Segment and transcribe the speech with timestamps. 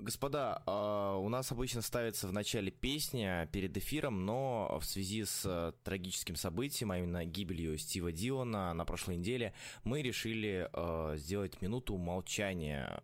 [0.00, 5.42] Господа, а, у нас обычно ставится в начале песня перед эфиром, но в связи с
[5.44, 9.52] э, трагическим событием, а именно гибелью Стива Дилана на прошлой неделе,
[9.84, 13.02] мы решили э, сделать минуту молчания,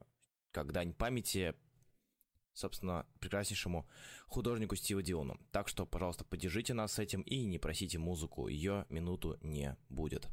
[0.53, 1.55] как дань памяти,
[2.55, 3.87] собственно, прекраснейшему
[4.27, 5.39] художнику Стива Дилану.
[5.53, 10.29] Так что, пожалуйста, поддержите нас с этим и не просите музыку, ее минуту не будет.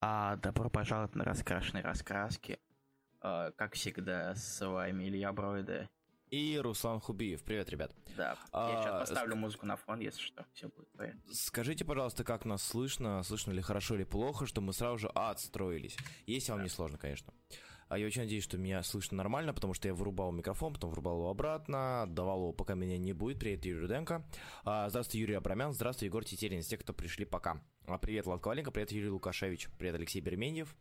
[0.00, 2.58] А, добро пожаловать на раскрашенные раскраски.
[3.20, 5.88] А, как всегда, с вами Илья Бройда.
[6.28, 7.44] И Руслан Хубиев.
[7.44, 7.94] Привет, ребят.
[8.16, 11.20] Да, А, я сейчас поставлю ск- музыку на фон, если что, все будет порядке.
[11.30, 15.96] Скажите, пожалуйста, как нас слышно, слышно ли хорошо или плохо, что мы сразу же отстроились.
[16.26, 17.34] Если вам не сложно, конечно.
[17.88, 21.16] А я очень надеюсь, что меня слышно нормально, потому что я вырубал микрофон, потом врубал
[21.18, 23.38] его обратно, отдавал его, пока меня не будет.
[23.38, 24.24] Привет, Юрий Руденко.
[24.64, 25.74] А, здравствуй, Юрий Абрамян.
[25.74, 26.62] Здравствуй, Егор Тетерин.
[26.62, 27.62] Тех, кто пришли пока.
[27.86, 28.70] А, привет, Влад Коваленко.
[28.70, 29.68] Привет, Юрий Лукашевич.
[29.78, 30.74] Привет, Алексей Берменьев.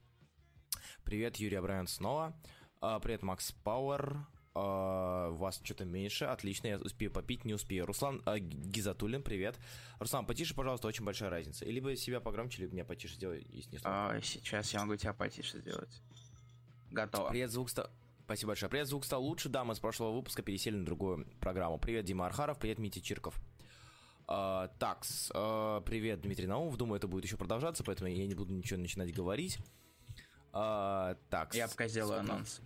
[1.03, 2.39] Привет, Юрий Абрамян снова.
[2.79, 4.17] А, привет, Макс Пауэр.
[4.53, 7.85] А, вас что-то меньше, отлично, я успею попить, не успею.
[7.85, 9.57] Руслан Гизатуллин, привет.
[9.99, 11.65] Руслан, потише, пожалуйста, очень большая разница.
[11.65, 14.21] И Либо себя погромче, либо меня потише сделай, если не сложно.
[14.21, 16.01] Сейчас я могу тебя потише сделать.
[16.91, 17.29] Готово.
[17.29, 17.89] Привет, звук стал...
[18.25, 18.69] Спасибо большое.
[18.69, 21.79] Привет, звук стал лучше, да, мы с прошлого выпуска пересели на другую программу.
[21.79, 23.41] Привет, Дима Архаров, привет, Митя Чирков.
[24.33, 26.77] А, такс, а, привет, Дмитрий Наумов.
[26.77, 29.57] Думаю, это будет еще продолжаться, поэтому я не буду ничего начинать говорить.
[30.53, 31.53] А, такс.
[31.53, 32.61] Я пока сделаю Сколько- анонс.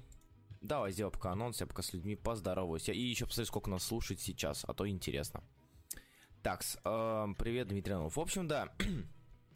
[0.61, 2.87] Давай, сделай пока анонс, я пока с людьми поздороваюсь.
[2.89, 5.43] И еще посмотри, сколько нас слушает сейчас, а то интересно.
[6.43, 6.61] Так,
[7.39, 8.15] привет, Дмитрий Анов.
[8.15, 8.71] В общем, да,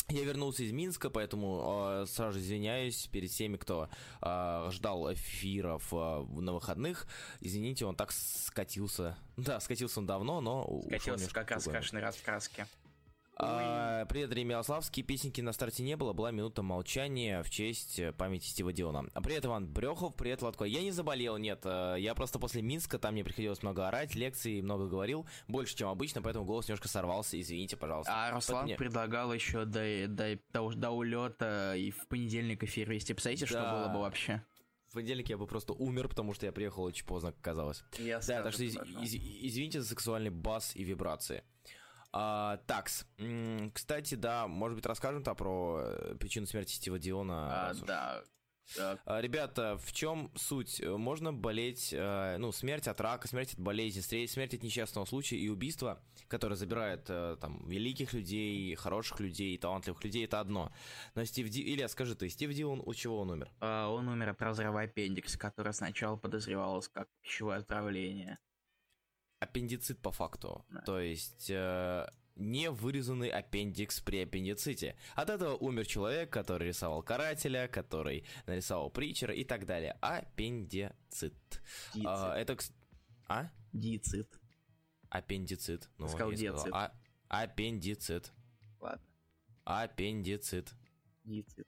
[0.09, 3.89] я вернулся из Минска, поэтому э, сразу извиняюсь перед всеми, кто
[4.21, 7.07] э, ждал эфиров э, на выходных.
[7.41, 9.17] Извините, он так скатился.
[9.39, 10.81] Да, скатился он давно, но...
[10.87, 11.79] Скатился как раз в другое.
[11.79, 12.67] раскрашенные раскраски.
[13.41, 15.01] А, Привет, Андрей Милославский.
[15.01, 16.11] Песенки на старте не было.
[16.11, 19.07] Была минута молчания в честь э, памяти Стива Дилана.
[19.13, 20.13] А Привет, Иван Брехов.
[20.15, 20.65] Привет, Латко.
[20.65, 21.61] Я не заболел, нет.
[21.63, 25.25] э, Я просто после Минска, там мне приходилось много орать, лекций, много говорил.
[25.47, 27.39] Больше, чем обычно, поэтому голос немножко сорвался.
[27.39, 28.11] Извините, пожалуйста.
[28.13, 33.13] А Руслан мне- предлагал еще до, до, до, до улета и в понедельник эфир вести.
[33.13, 33.71] Представляете, что Да.
[33.73, 34.43] было бы вообще?
[34.89, 37.83] В понедельник я бы просто умер, потому что я приехал очень поздно, как казалось.
[37.99, 41.43] Я Да, так что из- из- извините за сексуальный бас и вибрации.
[42.11, 43.05] А, такс.
[43.73, 47.69] Кстати, да, может быть, расскажем-то про э, причину смерти Стива Диона.
[47.69, 48.23] А, да.
[48.77, 50.79] Да, А, Ребята, в чем суть?
[50.79, 55.37] Э, Можно болеть, э, ну, смерть от рака, смерть от болезни, смерть от несчастного случая
[55.37, 60.71] и убийство, которое забирает там великих людей, хороших людей, талантливых людей, это одно.
[61.15, 61.61] Но Стив Ди...
[61.73, 63.49] Илья, скажи ты, Стив Дилан, у чего он умер?
[63.59, 68.37] А, Он умер от разрыва аппендикса, который сначала подозревалось как пищевое отравление.
[69.39, 70.65] Аппендицит по факту.
[70.69, 70.81] Да.
[70.81, 71.49] То есть...
[71.49, 72.07] э,
[72.39, 74.95] не вырезанный аппендикс при аппендиците.
[75.15, 79.97] От этого умер человек, который рисовал карателя, который нарисовал притчера и так далее.
[80.01, 81.35] Аппендицит.
[81.93, 82.05] Дицит.
[82.07, 82.57] А, это...
[83.27, 83.49] А?
[83.73, 84.39] Дицит.
[85.09, 85.89] Аппендицит.
[85.97, 86.67] Ну, Сказал сказал.
[86.71, 86.93] А-
[87.27, 88.31] аппендицит.
[88.79, 89.05] Ладно.
[89.65, 90.73] Аппендицит.
[91.23, 91.67] Дицит.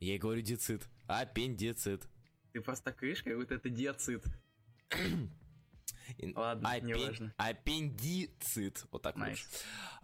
[0.00, 0.88] Я говорю дицит.
[1.06, 2.08] Аппендицит.
[2.52, 4.24] Ты просто как будто это диацит.
[6.34, 7.34] Ладно, аппен- неважно.
[7.36, 8.84] Аппендицит.
[8.92, 9.30] Вот так Nice.
[9.38, 9.46] лучше.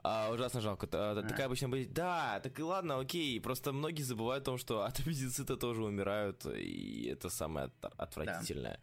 [0.03, 0.89] А, ужасно жалко.
[0.93, 1.93] А, Такая обычно будет.
[1.93, 3.41] Да, так и ладно, окей.
[3.41, 6.47] Просто многие забывают о том, что от аппендицита тоже умирают.
[6.47, 8.79] И это самое от- отвратительное.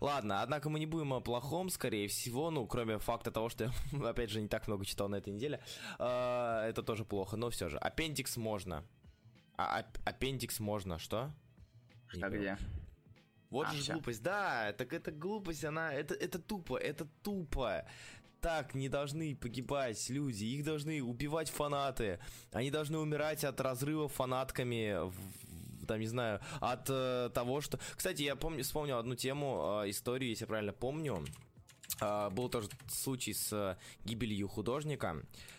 [0.00, 2.50] Ладно, однако мы не будем о плохом, скорее всего.
[2.50, 3.72] Ну, кроме факта того, что я,
[4.08, 5.60] опять же, не так много читал на этой неделе.
[5.98, 7.78] А, Это тоже плохо, но все же.
[7.78, 8.84] Аппендикс можно.
[9.56, 11.32] А ап- аппендикс можно, что?
[12.14, 12.58] Не А где?
[13.50, 13.92] Вот А, же всё.
[13.94, 17.84] глупость, да, так это глупость, она, это, это тупо, это тупо.
[18.40, 22.18] Так не должны погибать люди, их должны убивать фанаты,
[22.52, 27.78] они должны умирать от разрыва фанатками в- там, не знаю, от э, того, что...
[27.96, 31.24] Кстати, я помню, вспомнил одну тему, э, историю, если я правильно помню.
[32.00, 35.16] Э, был тоже случай с э, гибелью художника.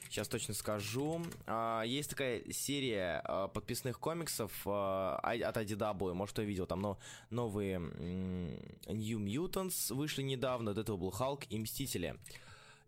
[0.09, 1.21] Сейчас точно скажу.
[1.47, 6.99] Э, есть такая серия э, подписных комиксов от IDW, может, кто видел, там но,
[7.29, 12.17] новые New Mutants вышли недавно, до этого был Халк и Мстители.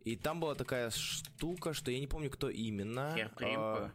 [0.04, 3.14] И там была такая штука, что я не помню, кто именно.
[3.16, 3.94] Хер Тримпа,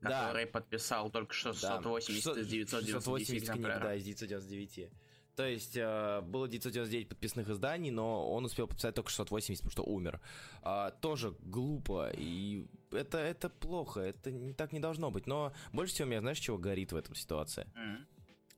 [0.00, 0.26] да.
[0.26, 4.90] который подписал только что 680 из 999 680 книг, да, из 999.
[5.38, 9.84] То есть э, было 999 подписных изданий, но он успел подписать только 680, потому что
[9.84, 10.20] умер.
[10.62, 15.28] А, тоже глупо, и это, это плохо, это не, так не должно быть.
[15.28, 17.68] Но больше всего меня, знаешь, чего горит в этом ситуации?
[17.76, 18.06] Мгм.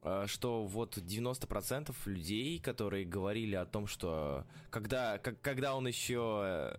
[0.03, 6.41] Э, что вот 90% людей, которые говорили о том, что когда, как, когда он еще
[6.45, 6.77] э,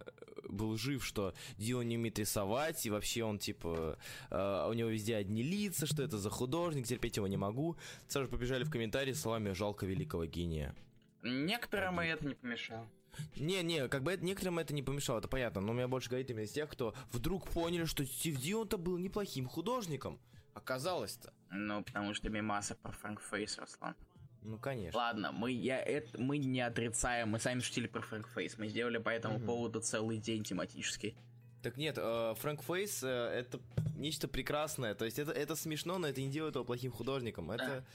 [0.50, 3.98] был жив, что Дио не умеет рисовать, и вообще он типа,
[4.30, 7.78] э, у него везде одни лица, что это за художник, терпеть его не могу,
[8.08, 10.76] сразу же побежали в комментарии словами «жалко великого гения».
[11.24, 12.88] Некоторым и это не помешало.
[13.36, 16.30] Не-не, как бы это, некоторым это не помешало, это понятно, но у меня больше говорит
[16.30, 20.20] именно из тех, кто вдруг поняли, что Стив Дион-то был неплохим художником.
[20.54, 21.34] Оказалось-то.
[21.50, 23.96] Ну, потому что мемасы про Фрэнк Фейс, Руслан.
[24.42, 24.98] Ну, конечно.
[24.98, 28.58] Ладно, мы, я, это, мы не отрицаем, мы сами шутили про Фрэнк Фейс.
[28.58, 29.46] Мы сделали по этому Мгм.
[29.46, 31.16] поводу целый день тематический.
[31.62, 33.60] Так нет, Фрэнк Фейс э, это
[33.96, 34.96] нечто прекрасное.
[34.96, 37.52] То есть это, это смешно, но это не делает его плохим художником.
[37.52, 37.86] Это,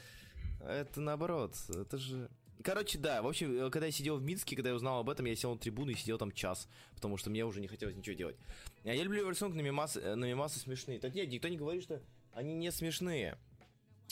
[0.61, 1.55] это наоборот.
[1.69, 2.31] Это же.
[2.63, 5.27] Короче, да, в общем, э, когда я сидел в Минске, когда я узнал об этом,
[5.27, 8.15] я сел на трибуну и сидел там час, потому что мне уже не хотелось ничего
[8.15, 8.37] делать.
[8.85, 11.01] А Я люблю рисунок на мемасы, э, на мемасы смешные.
[11.01, 12.01] Так нет, никто не говорит, что
[12.33, 13.37] они не смешные.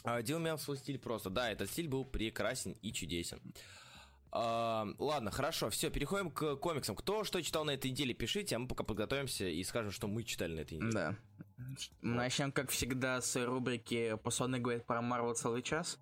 [0.03, 1.31] А, Дело меня в свой стиль просто.
[1.31, 3.41] Да, этот стиль был прекрасен и чудесен.
[4.37, 6.97] А, ладно, хорошо, все, переходим к комиксам.
[6.97, 10.25] Кто что читал на этой неделе, пишите, а мы пока подготовимся и скажем, что мы
[10.25, 10.93] читали на этой неделе.
[10.93, 11.17] Да.
[12.03, 16.01] Начнем, как всегда, с рубрики «Пасонный говорит про Марвел целый час».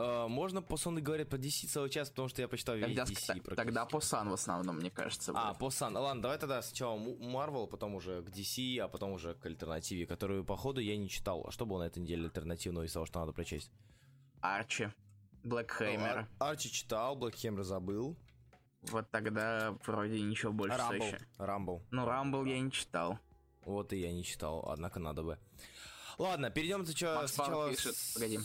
[0.00, 3.54] А, можно Посонный говорит по DC целый час, потому что я почитал весь Тогда, DC.
[3.54, 5.32] тогда Пусан в основном, мне кажется.
[5.34, 5.58] А, будет.
[5.58, 5.96] Посан.
[5.96, 10.44] Ладно, давай тогда сначала Марвел, потом уже к DC, а потом уже к альтернативе, которую,
[10.44, 11.44] походу, я не читал.
[11.46, 13.72] А что было на этой неделе альтернативного из того, что надо прочесть?
[14.40, 14.88] Арчи,
[15.42, 16.18] Блэк Хеймер.
[16.18, 18.16] Ар- Арчи читал, Блэкхемер забыл.
[18.82, 21.04] Вот тогда вроде ничего больше Рамбл.
[21.04, 21.18] еще.
[21.38, 21.82] Рамбл.
[21.90, 23.18] Ну, Рамбл я не читал.
[23.64, 25.38] Вот и я не читал, однако надо бы.
[26.16, 27.16] Ладно, перейдем сначала...
[27.22, 28.38] Макс Пауэр пишет, погоди.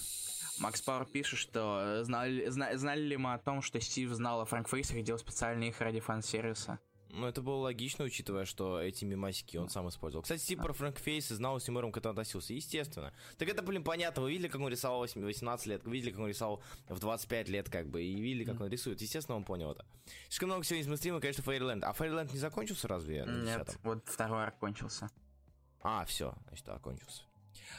[0.60, 4.46] Макс Пауэр пишет, что знали, зна- знали ли мы о том, что Стив знал о
[4.46, 6.80] Фрэнк Фейсах и делал специально их ради фан-сервиса?
[7.16, 10.24] Ну, это было логично, учитывая, что эти мемасики он сам использовал.
[10.24, 12.54] Кстати, Стив про Фрэнк Фейс и знал с юмором, к этому относился.
[12.54, 13.14] Естественно.
[13.38, 14.24] Так это, блин, понятно.
[14.24, 15.84] Вы видели, как он рисовал в 18 лет?
[15.86, 19.00] Вы видели, как он рисовал в 25 лет, как бы, и видели, как он рисует.
[19.00, 19.86] Естественно, он понял это.
[20.28, 21.84] Слишком много сегодня мы стримим, конечно, Фейерленд.
[21.84, 23.26] А Фейерленд не закончился разве?
[23.28, 23.76] Нет, 10-м?
[23.84, 25.12] вот второй арк кончился.
[25.84, 27.22] А, все, значит, окончился.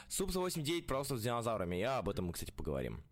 [0.09, 1.77] Суп за 8.9 просто с динозаврами.
[1.77, 3.03] Я об этом мы, кстати, поговорим.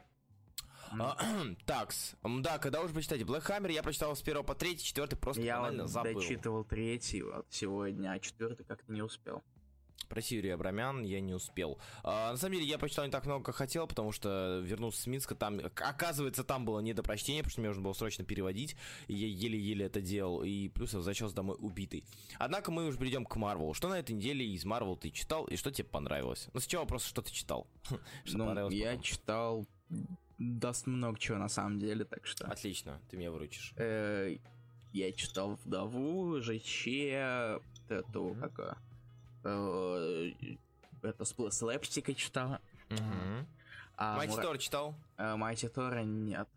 [0.98, 1.16] А,
[1.66, 2.14] Такс.
[2.22, 3.24] Да, когда уже почитайте?
[3.24, 6.14] Black Hammer я прочитал с 1 по 3, 4 просто Я банально вот забыл.
[6.14, 9.42] дочитывал третий вот сегодня, а четвертый как-то не успел.
[10.08, 11.78] Про Сирию Абрамян я не успел.
[12.02, 15.06] А, на самом деле, я прочитал не так много, как хотел, потому что вернулся с
[15.06, 18.76] Минска, там, оказывается, там было недопрочтение, потому что мне нужно было срочно переводить,
[19.08, 22.04] и я еле-еле это делал, и плюс я возвращался домой убитый.
[22.38, 23.74] Однако мы уже перейдем к Марвелу.
[23.74, 26.48] Что на этой неделе из Марвел ты читал, и что тебе понравилось?
[26.52, 27.66] Ну, сначала просто, что ты читал?
[28.24, 29.02] Что Ну, понравилось я потом?
[29.02, 29.66] читал
[30.38, 32.46] даст много чего на самом деле, так что...
[32.46, 33.72] Отлично, ты меня выручишь.
[33.76, 34.36] Э,
[34.92, 36.86] я читал Вдову, ЖЧ,
[37.88, 38.40] эту, Мгм.
[38.50, 38.78] как...
[39.44, 40.30] э,
[41.02, 42.58] это слэпстика читал.
[43.96, 44.94] А Майти Мура- Тор читал?
[45.18, 46.48] э, Майти Тора нет.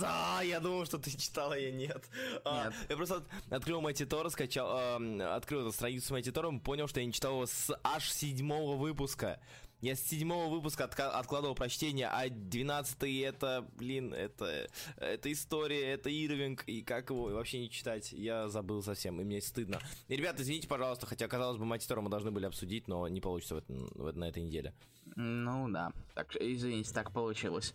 [0.00, 2.08] Да, я думал, что ты читала, я нет.
[2.46, 2.74] А, Нет.
[2.88, 6.88] я просто от- открыл Майти Тора, скачал, эм, открыл эту страницу с Майти Тором, понял,
[6.88, 9.38] что я не читал его с аж седьмого выпуска.
[9.82, 16.08] Я с седьмого выпуска отка- откладывал прочтение, а двенадцатый это, блин, это, это история, это
[16.08, 19.80] Ирвинг, и как его вообще не читать, я забыл совсем, и мне стыдно.
[20.06, 23.56] И, ребята, извините, пожалуйста, хотя, казалось бы, Тора мы должны были обсудить, но не получится
[23.56, 24.72] в этом- в- на этой неделе.
[25.16, 27.74] Ну да, так извините, так получилось.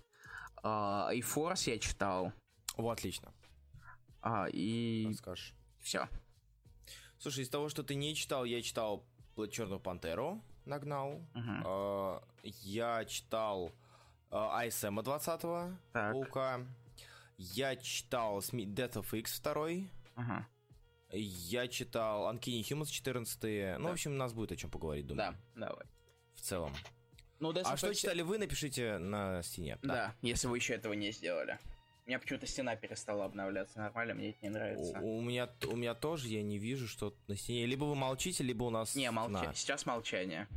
[0.64, 2.32] А, и Форс я читал.
[2.78, 3.34] О, отлично.
[4.22, 5.54] А, и Скажешь.
[5.82, 6.08] все.
[7.20, 9.06] Слушай, из того, что ты не читал, я читал
[9.52, 11.22] Черную Пантеру, нагнал.
[11.66, 13.72] А, Я читал
[14.30, 16.14] а, ISM 20-го, Так.
[16.14, 16.66] Паука.
[17.38, 19.68] Я читал Death of X 2
[20.16, 20.48] Ага.
[21.12, 25.38] Я читал Uncanny Humans 14 Ну, в общем, у нас будет о чем поговорить, думаю,
[25.56, 25.86] Да, давай.
[26.36, 26.74] в целом.
[27.40, 29.78] Ну, А что читали вы, напишите на стене.
[29.84, 30.16] Да.
[30.22, 31.60] если вы еще этого не сделали.
[32.08, 34.98] У меня почему-то стена перестала обновляться нормально, мне это не нравится.
[35.02, 37.66] У, у меня, у меня тоже, я не вижу, что на стене.
[37.66, 39.52] Либо вы молчите, либо у нас Не, молча.
[39.54, 40.48] Сейчас молчание.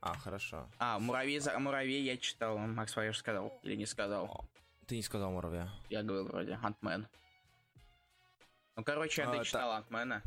[0.00, 0.70] А, хорошо.
[0.78, 1.58] А, муравей, за...
[1.58, 3.58] муравей я читал, Макс Файер сказал.
[3.64, 4.48] Или не сказал.
[4.86, 5.68] Ты не сказал муравья.
[5.90, 7.08] Я говорил вроде, Антмен.
[8.76, 9.76] Ну, короче, а, ты читал та...
[9.78, 10.22] Антмена.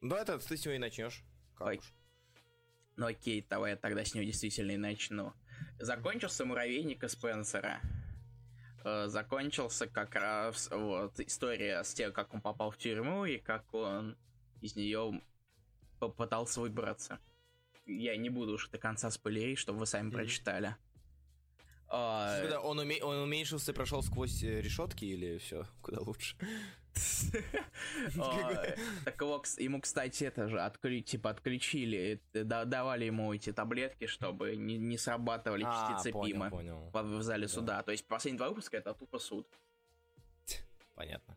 [0.00, 1.22] Да, это ты с него и начнешь.
[1.60, 1.80] Ой.
[2.96, 5.34] Ну окей, давай я тогда с него действительно и начну.
[5.78, 7.80] Закончился муравейника Спенсера.
[8.82, 13.72] Э, закончился как раз вот история с тем, как он попал в тюрьму и как
[13.74, 14.16] он
[14.62, 15.20] из нее
[15.98, 17.18] попытался выбраться.
[17.86, 20.12] Я не буду уж до конца спойлерить, чтобы вы сами mm-hmm.
[20.12, 20.76] прочитали.
[21.88, 22.40] А...
[22.40, 23.02] Когда он, уме...
[23.02, 26.36] он уменьшился и прошел сквозь э, решетки или все куда лучше?
[29.04, 34.56] Так его, ему, кстати, это же отключили, типа отключили, э, давали ему эти таблетки, чтобы
[34.56, 36.50] не срабатывали а, частицы Пима
[36.92, 37.82] в зале суда.
[37.82, 39.46] То есть последние два выпуска это тупо суд.
[40.94, 41.36] Понятно.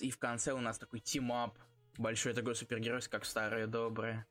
[0.00, 1.58] И в конце у нас такой team-up,
[1.98, 4.26] большой такой супергерой, как старые добрые.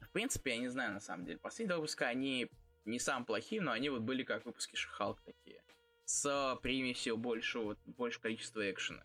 [0.00, 1.38] В принципе, я не знаю, на самом деле.
[1.38, 2.50] Последние два выпуска, они
[2.84, 5.62] не самые плохие, но они вот были как выпуски Шихалк такие
[6.08, 9.02] с примесью большего, больше количества экшена.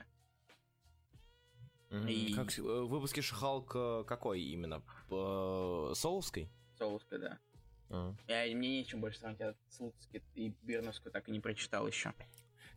[1.89, 2.11] Mm-hmm.
[2.11, 2.33] И...
[2.33, 4.81] Как, э, выпуски Шихалк какой именно?
[5.09, 6.49] Соулской?
[6.77, 7.39] Соулской, да.
[7.89, 8.15] Uh-huh.
[8.27, 12.13] Я, мне нечем больше сравнить, я Слуцкий и Бирновскую так и не прочитал еще.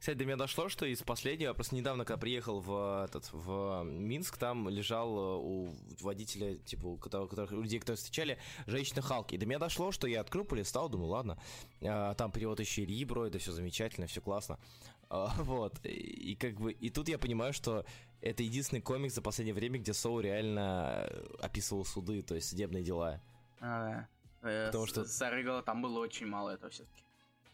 [0.07, 4.37] Кстати, до меня дошло, что из последнего, просто недавно, когда приехал в, этот, в Минск,
[4.37, 9.35] там лежал э, у водителя, типа, у которых, которых, людей, которые встречали, женщина Халки.
[9.35, 11.39] И до меня дошло, что я открыл, полистал, думаю, ладно,
[11.83, 14.61] а, там перевод еще Ильи это все замечательно, все классно.
[15.09, 17.85] А, вот, и, и как бы, и тут я понимаю, что
[18.21, 21.11] это единственный комикс за последнее время, где Соу реально
[21.41, 23.21] описывал суды, то есть судебные дела.
[23.61, 24.07] А,
[24.43, 24.49] да.
[24.49, 25.05] Э, Потому что...
[25.05, 27.06] Сарыгала там было очень мало этого все-таки.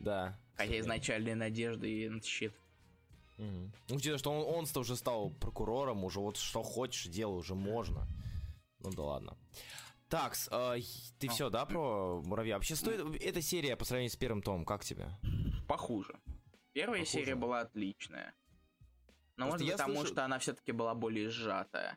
[0.03, 0.39] Да.
[0.57, 2.53] Хотя изначальные надежды и щит.
[3.39, 3.97] Угу.
[3.97, 8.07] Учитывая, что он, он уже стал прокурором, уже вот что хочешь, делай, уже можно.
[8.81, 9.37] Ну да ладно.
[10.09, 10.77] Так, э,
[11.19, 12.57] ты все, да, про муравья?
[12.57, 15.09] Вообще стоит эта серия по сравнению с первым томом, как тебе?
[15.67, 16.21] Похуже.
[16.73, 17.19] Первая Похуже.
[17.19, 18.35] серия была отличная.
[19.37, 20.13] Но может быть потому, слышу...
[20.13, 21.97] что она все-таки была более сжатая.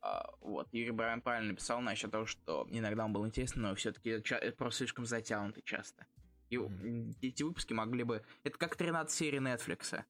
[0.00, 4.20] А, вот, Юрий Брайан правильно написал насчет того, что иногда он был интересный, но все-таки
[4.52, 6.06] просто слишком затянутый часто.
[6.50, 7.16] И mm-hmm.
[7.22, 8.22] эти выпуски могли бы...
[8.44, 10.04] Это как 13 серий Netflix.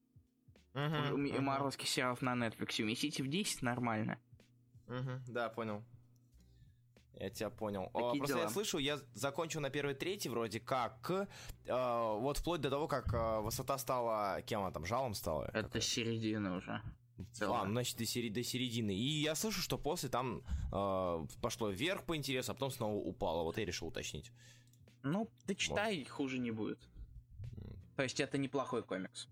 [0.73, 1.39] Uh-huh, uh-huh.
[1.39, 2.81] Марвелских сериалов на Netflix.
[2.81, 4.19] Уместите в 10 нормально.
[4.87, 5.83] Uh-huh, да, понял.
[7.13, 7.91] Я тебя понял.
[7.93, 8.43] Такие Просто дела.
[8.43, 11.11] я слышу, я закончил на первой трети вроде как.
[11.11, 14.41] Э, вот вплоть до того, как э, высота стала...
[14.41, 14.85] Кем она там?
[14.85, 15.49] Жалом стала?
[15.53, 16.81] Это как середина уже.
[17.41, 18.91] А, ну, значит, до, сери- до середины.
[18.95, 23.43] И я слышу, что после там э, пошло вверх по интересу, а потом снова упало.
[23.43, 24.31] Вот я решил уточнить.
[25.03, 26.09] Ну, ты читай, вот.
[26.09, 26.79] хуже не будет.
[27.95, 29.27] То есть это неплохой комикс.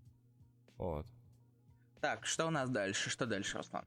[0.76, 1.06] Вот.
[2.00, 3.10] Так, что у нас дальше?
[3.10, 3.84] Что дальше, Руслан?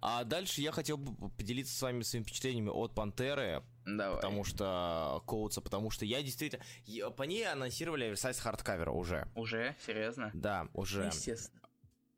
[0.00, 3.62] А дальше я хотел бы поделиться с вами своими впечатлениями от Пантеры.
[3.84, 4.16] Давай.
[4.16, 6.64] Потому что Коутса, потому что я действительно...
[7.12, 9.28] По ней анонсировали сайз хардкавера уже.
[9.34, 9.74] Уже?
[9.84, 10.30] Серьезно?
[10.34, 11.06] Да, уже.
[11.06, 11.61] Естественно.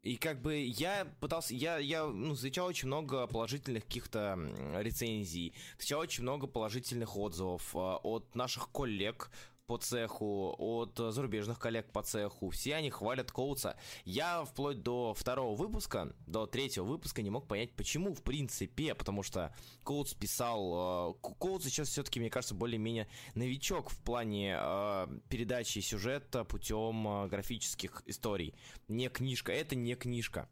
[0.05, 4.39] И как бы я пытался, я, я ну, встречал очень много положительных каких-то
[4.79, 9.31] рецензий, встречал очень много положительных отзывов э, от наших коллег,
[9.67, 12.51] по цеху, от зарубежных коллег по цеху.
[12.51, 13.77] Все они хвалят Коутса.
[14.05, 19.23] Я вплоть до второго выпуска, до третьего выпуска не мог понять, почему в принципе, потому
[19.23, 21.11] что Коутс писал...
[21.11, 27.29] Э, Коутс сейчас все-таки, мне кажется, более-менее новичок в плане э, передачи сюжета путем э,
[27.29, 28.55] графических историй.
[28.89, 30.49] Не книжка, это не книжка.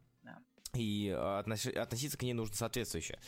[0.75, 3.19] И э, относ, относиться к ней нужно соответствующе.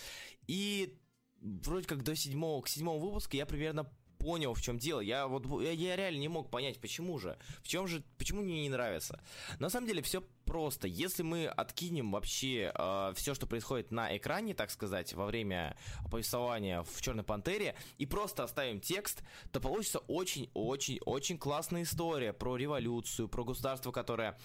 [0.47, 0.99] И
[1.41, 3.91] вроде как до седьмого, к седьмому выпуску я примерно
[4.25, 5.01] понял, в чем дело.
[5.01, 8.63] Я вот я, я реально не мог понять, почему же, в чем же, почему мне
[8.63, 9.21] не нравится.
[9.59, 10.89] На самом деле все просто.
[10.89, 15.77] Если мы откинем вообще э, все, что происходит на экране, так сказать, во время
[16.11, 23.29] повествования в Черной Пантере, и просто оставим текст, то получится очень-очень-очень классная история про революцию,
[23.29, 24.39] про государство, которое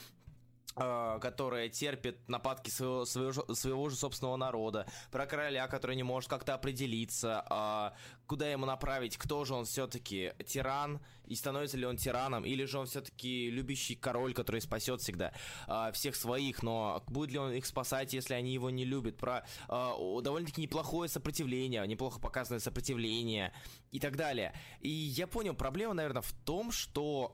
[0.76, 6.30] Э, которая терпит нападки своего, своего, своего же собственного народа, про короля, который не может
[6.30, 7.94] как-то определиться, а,
[8.30, 12.78] куда ему направить, кто же он все-таки тиран, и становится ли он тираном, или же
[12.78, 15.34] он все-таки любящий король, который спасет всегда
[15.66, 19.48] а, всех своих, но будет ли он их спасать, если они его не любят, про
[19.68, 23.52] а, довольно-таки неплохое сопротивление, неплохо показанное сопротивление
[23.92, 24.54] и так далее.
[24.80, 27.34] И я понял, проблема, наверное, в том, что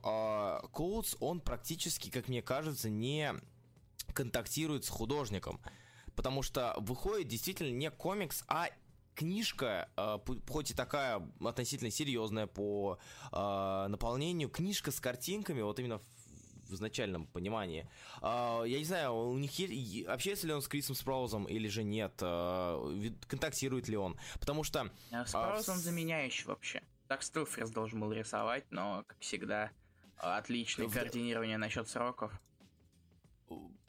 [0.72, 3.34] Коутс, он практически, как мне кажется, не
[4.14, 5.60] контактирует с художником.
[6.16, 8.70] Потому что выходит действительно не комикс, а
[9.16, 10.18] книжка, э,
[10.50, 13.00] хоть и такая относительно серьезная по
[13.32, 16.00] э, наполнению, книжка с картинками, вот именно
[16.68, 17.88] в изначальном понимании.
[18.22, 21.84] А, я не знаю, у них есть, общается ли он с Крисом Спроузом или же
[21.84, 22.14] нет,
[23.28, 24.90] контактирует ли он, потому что...
[25.28, 26.82] Спроуз он заменяющий вообще.
[27.08, 29.70] Так Стилфрес должен был рисовать, но, как всегда,
[30.18, 32.32] отличное координирование насчет сроков.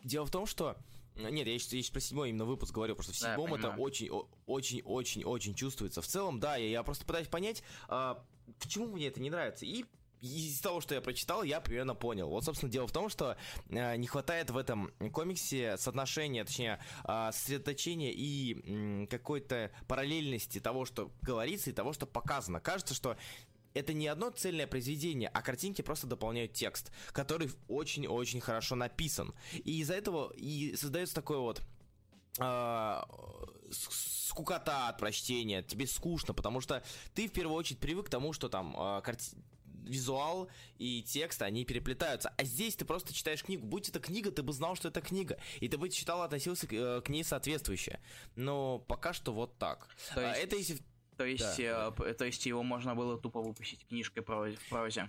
[0.05, 0.77] Дело в том, что
[1.17, 3.69] нет, я сейчас, я сейчас про седьмой именно выпуск говорю, потому что в седьмом да,
[3.69, 4.11] это очень,
[4.47, 6.03] очень, очень, очень чувствуется.
[6.03, 8.23] В целом, да, я, я просто пытаюсь понять, а,
[8.61, 9.67] почему мне это не нравится.
[9.67, 9.85] И
[10.21, 12.29] из того, что я прочитал, я примерно понял.
[12.29, 13.37] Вот, собственно, дело в том, что
[13.69, 20.85] э, не хватает в этом комиксе соотношения, точнее, э, сосредоточения и э, какой-то параллельности того,
[20.85, 22.61] что говорится, и того, что показано.
[22.61, 23.17] Кажется, что
[23.77, 29.35] это не одно цельное произведение, а картинки просто дополняют текст, который очень-очень хорошо написан.
[29.53, 31.63] И из-за этого и создается такой вот
[32.39, 33.03] э,
[33.71, 36.83] скукота от прочтения, тебе скучно, потому что
[37.15, 39.37] ты в первую очередь привык к тому, что там э, карти
[39.87, 42.33] визуал и текст, они переплетаются.
[42.37, 43.67] А здесь ты просто читаешь книгу.
[43.67, 45.39] Будь это книга, ты бы знал, что это книга.
[45.61, 48.01] И ты бы читал, относился к, э, к ней соответствующе.
[48.35, 49.89] Но пока что вот так.
[50.15, 50.41] То есть...
[50.41, 50.81] Это если
[51.17, 51.93] то есть, да.
[51.99, 55.09] э, то есть его можно было тупо выпустить книжкой в прозе.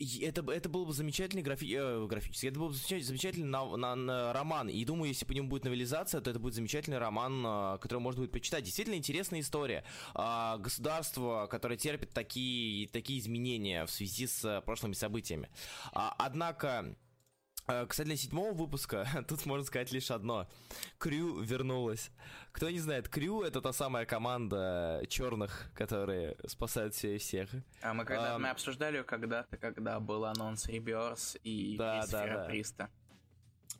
[0.00, 4.32] Это, это был бы замечательный графи, э, графический, это был бы замечательный на, на, на
[4.32, 4.68] роман.
[4.68, 8.22] И думаю, если по нему будет новелизация, то это будет замечательный роман, э, который можно
[8.22, 8.64] будет почитать.
[8.64, 9.84] Действительно интересная история.
[10.16, 15.48] Э, государство, которое терпит такие, такие изменения в связи с э, прошлыми событиями.
[15.92, 16.96] Э, однако
[17.66, 20.46] кстати, для седьмого выпуска тут можно сказать лишь одно.
[20.98, 22.10] Крю вернулась.
[22.52, 27.50] Кто не знает, Крю это та самая команда черных, которые спасают все и всех.
[27.82, 32.26] А мы когда um, мы обсуждали ее когда-то, когда был анонс Реберс и да, да,
[32.26, 32.44] да.
[32.44, 32.90] Приста.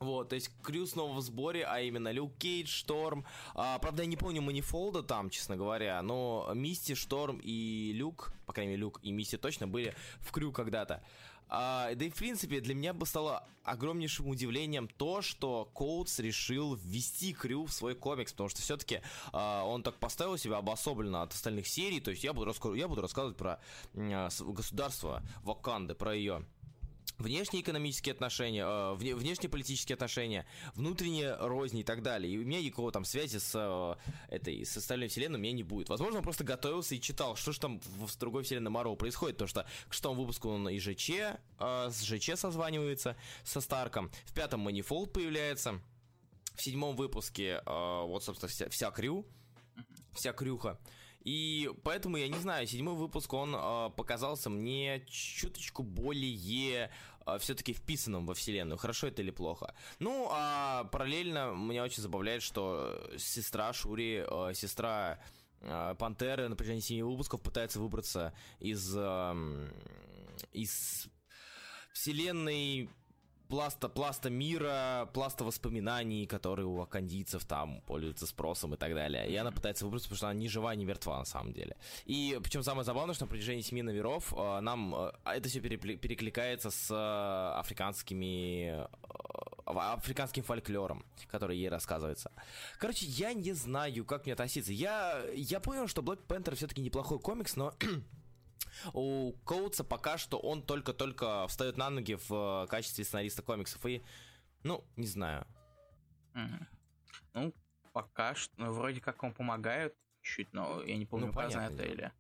[0.01, 3.25] Вот, то есть Крю снова в сборе, а именно Люк Кейдж, Шторм.
[3.55, 8.53] А, правда, я не помню Манифолда там, честно говоря, но Мисти, Шторм и Люк, по
[8.53, 11.03] крайней мере, Люк и Мисти точно были в Крю когда-то.
[11.49, 16.75] А, да и в принципе для меня бы стало огромнейшим удивлением то, что Коутс решил
[16.75, 19.01] ввести Крю в свой комикс, потому что все-таки
[19.33, 23.01] а, он так поставил себя обособленно от остальных серий, то есть я буду, я буду
[23.01, 23.61] рассказывать про
[23.95, 26.45] а, государство Ваканды, про ее
[27.19, 32.33] внешние экономические отношения, э, вне, внешние политические отношения, внутренние розни и так далее.
[32.33, 35.63] И у меня никакого там связи с э, этой, с остальной вселенной у меня не
[35.63, 35.89] будет.
[35.89, 39.37] Возможно, он просто готовился и читал, что же там в, в другой вселенной Марвел происходит,
[39.37, 41.37] потому что к шестому выпуску он и ЖЧ, э,
[41.91, 45.81] с ЖЧ созванивается, со Старком, в пятом Манифолд появляется,
[46.55, 49.27] в седьмом выпуске, э, вот, собственно, вся, вся крю,
[50.13, 50.79] вся крюха.
[51.25, 56.91] И поэтому, я не знаю, седьмой выпуск, он э, показался мне чуточку более
[57.27, 58.77] э, все-таки вписанным во вселенную.
[58.77, 59.75] Хорошо это или плохо?
[59.99, 65.19] Ну, а параллельно меня очень забавляет, что сестра Шури, э, сестра
[65.63, 69.69] э, Пантеры на протяжении семи выпусков пытается выбраться из, э,
[70.53, 71.09] из
[71.95, 72.91] вселенной
[73.55, 79.31] пласта, пласта мира, пласта воспоминаний, которые у акандийцев там пользуются спросом и так далее.
[79.31, 81.77] И она пытается выбраться, потому что она ни жива, ни мертва на самом деле.
[82.05, 86.71] И причем самое забавное, что на протяжении семи номеров э, нам э, это все перекликается
[86.73, 88.89] с э, африканскими
[89.67, 92.31] африканским фольклором, который ей рассказывается.
[92.79, 94.73] Короче, я не знаю, как мне относиться.
[94.73, 97.73] Я, я понял, что Black Panther все-таки неплохой комикс, но
[98.93, 103.85] у Коутса пока что он только-только встает на ноги в э, качестве сценариста комиксов.
[103.87, 104.03] И,
[104.63, 105.47] ну, не знаю.
[106.35, 106.67] Mm-hmm.
[107.35, 107.55] Ну,
[107.93, 111.85] пока что, ну, вроде как он помогает чуть, но я не помню, ну, понятно, это
[111.85, 112.13] или...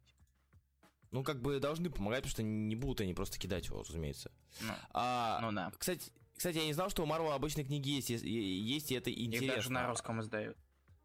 [1.11, 4.33] Ну, как бы должны помогать, потому что не будут они просто кидать его, разумеется.
[4.61, 5.73] Ну, а, ну да.
[5.79, 9.45] Кстати, кстати, я не знал, что у Марвел обычные книги есть, есть, и это интересно.
[9.45, 10.57] Их даже на русском издают.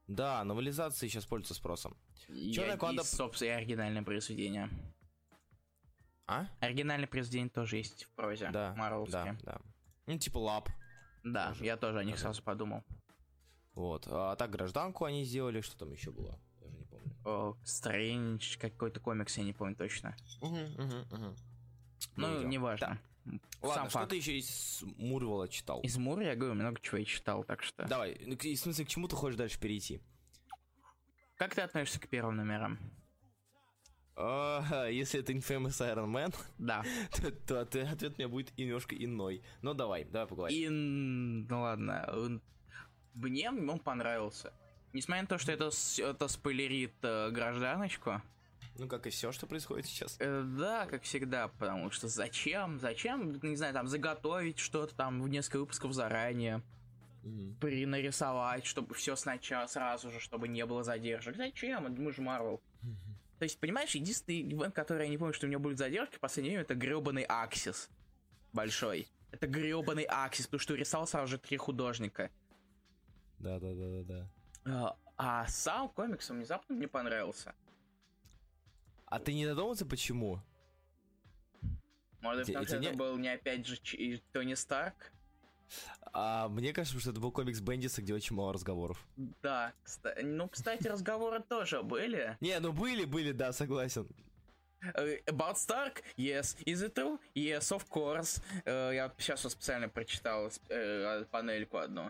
[0.07, 1.95] Да, новелизации сейчас пользуются спросом.
[2.27, 3.03] Черная Кванда...
[3.03, 4.69] И, собственно, оригинальное произведение.
[6.29, 6.45] А?
[6.59, 8.51] Оригинальный произведение тоже есть в прозе.
[8.51, 8.75] Да,
[9.09, 9.61] да, да.
[10.05, 10.69] Ну, типа лап.
[11.23, 11.65] Да, тоже.
[11.65, 12.83] я тоже о них сразу подумал.
[13.73, 14.07] Вот.
[14.07, 16.39] А так гражданку они сделали, что там еще было?
[16.61, 17.15] Я уже не помню.
[17.25, 20.15] О, Стрэндж, какой-то комикс, я не помню точно.
[20.41, 21.35] Угу, угу, угу.
[22.15, 22.99] Ну, неважно.
[23.25, 23.39] Да.
[23.63, 25.81] Ладно, Сам что ты еще из Мурвала читал?
[25.81, 27.87] Из Мур я говорю, много чего я читал, так что...
[27.87, 29.99] Давай, ну, в смысле, к чему ты хочешь дальше перейти?
[31.37, 32.79] Как ты относишься к первым номерам?
[34.19, 36.83] Uh, если это Infamous Iron Man, да.
[37.47, 39.41] то, ответ у меня будет немножко иной.
[39.61, 40.71] Но давай, давай поговорим.
[40.73, 41.45] In...
[41.49, 42.41] Ну ладно.
[43.13, 44.51] Мне он понравился.
[44.91, 48.21] Несмотря на то, что это, это спойлерит э, гражданочку.
[48.77, 50.17] Ну, как и все, что происходит сейчас.
[50.19, 52.79] Э, да, как всегда, потому что зачем?
[52.79, 56.61] Зачем, не знаю, там, заготовить что-то там в несколько выпусков заранее?
[57.23, 57.59] Mm-hmm.
[57.59, 61.37] Принарисовать, чтобы все сначала, сразу же, чтобы не было задержек.
[61.37, 61.93] Зачем?
[61.93, 62.61] Мы же Марвел.
[63.39, 66.19] То есть, понимаешь, единственный ивент, который я не помню, что у меня будет задержки в
[66.19, 67.89] последнее время, это гребаный Аксис.
[68.51, 69.07] Большой.
[69.31, 72.31] Это гребаный Аксис, потому что рисовал сразу же три художника.
[73.39, 74.29] Да, да, да, да, да.
[74.65, 77.55] А, а сам комикс внезапно мне понравился.
[79.05, 80.41] А ты не додумался, почему?
[82.19, 83.79] Может, потому что это был не опять же
[84.33, 85.13] Тони Старк?
[86.11, 89.05] А мне кажется, что это был комикс Бендиса, где очень мало разговоров.
[89.41, 92.37] Да, кстати, ну, кстати, разговоры тоже были.
[92.41, 94.07] Не, ну были, были, да, согласен.
[95.25, 96.03] About Stark?
[96.17, 96.55] Yes.
[96.65, 97.19] Is it true?
[97.35, 98.41] Yes, of course.
[98.65, 102.09] Uh, я сейчас вот специально прочитал uh, панельку одну.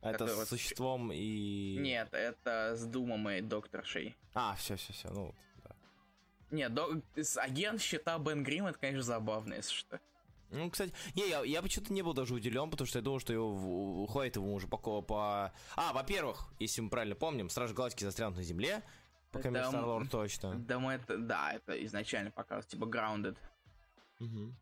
[0.00, 1.76] Это с существом и...
[1.78, 4.16] Нет, это с Думом и Докторшей.
[4.34, 5.76] А, все, все, все, ну да.
[6.50, 7.00] Нет, до...
[7.36, 10.00] агент счета Бен Грим, это, конечно, забавно, если что.
[10.52, 13.32] Ну, кстати, не, я, я почему-то не был даже удивлен, потому что я думал, что
[13.32, 15.52] его уходит ему уже по, по...
[15.76, 18.82] А, во-первых, если мы правильно помним, Стражи Галактики застрянут на Земле,
[19.30, 20.54] пока это, Старлорд точно.
[20.54, 23.36] Да, мы это, да, это изначально показывалось, типа Grounded.
[24.20, 24.54] Угу.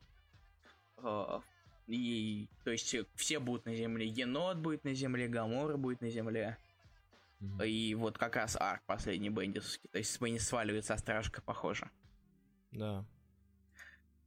[1.03, 1.43] Uh,
[1.87, 4.07] и, то есть, все будут на Земле.
[4.07, 6.57] Енот будет на Земле, Гамора будет на Земле.
[7.41, 7.69] Mm-hmm.
[7.69, 9.89] И вот как раз арк последний бендисовский.
[9.91, 11.91] То есть Бенни сваливается, а стражка похоже.
[12.71, 13.05] Да.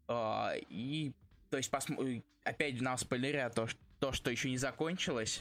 [0.08, 1.14] Uh, и,
[1.54, 1.96] то есть, посм...
[2.44, 3.68] опять нам спойлерят то,
[4.00, 5.40] то, что еще не закончилось.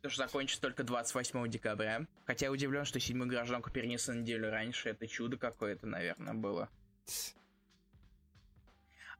[0.00, 2.06] То, что закончится только 28 декабря.
[2.24, 4.88] Хотя я удивлен, что седьмую гражданку перенесли на неделю раньше.
[4.88, 6.70] Это чудо какое-то, наверное, было.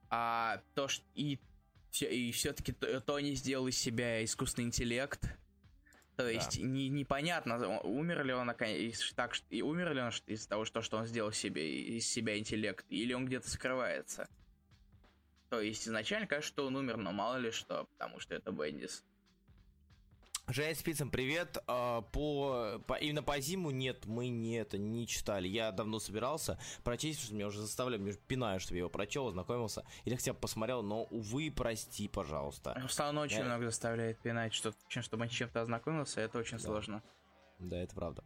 [0.09, 1.05] А то, что...
[1.15, 1.39] И
[2.01, 5.21] и все-таки Тони сделал из себя искусственный интеллект.
[6.17, 6.67] То есть да.
[6.67, 8.51] не, непонятно, умер ли он
[9.15, 12.87] так, и умер ли он из-за того, что, что он сделал себе из себя интеллект,
[12.89, 14.27] или он где-то скрывается.
[15.51, 19.05] То есть изначально кажется, что он умер, но мало ли что, потому что это Бендис.
[20.51, 21.59] Женя Спицам, привет.
[21.67, 25.47] А, по, по, именно по зиму нет, мы не это не читали.
[25.47, 29.29] Я давно собирался прочесть, что меня уже заставляли, мне уже пинаю, чтобы я его прочел,
[29.29, 29.85] ознакомился.
[30.07, 32.75] Или хотя бы посмотрел, но, увы, прости, пожалуйста.
[32.81, 33.45] Руслан очень я...
[33.45, 36.65] много заставляет пинать, что, чтобы он чем-то ознакомился, это очень да.
[36.65, 37.03] сложно.
[37.59, 38.25] Да, это правда.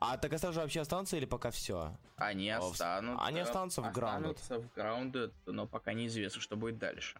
[0.00, 1.96] А так остался вообще останутся или пока все?
[2.16, 3.24] Они останутся.
[3.24, 4.34] Они останутся в Grounded.
[4.34, 7.18] Останутся в Grounded, но пока неизвестно, что будет дальше.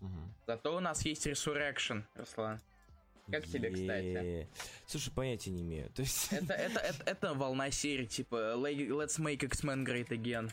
[0.00, 0.10] Угу.
[0.46, 2.60] Зато у нас есть Resurrection, Руслан.
[3.30, 4.48] Как тебе, кстати?
[4.86, 5.90] Слушай, понятия не имею.
[5.90, 6.32] То есть...
[6.32, 10.52] это, это, это, это волна серии, типа Let's make X-Men great again.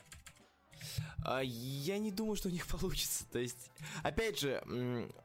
[1.26, 3.26] А, я не думаю, что у них получится.
[3.32, 3.72] То есть,
[4.04, 4.64] опять же,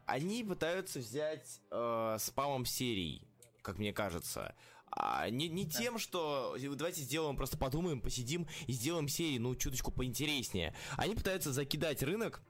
[0.05, 3.21] они пытаются взять э, спамом серий,
[3.61, 4.55] как мне кажется.
[4.91, 5.79] А не, не да.
[5.79, 10.73] тем, что давайте сделаем, просто подумаем, посидим и сделаем серии, ну, чуточку поинтереснее.
[10.97, 12.41] Они пытаются закидать рынок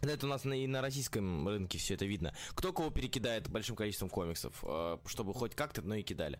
[0.00, 2.34] это у нас на, и на российском рынке все это видно.
[2.54, 6.38] Кто кого перекидает большим количеством комиксов, э, чтобы хоть как-то, но и кидали.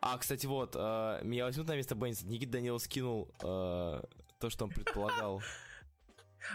[0.00, 2.26] А, кстати, вот, э, меня возьмут на место Бенниса.
[2.26, 4.02] Никита Данилов скинул э,
[4.38, 5.42] то, что он предполагал.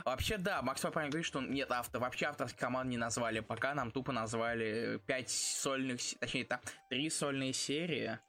[0.06, 2.02] Вообще, да, Макс правильно говорит, что нет автор.
[2.02, 3.74] Вообще авторских команд не назвали пока.
[3.74, 8.20] Нам тупо назвали 5 сольных, точнее, там 3 сольные серии.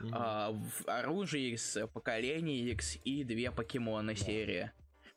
[0.00, 0.10] Mm-hmm.
[0.12, 0.54] А,
[0.86, 4.16] оружие X, поколение X и две покемоны yeah.
[4.16, 4.72] серии.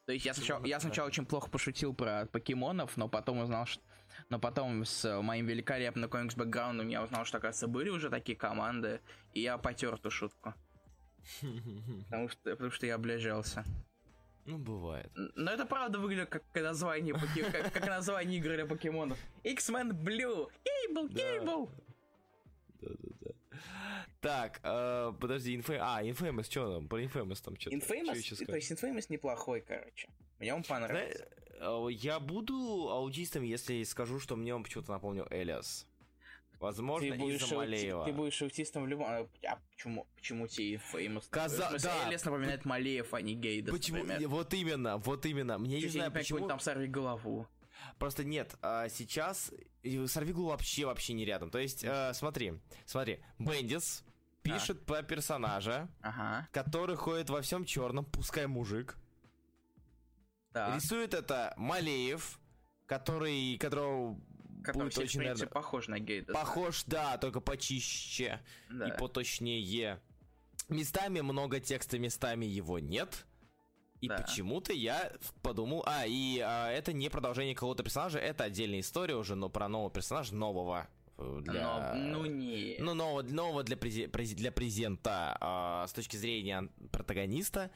[0.05, 3.83] То есть я сначала, я сначала очень плохо пошутил про покемонов, но потом узнал, что...
[4.29, 9.01] Но потом с моим великолепным комикс-бэкграундом я узнал, что, оказывается, были уже такие команды,
[9.33, 10.53] и я потер эту шутку.
[12.05, 13.65] Потому что, потому что я облажался.
[14.47, 15.11] Ну, бывает.
[15.35, 19.19] Но это правда выглядит как название, как, как название игры для покемонов.
[19.43, 20.49] X-Men Blue!
[20.63, 21.69] Кейбл, Кейбл!
[22.81, 23.31] Да-да-да.
[24.21, 25.79] Так, э, подожди, Infamous...
[25.81, 26.87] А, Infamous, что там?
[26.87, 27.75] Про Infamous там что-то.
[27.75, 28.45] Infamous?
[28.45, 30.07] То есть Infamous неплохой, короче.
[30.39, 31.27] Мне он понравился.
[31.59, 35.85] Да, я буду аутистом, если скажу, что мне он почему-то напомнил Элиас.
[36.59, 38.05] Возможно, из-за Малеева.
[38.05, 39.07] Ты будешь аутистом в любом...
[39.07, 41.25] А, а почему, почему тебе Famous?
[41.29, 41.77] Каза...
[41.81, 42.09] Да.
[42.09, 43.99] Элиас напоминает Малеев, а не Гейдас, Почему?
[43.99, 44.27] Например.
[44.27, 45.57] Вот именно, вот именно.
[45.57, 46.47] Мне Чуть не знаю, почему...
[46.47, 47.47] там сорви голову.
[47.99, 49.51] Просто нет, а сейчас
[50.07, 51.49] Сорвиглу вообще вообще не рядом.
[51.49, 54.03] То есть, э, смотри, смотри, Бендис
[54.41, 54.85] пишет а.
[54.85, 56.47] по персонажа, ага.
[56.51, 58.97] который ходит во всем черном, пускай мужик.
[60.51, 60.75] Да.
[60.75, 62.39] Рисует это Малеев,
[62.85, 64.19] который, которого
[64.67, 66.33] который будет очень, наверное, похож на Гейда.
[66.33, 68.87] Похож, да, только почище да.
[68.87, 69.99] и поточнее.
[70.69, 73.25] Местами много текста, местами его нет.
[74.01, 74.17] И да.
[74.17, 79.33] почему-то я подумал, а, и а, это не продолжение какого-то персонажа, это отдельная история уже,
[79.35, 80.87] но про нового персонажа, нового.
[81.17, 81.93] Э, для...
[81.95, 82.75] Но, ну не.
[82.79, 87.71] Ну, нового, нового для, прези, для презента а, с точки зрения протагониста.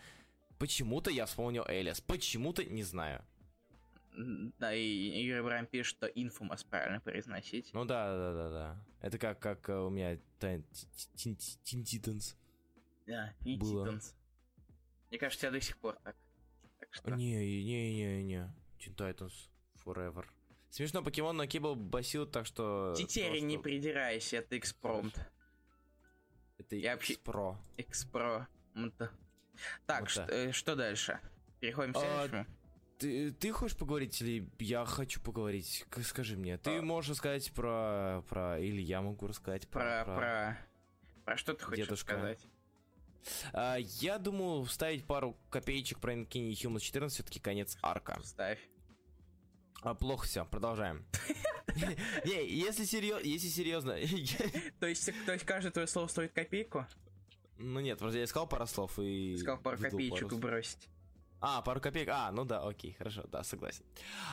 [0.60, 2.02] Почему-то я вспомнил Элис.
[2.02, 3.26] Почему-то не знаю.
[4.14, 7.74] Да, и Юрий Брайан пишет, что Infamous правильно произносить.
[7.74, 8.86] Ну да, да, да, да.
[9.02, 10.18] Это как, как э, у меня
[11.16, 12.38] Титанс.
[13.08, 14.16] Да, Титанс.
[15.10, 16.16] Мне кажется, я до сих пор так.
[16.80, 17.12] так что...
[17.12, 18.54] Не, не, не, не.
[18.80, 19.50] Teen Titans
[19.86, 20.26] Forever.
[20.70, 22.94] Смешно, покемон на Кибл басил, так что...
[22.98, 23.46] Теперь просто...
[23.46, 25.20] не придирайся, это экспромт.
[26.58, 27.58] Это Я экспро.
[27.78, 28.48] Экспро.
[29.86, 31.20] Так, что, э, что дальше?
[31.60, 32.46] Переходим к а, следующему.
[33.02, 35.88] Ты, ты хочешь поговорить или я хочу поговорить?
[36.04, 36.60] Скажи мне.
[36.60, 36.82] Ты а...
[36.84, 38.60] можешь сказать про, про...
[38.60, 40.04] Или я могу рассказать про...
[40.06, 40.16] Про...
[40.16, 40.58] Про,
[41.26, 42.14] про что ты хочешь Дедушка.
[42.14, 42.48] сказать?
[43.54, 48.20] А, я думаю вставить пару копеечек про Infinity Human 14, все-таки конец арка.
[48.24, 48.60] Ставь.
[49.82, 51.04] А, плохо все, продолжаем.
[52.24, 53.94] Не, если серьезно, если серьезно.
[54.80, 56.86] То есть, то есть каждое твое слово стоит копейку?
[57.58, 59.34] Ну нет, просто я искал пару слов и...
[59.36, 60.88] Искал пару копеечек бросить.
[61.42, 62.10] А, пару копеек.
[62.10, 63.84] А, ну да, окей, хорошо, да, согласен.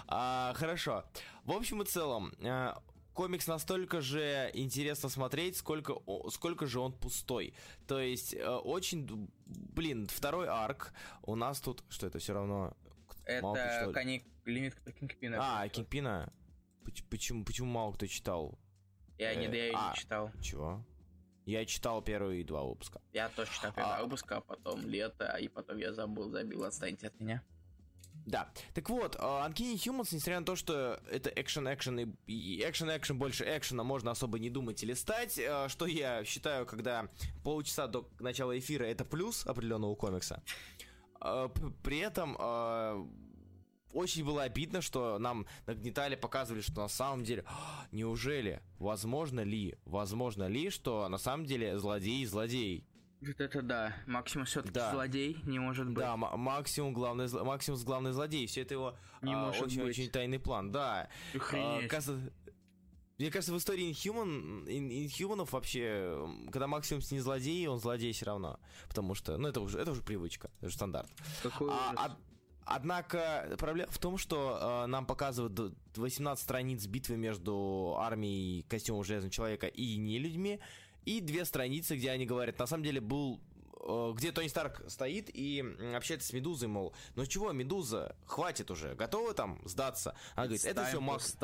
[0.06, 1.04] А, хорошо.
[1.44, 2.82] В общем и целом, а,
[3.14, 5.94] комикс настолько же интересно смотреть, сколько,
[6.30, 7.54] сколько же он пустой.
[7.86, 10.92] То есть, а, очень, блин, второй арк
[11.22, 12.76] у нас тут, что это все равно...
[13.24, 14.22] Это кони...
[14.44, 15.38] лимит Кингпина.
[15.40, 16.32] А, Кингпина?
[17.10, 18.58] Почему, почему мало кто читал?
[19.18, 20.30] Я не, да я а, не читал.
[20.40, 20.84] Чего?
[21.48, 23.00] Я читал первые два выпуска.
[23.14, 24.02] Я тоже читал первый а...
[24.02, 27.42] выпуск, а потом лето, и потом я забыл, забил, отстаньте от меня.
[28.26, 28.50] Да.
[28.74, 33.82] Так вот, uh, Uncanny Humans, несмотря на то, что это экшен-экшен и экшен-экшен больше экшена,
[33.82, 37.08] можно особо не думать или стать, uh, что я считаю, когда
[37.42, 40.42] полчаса до начала эфира это плюс определенного комикса.
[41.18, 41.50] Uh,
[41.82, 42.36] при этом
[43.92, 49.76] очень было обидно, что нам нагнетали, показывали, что на самом деле, «А, неужели, возможно ли,
[49.84, 52.84] возможно ли, что на самом деле злодей злодей.
[53.20, 54.92] Вот это да, Максимум все-таки да.
[54.92, 55.98] злодей не может быть.
[55.98, 59.88] Да, максимум главный, максимум главный злодей, все это его не а, может очень, быть.
[59.88, 61.08] очень тайный план, да.
[61.34, 62.30] А, кажется,
[63.18, 66.16] мне кажется, в истории Inhuman, Inhumanов вообще,
[66.52, 68.60] когда Максимус не злодей, он злодей все равно.
[68.86, 71.10] Потому что, ну, это уже, это уже привычка, это уже стандарт.
[71.42, 72.16] Какой а, а,
[72.70, 79.32] Однако проблема в том, что э, нам показывают 18 страниц битвы между армией костюмов Железного
[79.32, 80.60] Человека и не людьми,
[81.06, 83.40] и две страницы, где они говорят, на самом деле был
[83.80, 85.64] э, где Тони Старк стоит и
[85.96, 90.14] общается с Медузой, мол, ну чего, Медуза, хватит уже, готова там сдаться?
[90.34, 91.38] Она говорит, это все Макс.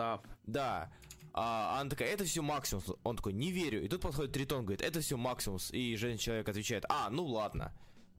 [0.47, 0.93] Да.
[1.33, 2.85] А она такая, это все Максимус.
[3.03, 3.83] Он такой, не верю.
[3.83, 5.71] И тут подходит Тритон, говорит, это все Максимус.
[5.71, 7.73] И женщина человек отвечает, а, ну ладно.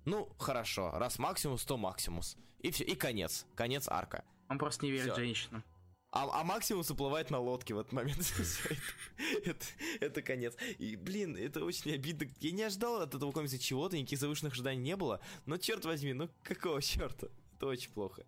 [0.06, 2.36] Ну, хорошо, раз Максимус, то Максимус.
[2.66, 3.46] И все, и конец.
[3.54, 4.24] Конец арка.
[4.50, 5.22] Он просто не верит все.
[5.22, 5.64] женщинам.
[6.12, 8.18] А, а Максимус уплывает на лодке в этот момент.
[9.46, 9.66] это,
[10.00, 10.56] это конец.
[10.80, 12.28] И, блин, это очень обидно.
[12.40, 15.22] Я не ожидал от этого комикса чего-то, никаких завышенных ожиданий не было.
[15.46, 17.28] Но черт возьми, ну какого черта?
[17.54, 18.26] Это очень плохо.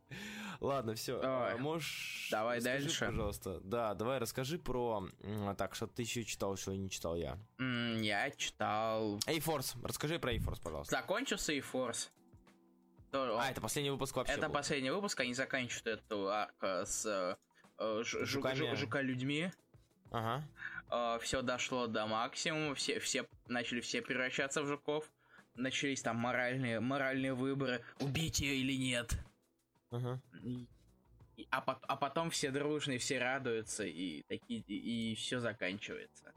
[0.59, 1.19] Ладно, все.
[1.19, 1.57] Давай.
[1.57, 2.27] Можешь.
[2.29, 3.05] Давай расскажи, дальше.
[3.07, 3.59] Пожалуйста.
[3.61, 5.09] Да, давай расскажи про.
[5.57, 7.39] Так, что ты еще читал, что не читал я.
[7.57, 9.17] я читал.
[9.25, 9.75] A-Force.
[9.83, 10.95] Расскажи про A-Force, пожалуйста.
[10.95, 12.09] Закончился A-Force.
[13.17, 14.33] А, это последний выпуск вообще.
[14.33, 14.55] Это был.
[14.55, 17.37] последний выпуск, они заканчивают эту арку с
[17.79, 18.75] э, ж, жуками.
[18.75, 19.51] жука людьми.
[20.11, 20.43] Ага.
[20.89, 25.09] Э, все дошло до максимума, все, все начали все превращаться в жуков.
[25.55, 29.17] Начались там моральные, моральные выборы, убить ее или нет.
[29.89, 30.21] Ага.
[31.51, 36.33] А, а потом все дружные, все радуются, и такие и, и все заканчивается.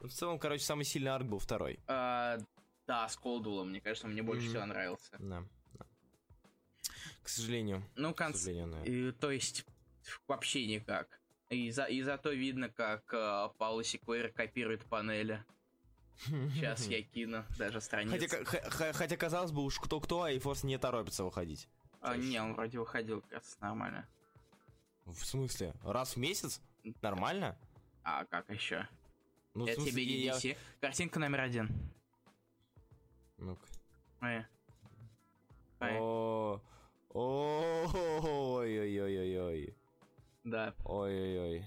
[0.00, 1.80] В целом, короче, самый сильный арк был второй.
[1.86, 2.38] А,
[2.86, 4.50] да, с Колдулом, мне кажется, мне больше mm-hmm.
[4.50, 5.16] всего нравился.
[5.18, 5.44] Да.
[7.22, 7.82] К сожалению.
[7.96, 8.36] Ну, конц...
[8.36, 8.84] К сожалению, да.
[8.84, 9.64] и, то есть,
[10.26, 11.20] вообще никак.
[11.50, 15.44] И, за, и зато видно, как э, Пауло Секвейр копирует панели.
[16.24, 18.26] Сейчас я кину даже страницу.
[18.44, 21.68] Хотя, хотя казалось бы, уж кто-кто, а Эйфорс не торопится выходить.
[22.00, 24.08] А, не, он вроде выходил, кажется, нормально.
[25.04, 25.74] В смысле?
[25.84, 26.60] Раз в месяц?
[27.00, 27.56] Нормально?
[28.02, 28.88] А как еще?
[29.54, 30.38] Ну, Это тебе не я...
[30.80, 31.70] Картинка номер один.
[33.38, 33.66] Ну-ка.
[34.20, 34.44] Ой.
[35.80, 36.60] О,
[37.16, 38.76] Ой-ой-ой-ой-ой.
[40.44, 40.74] Да.
[40.84, 41.64] Ой-ой-ой.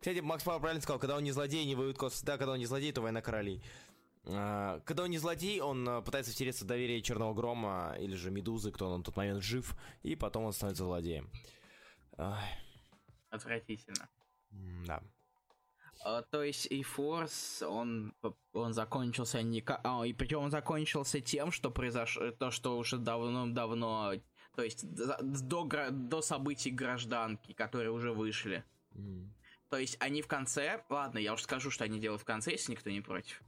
[0.00, 2.12] Кстати, Макс Пауэр правильно сказал, когда он не злодей, не воюет кот.
[2.24, 3.62] Да, когда он не злодей, то война королей.
[4.26, 8.32] А, когда он не злодей, он а, пытается втереться в доверие Черного Грома или же
[8.32, 11.30] Медузы, кто он на тот момент жив, и потом он становится злодеем.
[13.30, 14.08] Отвратительно.
[14.86, 15.00] Да.
[16.06, 18.14] Uh, то есть и Force, он,
[18.52, 19.64] он закончился не...
[19.66, 22.30] А, и причем он закончился тем, что произошло...
[22.30, 24.14] То, что уже давно-давно
[24.58, 28.64] то есть до, до событий гражданки, которые уже вышли.
[28.90, 29.28] Mm.
[29.70, 30.82] То есть они в конце...
[30.88, 33.40] Ладно, я уже скажу, что они делают в конце, если никто не против.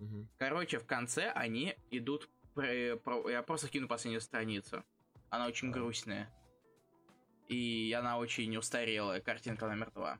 [0.00, 0.26] Mm-hmm.
[0.38, 2.28] Короче, в конце они идут...
[2.56, 4.82] Я просто кину последнюю страницу.
[5.30, 5.70] Она очень mm.
[5.70, 6.28] грустная.
[7.46, 9.20] И она очень устарелая.
[9.20, 10.18] Картинка номер два.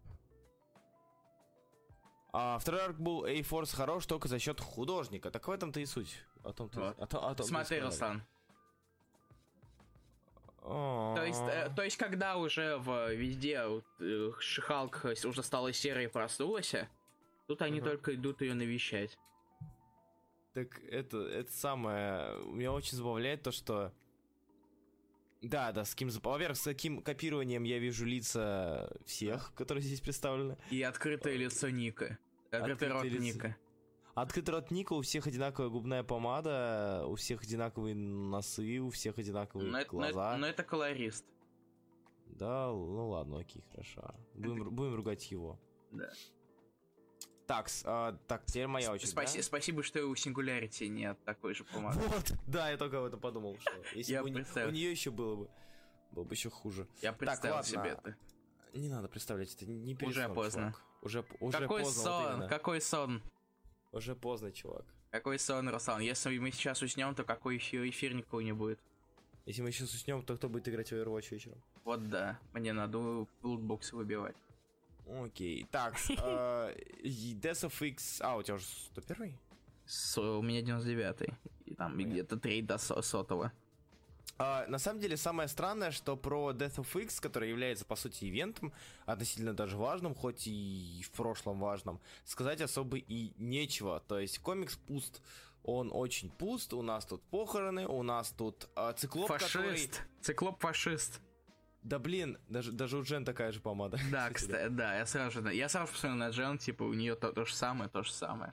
[2.33, 5.33] А второй арк был A-Force хорош только за счет художника.
[5.33, 6.25] Так в этом-то и суть.
[6.45, 7.01] О том, вот.
[7.01, 8.23] о, о том Смотри, Руслан.
[10.65, 13.63] То есть, э, то есть, когда уже в везде
[14.01, 16.75] э, Шихалк уже стала серой и проснулась,
[17.47, 17.85] тут они uh-huh.
[17.85, 19.19] только идут ее навещать.
[20.55, 22.39] Так это, это самое...
[22.47, 23.93] Меня очень забавляет то, что...
[25.43, 26.09] Да, да, с каким...
[26.09, 30.57] Во-первых, с каким копированием я вижу лица всех, которые здесь представлены.
[30.71, 32.19] И открытое лицо Ника.
[32.51, 33.23] Открытый рот лицо...
[33.23, 33.57] Ника.
[34.15, 39.71] Открытый рот Ника, у всех одинаковая губная помада, у всех одинаковые носы, у всех одинаковые
[39.71, 40.09] но глаза.
[40.09, 41.25] Это, но, это, но это колорист.
[42.27, 44.15] Да, ну ладно, окей, хорошо.
[44.35, 44.71] Будем, это...
[44.71, 45.59] будем ругать его.
[45.91, 46.11] Да.
[47.47, 49.11] Так, а, так, теперь моя очередь.
[49.11, 49.45] Спаси, да?
[49.45, 52.01] Спасибо, что у Singularity нет такой же помады.
[52.01, 55.37] Вот, да, я только об этом подумал, что если бы у, у нее еще было
[55.37, 55.51] бы,
[56.13, 56.89] было бы еще хуже.
[57.03, 58.17] Я представил так, себе это.
[58.73, 60.73] Не надо представлять, это не Уже поздно.
[60.73, 60.85] Чувак.
[61.03, 62.03] Уже, уже Какой поздно.
[62.03, 62.41] сон?
[62.41, 63.23] Вот какой сон?
[63.95, 64.85] Уже поздно, чувак.
[65.11, 66.01] Какой сон, Руслан?
[66.01, 68.81] Если мы сейчас уснем, то какой эфир, эфир никого не будет.
[69.47, 71.63] Если мы сейчас уснем, то кто будет играть в Overwatch вечером?
[71.85, 74.35] Вот да, мне надо лутбоксы выбивать.
[75.07, 78.21] Окей, так, uh, Death of X...
[78.21, 79.39] А, у тебя уже 101
[80.17, 81.33] У меня 99-й.
[81.67, 83.53] И там где-то 3 до сотого.
[84.37, 88.25] Uh, на самом деле, самое странное, что про Death of X, который является, по сути,
[88.25, 88.73] ивентом,
[89.07, 94.03] относительно даже важным, хоть и в прошлом важным, сказать особо и нечего.
[94.09, 95.23] То есть комикс пуст,
[95.63, 99.53] он очень пуст, у нас тут похороны, у нас тут uh, циклоп, Фашист.
[99.53, 99.91] который...
[100.21, 101.21] Циклоп-фашист.
[101.83, 104.01] Да блин, даже, даже у Джен такая же помада.
[104.11, 107.31] Да, кстати, да, я сразу же, я сразу посмотрел на Джен, типа, у нее то,
[107.31, 108.53] то же самое, то же самое.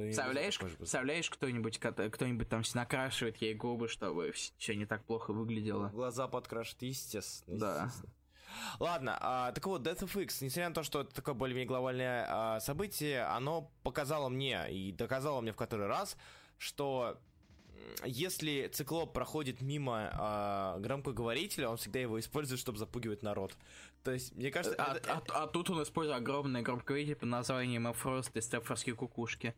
[0.00, 5.88] Ну, представляешь, представляешь, кто-нибудь, кто-нибудь там накрашивает ей губы, чтобы все не так плохо выглядело.
[5.88, 7.58] Глаза подкрашивает, естественно.
[7.58, 7.84] Да.
[7.84, 8.12] Естественно.
[8.80, 12.26] Ладно, а, так вот, Death of X, несмотря на то, что это такое более-менее глобальное
[12.28, 16.16] а, событие, оно показало мне и доказало мне в который раз,
[16.58, 17.20] что
[18.04, 23.56] если циклоп проходит мимо э, громкоговорителя, он всегда его использует, чтобы запугивать народ.
[24.04, 24.76] То есть, мне кажется...
[24.78, 28.94] А, это, а, а, а тут он использует огромный громкоговоритель под названием Эфрост и Стефорские
[28.94, 29.54] кукушки.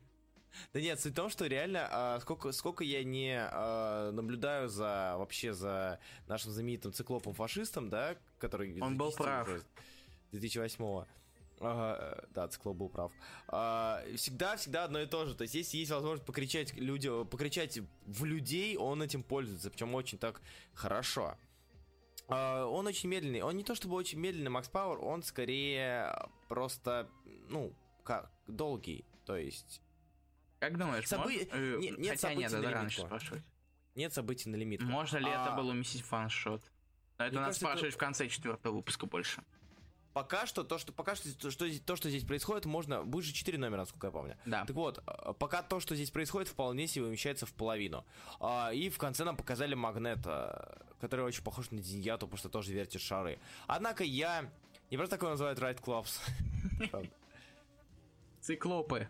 [0.73, 5.15] Да нет, суть в том, что реально, а, сколько, сколько я не а, наблюдаю за
[5.19, 8.81] вообще за нашим знаменитым циклопом-фашистом, да, который...
[8.81, 9.49] Он был прав.
[10.33, 11.05] 2008
[11.65, 13.13] Ага, да, Циклоп был прав.
[13.47, 15.35] А, всегда, всегда одно и то же.
[15.35, 20.19] То есть, если есть возможность покричать людям, покричать в людей, он этим пользуется, причем очень
[20.19, 20.41] так
[20.75, 21.37] хорошо.
[22.29, 23.43] А, он очень медленный.
[23.43, 26.13] Он не то чтобы очень медленный, Макс Пауэр, он скорее
[26.49, 27.09] просто,
[27.49, 29.05] ну, как долгий.
[29.25, 29.81] То есть.
[30.63, 31.25] Как думаешь, Собы...
[31.25, 31.49] может...
[31.51, 32.93] Э, нет, нет Хотя событий нет, на лимит.
[32.93, 33.43] спрашивать.
[33.97, 34.81] Нет событий на лимит.
[34.81, 35.43] Можно ли а...
[35.43, 36.63] это было уместить фаншот?
[37.19, 37.97] Но это надо спрашивать это...
[37.97, 39.43] в конце четвертого выпуска больше.
[40.13, 43.03] Пока что то, что пока что, что то, что здесь происходит, можно.
[43.03, 44.39] Будет же 4 номера, насколько я помню.
[44.47, 44.65] Да.
[44.65, 48.07] Так вот, а, пока то, что здесь происходит, вполне себе умещается в половину.
[48.39, 52.73] А, и в конце нам показали магнета, который очень похож на Диньяту, потому что тоже
[52.73, 53.41] вертит шары.
[53.67, 54.49] Однако я.
[54.93, 56.21] Не просто такое называют Right Clubs.
[58.41, 59.09] Циклопы.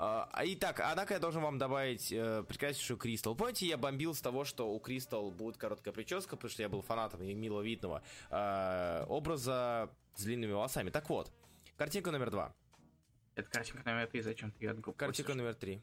[0.00, 3.34] А, а итак, однако я должен вам добавить э, прекраснейшую Кристал.
[3.34, 6.82] Помните, я бомбил с того, что у Кристал будет короткая прическа, потому что я был
[6.82, 10.90] фанатом мило видного э, образа с длинными волосами.
[10.90, 11.32] Так вот,
[11.76, 12.54] картинка номер два.
[13.34, 15.82] Это картинка номер три, зачем ты ее Картинка номер три.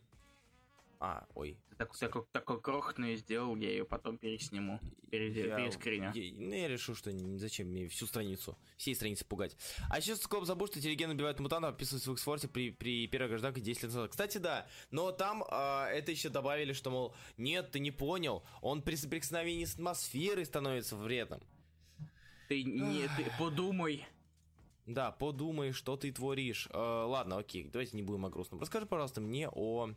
[1.06, 1.60] А, ой.
[1.78, 4.80] Так, такой, такой крохотный сделал, я ее потом пересниму.
[5.12, 5.36] Перез...
[5.36, 6.12] Я, перескриню.
[6.16, 9.56] Я, ну, я решил, что зачем мне всю страницу, всей страницы пугать.
[9.92, 13.62] А сейчас Скоп забыл, что Телеген убивает мутантов, описывается в Эксфорте при, при первой гражданке
[13.62, 14.10] 10 лет назад.
[14.10, 18.82] Кстати, да, но там а, это еще добавили, что, мол, нет, ты не понял, он
[18.82, 21.42] при соприкосновении с атмосферой становится вредным.
[22.48, 24.08] Ты не, ты подумай.
[24.88, 26.68] Да, подумай, что ты творишь.
[26.72, 28.60] Э, ладно, окей, давайте не будем о грустном.
[28.60, 29.92] Расскажи, пожалуйста, мне о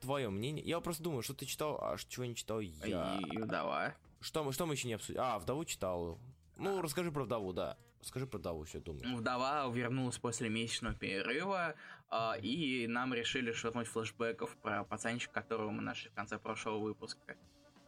[0.00, 0.64] твое мнение.
[0.64, 3.18] Я просто думаю, что ты читал, а чего не читал я.
[3.20, 3.94] И, и вдова.
[4.20, 5.18] Что мы, что мы еще не обсудили?
[5.20, 6.18] А, вдову читал.
[6.56, 6.82] Ну, а.
[6.82, 7.76] расскажи про вдову, да.
[8.00, 9.16] Расскажи про вдову, все думаю.
[9.16, 11.74] Вдова вернулась после месячного перерыва,
[12.10, 17.36] э, и нам решили швырнуть флешбеков про пацанчика, которого мы нашли в конце прошлого выпуска.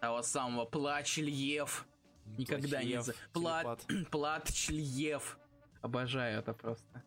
[0.01, 1.87] Того самого Плач Льев.
[2.37, 3.15] Никогда не за...
[3.33, 3.87] Плат...
[4.11, 5.39] Плат Льев.
[5.83, 7.05] Обожаю это просто.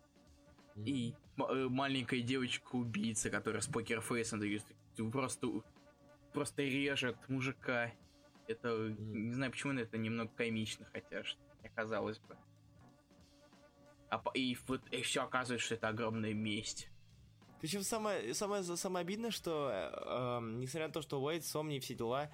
[0.85, 4.63] И э, маленькая девочка-убийца, которая с покерфейсом дает
[5.09, 5.47] просто,
[6.33, 7.91] просто режет мужика.
[8.47, 8.97] Это, mm.
[8.99, 11.39] не знаю почему, это немного комично, хотя, что,
[11.73, 12.37] казалось бы.
[14.09, 16.89] А, и, вот, и все оказывается, что это огромная месть.
[17.61, 21.79] Причем самое, самое, самое обидное, что, э, э, несмотря на то, что Уэйд, Сомни и
[21.79, 22.29] все дела,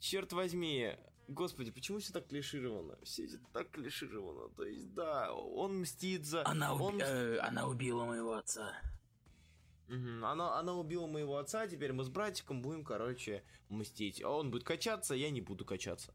[0.00, 0.96] черт возьми,
[1.28, 2.98] господи, почему все так клишировано?
[3.02, 4.48] Все это так клишировано.
[4.54, 6.46] То есть, да, он мстит за...
[6.46, 6.80] Она, уб...
[6.80, 7.00] он...
[7.00, 8.72] Э, она убила моего отца.
[9.88, 10.24] Угу.
[10.24, 14.22] Она, она убила моего отца, теперь мы с братиком будем, короче, мстить.
[14.22, 16.14] А он будет качаться, я не буду качаться.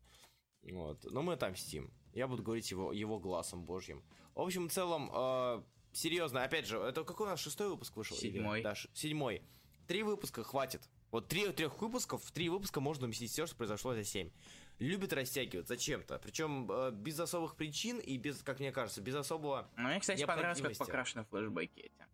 [0.64, 1.04] Вот.
[1.12, 1.92] Но мы отомстим.
[2.14, 4.04] Я буду говорить его, его глазом божьим.
[4.36, 5.64] В общем, в целом, э,
[5.94, 8.18] серьезно, опять же, это какой у нас шестой выпуск вышел?
[8.18, 8.60] Седьмой.
[8.60, 9.42] Или, да, седьмой.
[9.88, 10.90] Три выпуска хватит.
[11.12, 14.32] Вот три трех выпусков, в три выпуска можно уместить все, что произошло за семь.
[14.80, 16.20] Любит растягивать зачем-то.
[16.20, 19.70] Причем э, без особых причин и без, как мне кажется, без особого.
[19.78, 22.06] Ну, мне, кстати, понравилось, как покрашены флешбеки эти.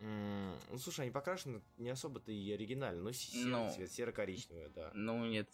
[0.00, 4.90] Mm, ну, слушай, они покрашены не особо-то и оригинально, но серый ну, цвет, серо-коричневый, да.
[4.94, 5.48] Ну, нет,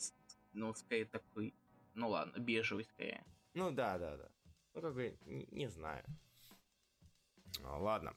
[0.52, 1.54] ну, скорее такой,
[1.94, 3.24] ну ладно, бежевый скорее.
[3.54, 4.28] Ну, да, да, да.
[4.74, 6.04] Ну, как бы, не, не знаю.
[7.62, 8.14] А, ладно.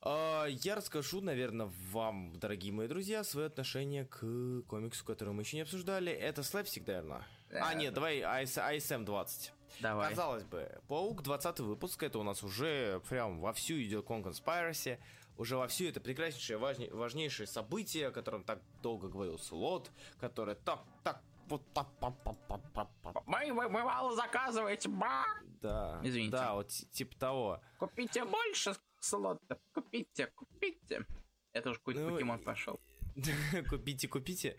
[0.00, 4.20] А, я расскажу, наверное, вам, дорогие мои друзья, свое отношение к
[4.66, 6.12] комиксу, который мы еще не обсуждали.
[6.12, 7.26] Это слэпстик, наверное.
[7.50, 7.96] Да, а, нет, да.
[7.96, 9.52] давай ISM 20.
[9.80, 10.10] Давай.
[10.10, 14.98] Казалось бы, Паук 20 выпуск, это у нас уже прям вовсю идет Con Conspiracy
[15.36, 20.54] уже во все это прекраснейшее, важней, важнейшее событие, о котором так долго говорил Слот, которое
[20.54, 23.22] так, так, вот так, пап, пап, пап, пап, пап.
[23.26, 25.24] Мы, вы, вы мало заказываете, ба!
[25.60, 26.32] Да, Извините.
[26.32, 27.60] Да, вот типа того.
[27.78, 31.06] Купите больше слотов, купите, купите.
[31.52, 32.80] Это уж какой-то ну, покемон пошел.
[33.70, 34.56] купите, купите.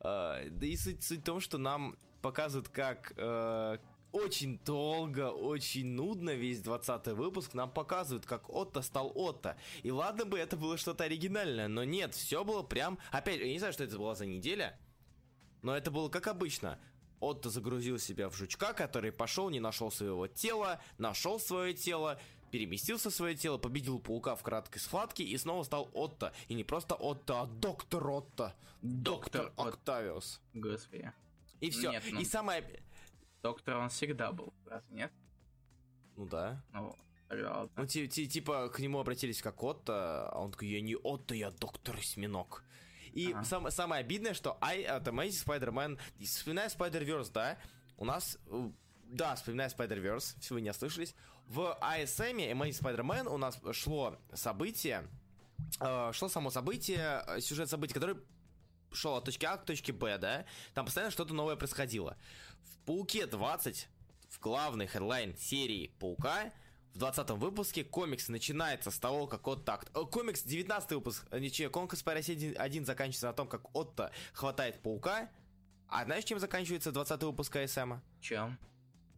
[0.00, 3.80] Uh, да и суть, суть в том, что нам показывают, как uh,
[4.12, 9.56] очень долго, очень нудно весь 20 выпуск нам показывают, как Отто стал Отто.
[9.82, 12.98] И ладно бы это было что-то оригинальное, но нет, все было прям...
[13.10, 14.78] Опять, я не знаю, что это была за неделя,
[15.62, 16.78] но это было как обычно.
[17.20, 23.10] Отто загрузил себя в жучка, который пошел, не нашел своего тела, нашел свое тело, переместился
[23.10, 26.32] в свое тело, победил паука в краткой схватке и снова стал Отто.
[26.48, 28.54] И не просто Отто, а доктор Отто.
[28.82, 30.40] Доктор, доктор Октавиус.
[30.54, 31.12] Господи.
[31.60, 31.90] И все.
[31.90, 32.20] Нет, ну...
[32.20, 32.64] И самое...
[33.42, 35.12] Доктор он всегда был, разве нет?
[36.16, 36.62] Ну да.
[36.72, 36.96] Ну,
[37.28, 37.72] тогда ладно.
[37.76, 41.96] Ну, типа, к нему обратились как Отто, а он такой, я не Отто, я доктор
[41.96, 42.64] Осьминог.
[43.12, 43.44] И ага.
[43.44, 47.58] сам, самое обидное, что I, это Amazing Spider-Man, вспоминая Spider-Verse, да,
[47.96, 48.70] у нас, э,
[49.04, 51.14] да, вспоминая Spider-Verse, если вы не ослышались,
[51.46, 55.08] в ISM Amazing Spider-Man у нас шло событие,
[55.80, 58.16] э, шло само событие, э, сюжет событий, который
[58.92, 62.16] шел от точки А к точке Б, да, там постоянно что-то новое происходило.
[62.68, 63.88] В Пауке 20,
[64.28, 66.52] в главный хедлайн серии Паука,
[66.94, 69.64] в 20 выпуске комикс начинается с того, как Отто...
[69.64, 73.74] Так, э, комикс 19 выпуск, э, ничего, Конкурс по России 1 заканчивается на том, как
[73.74, 75.30] Отто хватает Паука.
[75.88, 78.02] А знаешь, чем заканчивается 20 выпуск АСМа?
[78.20, 78.58] Чем?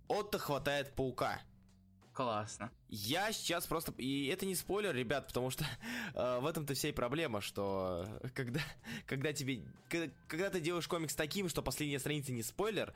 [0.09, 1.41] Отто хватает Паука.
[2.13, 2.71] Классно.
[2.89, 3.93] Я сейчас просто...
[3.97, 5.65] И это не спойлер, ребят, потому что
[6.15, 8.61] э, в этом-то вся и проблема, что когда,
[9.07, 9.65] когда тебе...
[9.89, 12.93] Когда, когда ты делаешь комикс таким, что последняя страница не спойлер,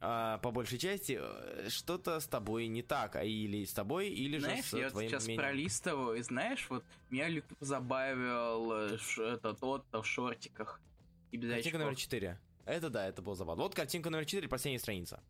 [0.00, 4.38] а, по большей части э, что-то с тобой не так, а или с тобой, или
[4.38, 5.42] знаешь, же с я твоим сейчас мнением.
[5.42, 8.98] пролистываю, и знаешь, вот меня легко забавил э,
[9.34, 10.80] этот тот в шортиках.
[11.32, 11.80] И без Картинка очков.
[11.86, 12.40] номер 4.
[12.66, 13.62] Это да, это было забавно.
[13.62, 15.22] Вот картинка номер 4, последняя страница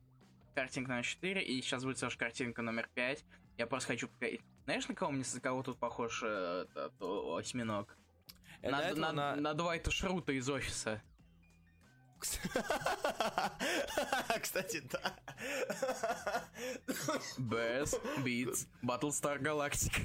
[0.54, 3.24] картинка номер 4, и сейчас будет тоже картинка номер 5.
[3.58, 4.40] Я просто хочу показать.
[4.64, 7.96] Знаешь, на кого мне с кого тут похож э, этот осьминог?
[8.62, 9.36] Э, на, на, на...
[9.36, 11.02] на Дуайта Шрута из офиса.
[14.40, 15.14] Кстати, да.
[17.38, 17.94] Bass
[18.24, 20.00] Beats Battlestar Galactica.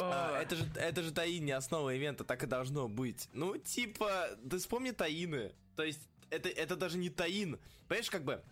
[0.00, 3.28] А, это же, это же Таин, не основа ивента, так и должно быть.
[3.32, 5.52] Ну, типа, ты вспомни Таины.
[5.74, 7.58] То есть, это, это даже не таин.
[7.88, 8.42] Понимаешь, как бы...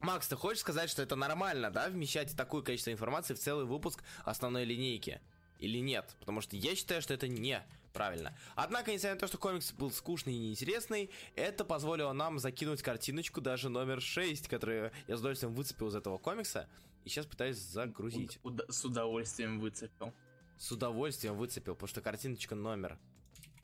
[0.00, 4.02] Макс, ты хочешь сказать, что это нормально, да, вмещать такое количество информации в целый выпуск
[4.24, 5.22] основной линейки?
[5.58, 6.14] Или нет?
[6.20, 7.64] Потому что я считаю, что это не
[7.96, 8.36] правильно.
[8.54, 13.40] Однако, несмотря на то, что комикс был скучный и неинтересный, это позволило нам закинуть картиночку
[13.40, 16.68] даже номер 6, которую я с удовольствием выцепил из этого комикса,
[17.04, 18.38] и сейчас пытаюсь загрузить.
[18.42, 20.12] У- с удовольствием выцепил.
[20.58, 22.98] С удовольствием выцепил, потому что картиночка номер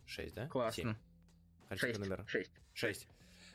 [0.07, 0.49] 6, да?
[0.49, 0.83] Классно.
[0.83, 0.95] 7.
[1.69, 2.01] Картинка 6.
[2.01, 2.51] номер 6.
[2.75, 3.09] 6.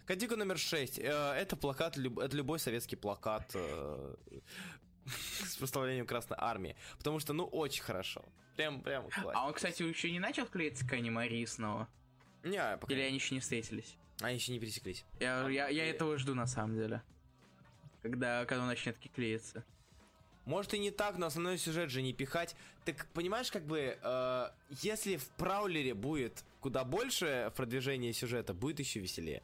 [0.05, 0.99] Картинка номер 6.
[0.99, 4.15] Э, это плакат, это любой советский плакат э,
[5.45, 6.76] с прославлением Красной Армии.
[6.97, 8.24] Потому что, ну, очень хорошо.
[8.55, 9.32] Прям, прям классно.
[9.36, 11.88] А он, кстати, еще не начал клеиться к Ани Мари снова?
[12.43, 12.93] Не, пока...
[12.93, 13.97] Или они еще не встретились?
[14.22, 15.05] Они еще не пересеклись.
[15.20, 17.03] Я, я, я этого жду, на самом деле.
[18.01, 19.64] Когда, когда он начнет клеиться.
[20.45, 22.55] Может и не так, но основной сюжет же не пихать.
[22.86, 24.49] Так понимаешь, как бы, э,
[24.82, 29.43] если в Праулере будет куда больше продвижения сюжета, будет еще веселее.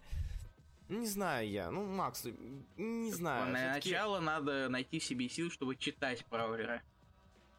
[0.99, 1.71] Не знаю я.
[1.71, 2.25] Ну, Макс,
[2.77, 3.51] не знаю.
[3.51, 6.81] На начало надо найти себе сил, чтобы читать Браулера.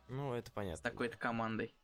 [0.08, 0.76] Ну, это понятно.
[0.76, 1.74] С такой-то командой.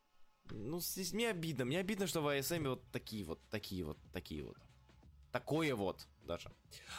[0.51, 1.65] Ну, здесь мне обидно.
[1.65, 4.57] Мне обидно, что в ASM вот такие вот, такие вот, такие вот.
[5.33, 6.51] Такое вот даже.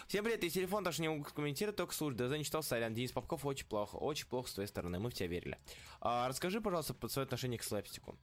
[0.08, 2.16] Всем привет, и телефон даже не могу комментировать, только слушай.
[2.16, 2.94] Да, не читал, сорян.
[2.94, 5.58] Денис Попков, очень плохо, очень плохо с твоей стороны, мы в тебя верили.
[6.00, 8.18] А, расскажи, пожалуйста, под свое отношение к слэпстику.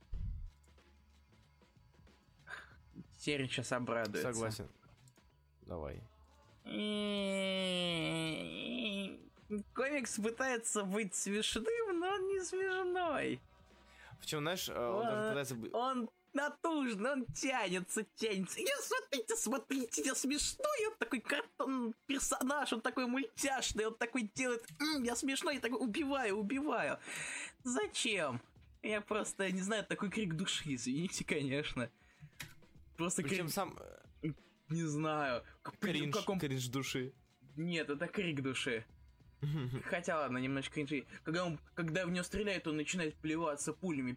[3.18, 4.32] Серия сейчас обрадуется.
[4.32, 4.68] Согласен.
[5.62, 6.02] Давай.
[9.74, 13.40] Комикс пытается быть смешным, но он не смешной.
[14.20, 15.72] В чем, знаешь, он, он пытается быть...
[15.72, 18.60] Он натужно, он тянется, тянется.
[18.60, 24.64] Я смотрите, смотрите, я смешной, он такой картон персонаж, он такой мультяшный, он такой делает,
[24.80, 26.98] М, я смешной, я такой убиваю, убиваю.
[27.64, 28.40] Зачем?
[28.82, 31.90] Я просто, не знаю, такой крик души, извините, конечно.
[32.96, 33.54] Просто Причем крик...
[33.54, 33.78] сам...
[34.68, 35.42] Не знаю.
[35.80, 36.38] Кринж, каком...
[36.38, 37.12] кринж души.
[37.56, 38.84] Нет, это крик души.
[39.84, 41.06] Хотя ладно, немножко кринжи.
[41.24, 44.16] Когда, он, когда в него стреляет, он начинает плеваться пулями.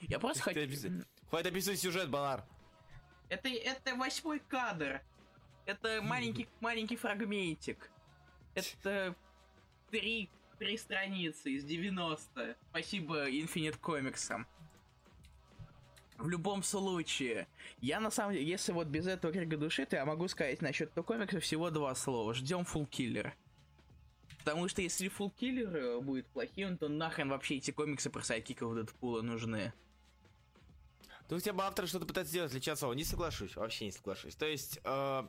[0.00, 0.60] Я просто хочу...
[1.28, 2.44] Хватит описывать сюжет, Банар.
[3.28, 5.02] Это, это восьмой кадр.
[5.66, 7.90] Это маленький, маленький фрагментик.
[8.54, 9.14] Это
[9.90, 12.56] три, три страницы из 90.
[12.70, 14.44] Спасибо Infinite Comics.
[16.20, 17.48] В любом случае,
[17.80, 20.90] я на самом деле, если вот без этого крига души, то я могу сказать насчет
[20.90, 22.34] этого комикса всего два слова.
[22.34, 23.34] Ждем Foolkiller.
[24.38, 29.22] Потому что если Foolkiller будет плохим, то нахрен вообще эти комиксы про sidekick ов Дэдпула
[29.22, 29.72] нужны.
[31.26, 32.92] То хотя бы авторы что-то пытаются сделать для Часова.
[32.92, 34.34] Не соглашусь, вообще не соглашусь.
[34.34, 35.22] То есть, э,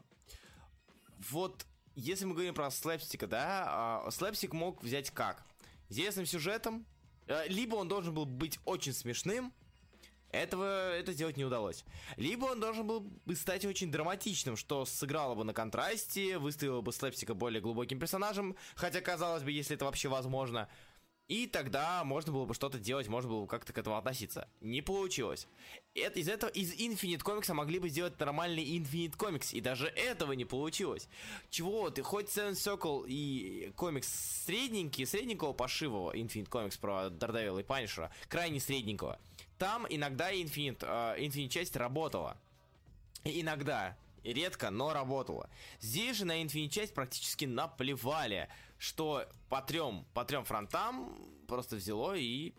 [1.29, 1.65] вот,
[1.95, 5.45] если мы говорим про слэпстика, да, э, слэпстик мог взять как?
[5.89, 6.85] Интересным сюжетом,
[7.27, 9.53] э, либо он должен был быть очень смешным,
[10.31, 11.83] этого это сделать не удалось.
[12.17, 16.91] Либо он должен был бы стать очень драматичным, что сыграло бы на контрасте, выставило бы
[16.91, 20.69] слэпстика более глубоким персонажем, хотя казалось бы, если это вообще возможно.
[21.31, 24.49] И тогда можно было бы что-то делать, можно было бы как-то к этому относиться.
[24.59, 25.47] Не получилось.
[25.95, 30.33] Это, из этого, из Infinite Comics могли бы сделать нормальный Infinite Comics, и даже этого
[30.33, 31.07] не получилось.
[31.49, 34.09] Чего ты, хоть Seven Circle и комикс
[34.45, 39.17] средненький, средненького пошивого Infinite Comics про Daredevil и Панишера, крайне средненького,
[39.61, 42.35] там иногда Infinite, uh, Infinite часть работала.
[43.23, 45.51] Иногда, редко, но работала.
[45.79, 48.49] Здесь же на Infinite часть практически наплевали
[48.79, 51.15] что по трем, по трем фронтам
[51.47, 52.55] просто взяло и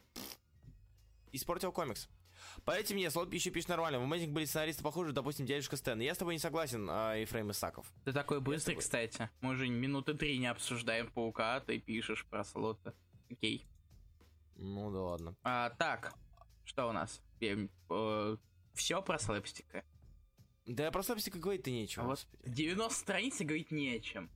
[1.33, 2.09] испортил комикс.
[2.65, 3.99] Поверьте мне, Слот еще пишет нормально.
[3.99, 6.01] В Amazing были сценаристы похожи, допустим, дядюшка Стэн.
[6.01, 7.93] Я с тобой не согласен, а, Ефрейм Исаков.
[8.05, 9.29] Ты такой быстрый, кстати.
[9.41, 12.95] Мы уже минуты три не обсуждаем Паука, а ты пишешь про Слота.
[13.29, 13.67] Окей.
[14.55, 15.35] Ну да ладно.
[15.43, 16.15] А, так,
[16.65, 17.21] что у нас?
[17.41, 18.37] Э,
[18.75, 19.85] все про слэпстика.
[20.67, 22.05] Да про слэпстика говорить-то нечего.
[22.05, 24.31] А вот 90 страниц и говорить не о чем.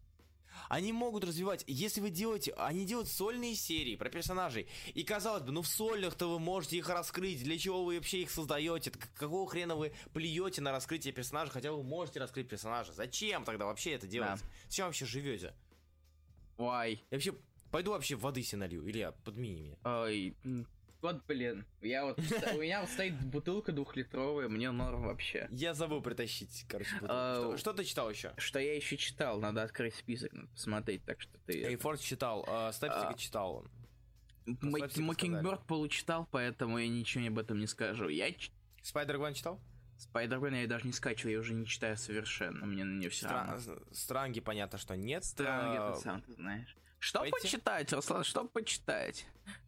[0.68, 4.68] Они могут развивать, если вы делаете, они делают сольные серии про персонажей.
[4.94, 7.42] И казалось бы, ну в сольных-то вы можете их раскрыть.
[7.42, 8.90] Для чего вы вообще их создаете?
[8.90, 12.92] Какого хрена вы плюете на раскрытие персонажа, хотя вы можете раскрыть персонажа?
[12.92, 14.40] Зачем тогда вообще это делать?
[14.40, 14.46] Да.
[14.68, 15.54] Зачем вообще живете?
[16.56, 16.98] Why?
[17.10, 17.34] Я вообще
[17.70, 18.88] пойду вообще воды себе налью.
[18.88, 19.76] Илья, подмини меня.
[19.84, 20.36] Ой,
[21.06, 25.48] вот, блин, я вот, у меня вот стоит бутылка двухлитровая, мне норм вообще.
[25.50, 27.14] Я забыл притащить, короче, бутылку.
[27.14, 28.32] А, что, ты читал еще?
[28.36, 31.64] Что я еще читал, надо открыть список, надо посмотреть, так что ты...
[31.64, 33.64] Эйфорс читал, а, Степсика читал.
[34.46, 38.08] Мокингберд получитал, поэтому я ничего об этом не скажу.
[38.08, 38.28] Я...
[38.82, 39.60] Спайдер-Гвен читал?
[39.98, 43.58] Спайдермен я даже не скачивал, я уже не читаю совершенно, мне на нее все равно.
[43.92, 45.24] Странги, понятно, что нет.
[45.24, 46.76] Странги, ты сам ты знаешь.
[47.06, 47.36] Что Пойти?
[47.40, 49.26] почитать, Руслан, что почитать?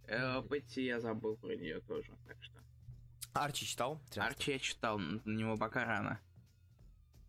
[0.09, 2.59] Э, пойти я забыл про нее тоже, так что.
[3.33, 4.01] Арчи читал?
[4.17, 6.19] Арчи я читал, на него пока рано.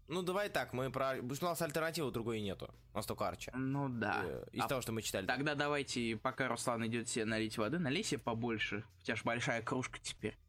[0.08, 1.20] Ну, давай так, мы про...
[1.20, 2.74] У нас альтернативы другой нету.
[2.92, 3.52] У нас только Арчи.
[3.54, 4.24] Ну, да.
[4.26, 5.28] Э, из а того, что мы читали.
[5.28, 8.84] Тогда давайте, пока Руслан идет себе налить воды, налей себе побольше.
[9.02, 10.40] У тебя же большая кружка теперь.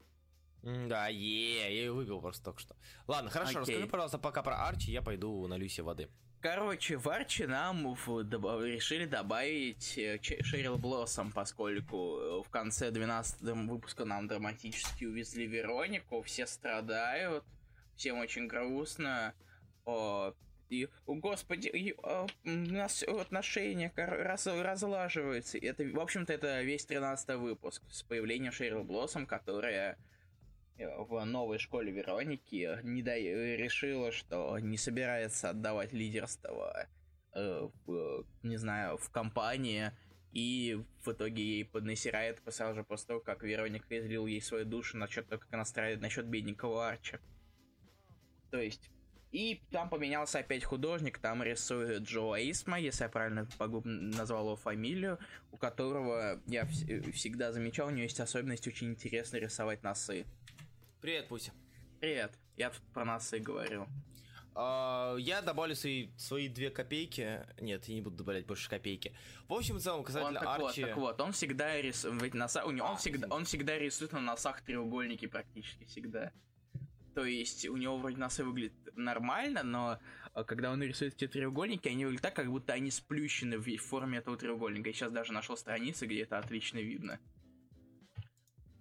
[0.62, 2.76] Да, е, я ее выпил просто только что.
[3.06, 3.74] Ладно, хорошо, Окей.
[3.74, 6.08] расскажи, пожалуйста, пока про Арчи, я пойду налью себе воды.
[6.40, 14.06] Короче, в Арчи нам решили добавить э, Шерил Блоссом, поскольку э, в конце 12 выпуска
[14.06, 17.44] нам драматически увезли Веронику, все страдают,
[17.94, 19.34] всем очень грустно.
[19.84, 20.32] О,
[20.70, 25.58] и, о, господи, и, о, у нас отношения раз, разлаживаются.
[25.58, 29.98] Это, в общем-то, это весь 13 выпуск с появлением Шерил Блоссом, которая
[30.80, 33.16] в новой школе Вероники не да...
[33.16, 36.88] решила, что не собирается отдавать лидерство
[37.34, 39.92] э, в, не знаю, в компании,
[40.32, 44.96] и в итоге ей поднасирает сразу же после того, как Вероника излил ей свою душу
[44.96, 47.20] насчет того, как она страдает насчет бедненького Арча.
[48.50, 48.90] То есть,
[49.32, 55.18] и там поменялся опять художник, там рисует Джо Эйсма, если я правильно назвал его фамилию,
[55.52, 60.26] у которого я вс- всегда замечал, у него есть особенность очень интересно рисовать носы.
[61.00, 61.52] Привет, Пуся.
[61.98, 62.38] Привет.
[62.58, 63.86] Я тут про нас и говорил.
[64.54, 67.40] Uh, я добавлю свои, свои две копейки.
[67.58, 69.16] Нет, я не буду добавлять больше копейки.
[69.48, 70.82] В общем в целом, касательно он, так Арчи...
[70.82, 72.34] Вот, так вот, он всегда рисует...
[72.34, 72.66] Носа...
[72.66, 76.32] У него, а, он, всегда, он всегда рисует на носах треугольники практически всегда.
[77.14, 79.98] То есть у него вроде носы выглядят нормально, но
[80.34, 84.18] а, когда он рисует эти треугольники, они выглядят так, как будто они сплющены в форме
[84.18, 84.90] этого треугольника.
[84.90, 87.18] Я сейчас даже нашел страницы, где это отлично видно.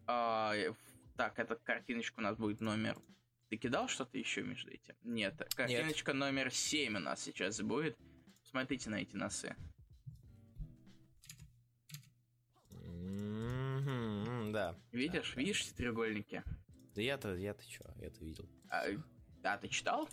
[0.05, 0.53] А,
[1.19, 2.97] так, эта картиночка у нас будет номер...
[3.49, 4.95] Ты кидал что-то еще между этим?
[5.03, 6.19] Нет, картиночка Нет.
[6.19, 7.97] номер 7 у нас сейчас будет.
[8.41, 9.53] Смотрите на эти носы.
[12.69, 14.79] Mm-hmm, да.
[14.93, 16.41] Видишь, да, видишь эти треугольники?
[16.95, 18.49] Да я-то, я-то что, я-то видел.
[18.69, 18.85] А,
[19.43, 20.07] а ты читал?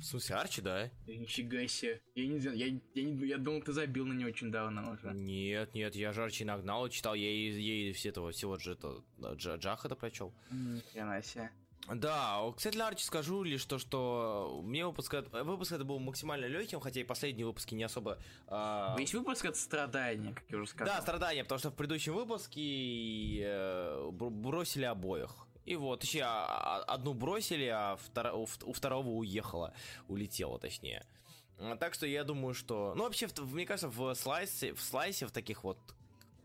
[0.00, 0.90] В смысле, Арчи, да?
[1.06, 2.00] Нифига себе.
[2.14, 5.12] Я не знаю, я, я, не, я думал, ты забил на него очень давно уже.
[5.14, 9.02] Нет, нет, я же Арчи нагнал, читал, я я и все этого всего же это,
[9.36, 10.32] Джа, Джах это прочел.
[10.50, 11.50] Ни себе.
[11.88, 16.80] Да, кстати, для Арчи скажу лишь то, что мне выпуск, выпуск это был максимально легким,
[16.80, 18.18] хотя и последние выпуски не особо...
[18.46, 18.94] Э...
[18.96, 20.94] Весь выпуск это страдание, как я уже сказал.
[20.94, 25.48] Да, страдание, потому что в предыдущем выпуске э, бросили обоих.
[25.64, 28.34] И вот, точнее, а, а, одну бросили, а втор...
[28.34, 29.74] у второго уехала,
[30.08, 31.06] улетела, точнее.
[31.78, 32.92] Так что я думаю, что...
[32.96, 35.78] Ну, вообще, мне кажется, в слайсе, в слайсе, в таких вот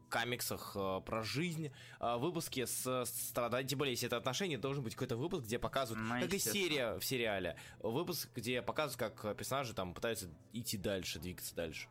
[0.10, 4.94] комиксах э, про жизнь, э, выпуске с страданием, тем более, если это отношения, должен быть
[4.94, 9.74] какой-то выпуск, где показывают, ну, как и серия в сериале, выпуск, где показывают, как персонажи
[9.74, 11.90] там пытаются идти дальше, двигаться дальше.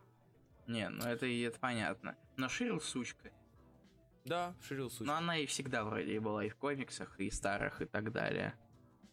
[0.66, 2.16] Не, ну это, это понятно.
[2.37, 3.31] Но Ширл сучка.
[4.27, 5.07] Да, Ширил суть.
[5.07, 8.55] Но она и всегда вроде и была и в комиксах, и старых, и так далее.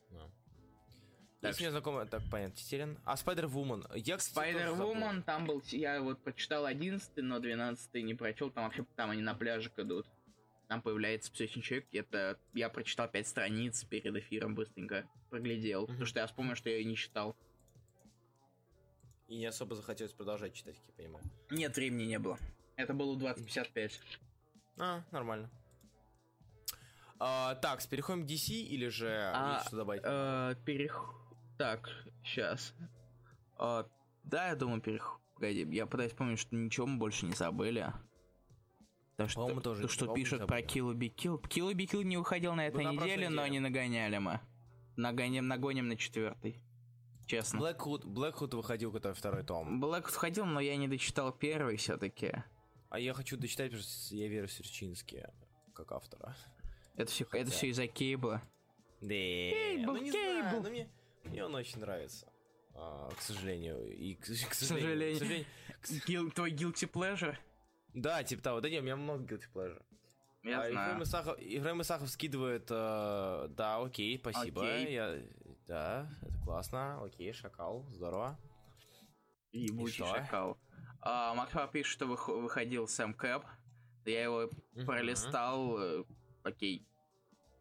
[0.09, 1.49] Да.
[1.49, 2.97] Если мне знакомо, так понятно, Тетерин.
[3.05, 3.15] А?
[3.15, 9.11] Я, Spider-Woman, там был, я вот прочитал 11 но 12 не прочел, там вообще, там
[9.11, 10.07] они на пляжик идут.
[10.67, 15.87] Там появляется психичный человек, это, я прочитал 5 страниц перед эфиром быстренько, проглядел, mm-hmm.
[15.87, 17.35] потому что я вспомнил, что я ее не читал.
[19.27, 21.25] И не особо захотелось продолжать читать, как я понимаю.
[21.51, 22.39] Нет, времени не было.
[22.77, 23.99] Это было 2055.
[24.77, 25.49] А, нормально.
[27.19, 30.01] А, так, переходим к DC или же а, что добавить?
[30.05, 31.13] А, перех...
[31.57, 31.89] Так,
[32.23, 32.73] сейчас.
[33.57, 33.87] А,
[34.23, 35.19] да, я думаю, перех...
[35.35, 37.93] Погоди, я пытаюсь помнить, что ничего мы больше не забыли.
[39.17, 41.39] То, что, тоже, то, что пишут про Kill Be Kill.
[41.41, 44.39] Kill Be Kill не выходил на этой неделе, но не нагоняли мы.
[44.95, 46.61] Нагоним, нагоним на четвертый.
[47.25, 47.57] Честно.
[47.57, 49.83] Blackwood, Blackwood выходил, который второй том.
[49.83, 52.43] Blackwood входил, но я не дочитал первый все-таки.
[52.93, 55.27] А я хочу дочитать, потому что я верю в Серчински
[55.73, 56.35] как автора.
[56.95, 57.41] Это все, Хотя...
[57.41, 58.39] это все из-за Кейбла.
[59.01, 59.07] Да.
[59.07, 60.41] Кейбл, ну, не Кейбл.
[60.41, 60.89] Знаю, но мне,
[61.23, 62.31] мне он очень нравится.
[62.75, 63.91] А, к сожалению.
[63.91, 65.15] И к, к сожалению.
[65.15, 65.47] К сожалению.
[66.05, 67.35] Гил, твой guilty pleasure?
[67.95, 68.61] Да, типа того.
[68.61, 69.81] Да нет, у меня много guilty pleasure.
[70.43, 70.89] Я а, знаю.
[70.89, 72.67] Ефрем Исахов, Ефрем Исахов скидывает...
[72.69, 74.61] Э, да, окей, спасибо.
[74.61, 74.93] Окей.
[74.93, 75.19] Я,
[75.65, 77.03] да, это классно.
[77.03, 78.39] Окей, шакал, здорово.
[79.51, 80.59] Ебучий шакал.
[81.05, 83.43] А, Макфа пишет, что выходил Сэм Кэп.
[84.05, 84.85] Я его uh-huh.
[84.85, 85.77] пролистал.
[85.77, 86.03] Э,
[86.43, 86.87] окей.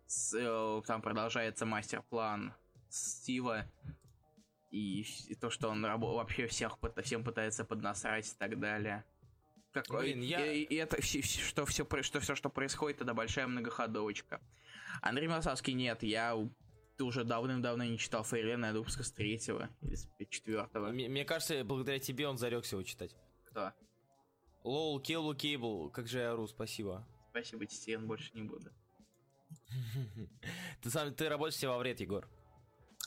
[0.07, 2.55] С, э, там продолжается мастер-план
[2.89, 3.67] Стива.
[4.71, 9.05] И, и то, что он вообще всех, всем пытается поднасрать и так далее.
[9.73, 10.53] Какой, Блин, я...
[10.53, 14.41] и, и это что все, что все, что происходит, это большая многоходовочка.
[15.01, 16.37] Андрей Масовский нет, я
[17.01, 20.91] уже давным-давно не читал Фейлена, выпуска с третьего или с четвертого.
[20.91, 23.17] Мне, мне кажется, благодаря тебе он зарекся его читать.
[23.53, 23.73] Кто?
[24.65, 27.07] Лол, Кейбл, Кейбл, как же я ору, спасибо.
[27.31, 28.71] Спасибо, Титиен, больше не буду.
[30.83, 32.27] ты сам, ты работаешь себе во вред, Егор.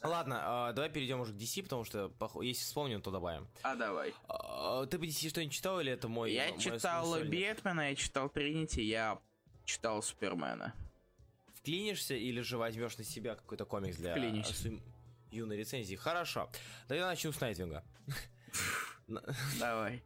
[0.03, 3.47] Ладно, э, давай перейдем уже к DC, потому что если вспомним, то добавим.
[3.63, 4.13] А давай.
[4.29, 6.31] Э, ты по DC что-нибудь читал или это мой?
[6.31, 9.19] Я мой читал Бэтмена, я читал Тринити, я
[9.63, 10.75] читал Супермена.
[11.55, 14.73] Вклинишься или же возьмешь на себя какой-то комикс для Вклинишься.
[15.31, 15.95] юной рецензии?
[15.95, 16.51] Хорошо.
[16.87, 17.83] Тогда начну с Найтвинга.
[19.59, 20.03] Давай.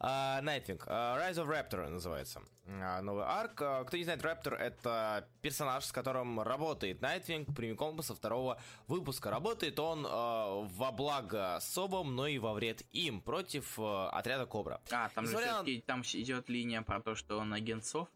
[0.00, 0.86] Найтвинг.
[0.86, 2.42] Э, э, Rise of Raptor называется.
[2.66, 3.54] Э, новый арк.
[3.54, 9.30] Кто не знает, Raptor это персонаж, с которым работает Найтвинг прямиком со второго выпуска.
[9.30, 14.80] Работает он во благо Сов, но и во вред им против отряда Кобра.
[14.90, 15.64] А, там же на...
[15.86, 18.08] там идет линия про то, что он агент Сов.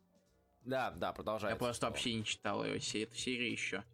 [0.65, 1.55] Да, да, продолжается.
[1.55, 3.85] Я просто вообще не читал ее, эту серию еще.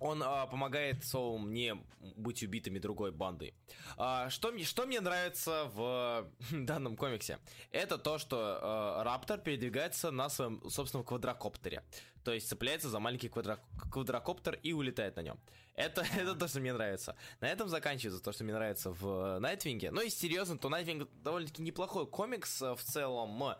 [0.00, 1.76] Он а, помогает Соум не
[2.16, 3.54] быть убитыми другой бандой.
[3.96, 7.38] А, что, что мне нравится в данном комиксе?
[7.72, 11.82] Это то, что а, Раптор передвигается на своем собственном квадрокоптере.
[12.24, 13.58] То есть цепляется за маленький квадро-
[13.90, 15.40] квадрокоптер и улетает на нем.
[15.74, 17.16] Это, это то, что мне нравится.
[17.40, 19.90] На этом заканчивается то, что мне нравится в Найтвинге.
[19.90, 23.54] Но и серьезно, то Найтвинг довольно-таки неплохой комикс в целом.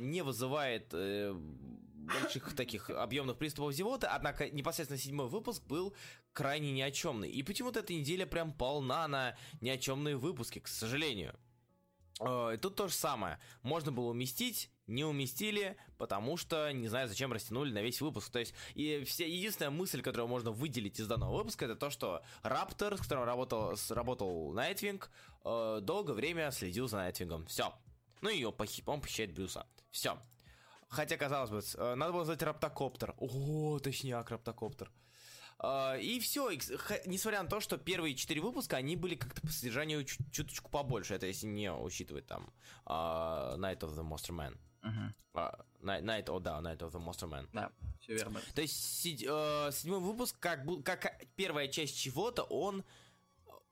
[0.00, 1.34] Не вызывает э,
[2.06, 5.94] больших таких объемных приступов зевоты, однако непосредственно седьмой выпуск был
[6.32, 7.30] крайне ни о чемный.
[7.30, 11.34] И почему-то эта неделя прям полна на ни о чемные выпуски, к сожалению.
[12.20, 13.38] Э, и тут то же самое.
[13.62, 18.30] Можно было уместить не уместили, потому что не знаю, зачем растянули на весь выпуск.
[18.30, 22.22] То есть, и все, единственная мысль, которую можно выделить из данного выпуска, это то, что
[22.42, 25.10] Раптор, с которым работал, работал Найтвинг,
[25.44, 27.46] э, долгое время следил за Найтвингом.
[27.46, 27.74] Все.
[28.20, 29.66] Ну и он похищает Брюса.
[29.90, 30.18] Все.
[30.96, 33.14] Хотя, казалось бы, э, надо было назвать Раптокоптер.
[33.18, 34.90] О, точняк, Раптокоптер.
[35.58, 36.50] Uh, и все,
[37.06, 41.26] несмотря на то, что первые четыре выпуска, они были как-то по содержанию чуточку побольше, это
[41.26, 42.52] если не учитывать там
[42.84, 44.58] uh, Night of the Monster Man.
[44.82, 45.14] Uh-huh.
[45.82, 47.48] Uh, Night, oh, да, Night of the Monster Man.
[47.54, 48.40] Да, все верно.
[48.54, 52.84] То есть седьмой выпуск, как, как первая часть чего-то, он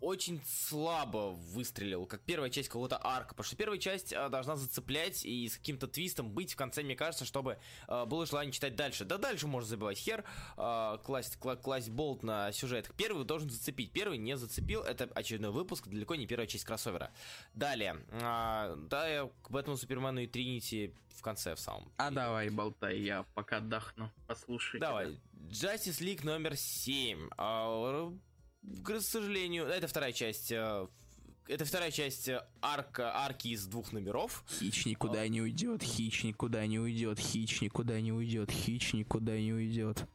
[0.04, 5.24] очень слабо выстрелил, как первая часть какого-то арка, потому что первая часть а, должна зацеплять
[5.24, 9.04] и с каким-то твистом быть в конце, мне кажется, чтобы а, было желание читать дальше.
[9.06, 10.24] Да дальше можно забивать хер,
[10.56, 12.90] а, класть, кла- класть болт на сюжет.
[12.96, 17.10] Первый должен зацепить, первый не зацепил, это очередной выпуск, далеко не первая часть кроссовера.
[17.54, 21.90] Далее, а, да, я к Бэтмену, Супермену и Тринити в конце в самом.
[21.96, 22.14] А и...
[22.14, 24.80] давай, болтай, я пока отдохну, послушай.
[24.80, 27.30] Давай, Justice League номер 7.
[27.38, 28.12] А,
[28.84, 30.86] к сожалению, это вторая часть э,
[31.46, 34.44] это вторая часть э, арка, арки из двух номеров.
[34.48, 35.28] Хич никуда а...
[35.28, 40.06] не уйдет, Хич никуда не уйдет, Хич никуда не уйдет, Хич никуда не уйдет.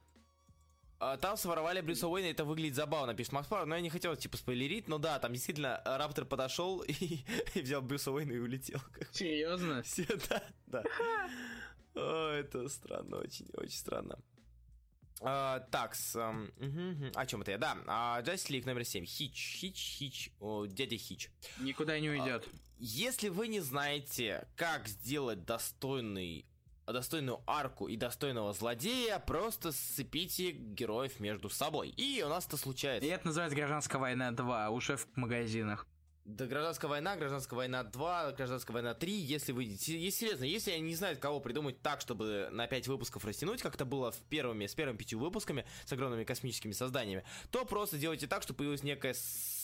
[1.02, 4.16] А, там своровали Брюса Уэйна, это выглядит забавно, пишет Макс Пар, но я не хотел,
[4.16, 7.20] типа, спойлерить, но да, там действительно Раптор подошел и,
[7.54, 8.82] и взял Брюса Уэйна и улетел.
[9.12, 9.84] Серьезно?
[9.84, 10.84] Все, да, да.
[11.96, 14.18] О, это странно, очень, очень странно.
[15.20, 17.58] Uh, так, с, um, uh-huh, о чем это я?
[17.58, 19.04] Да, uh, Justice League номер 7.
[19.04, 21.30] Хич, Хич, Хич, о, дядя Хич.
[21.60, 22.46] Никуда не уйдет.
[22.46, 26.46] Uh, если вы не знаете, как сделать достойный
[26.86, 31.90] достойную арку и достойного злодея, просто сцепите героев между собой.
[31.90, 33.06] И у нас это случается.
[33.06, 35.86] И это называется «Гражданская война 2» уже в магазинах.
[36.26, 39.64] Да, гражданская война, гражданская война 2, гражданская война 3, если вы...
[39.64, 43.76] Если серьезно, если они не знают, кого придумать так, чтобы на 5 выпусков растянуть, как
[43.76, 48.28] это было в первыми, с первыми пятью выпусками с огромными космическими созданиями, то просто делайте
[48.28, 49.16] так, чтобы появилась некая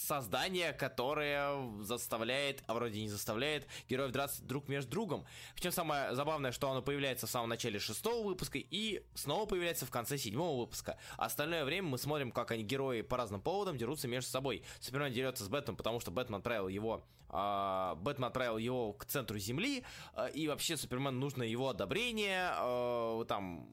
[0.05, 5.25] создание, которое заставляет, а вроде не заставляет, героев драться друг между другом.
[5.55, 9.91] Причем самое забавное, что оно появляется в самом начале шестого выпуска и снова появляется в
[9.91, 10.97] конце седьмого выпуска.
[11.17, 14.63] Остальное время мы смотрим, как они герои по разным поводам дерутся между собой.
[14.79, 19.37] Супермен дерется с Бэтменом, потому что Бэтмен отправил его Uh, Бэтмен отправил его к центру
[19.39, 19.83] Земли,
[20.13, 23.67] uh, и вообще Супермен нужно его одобрение, uh, там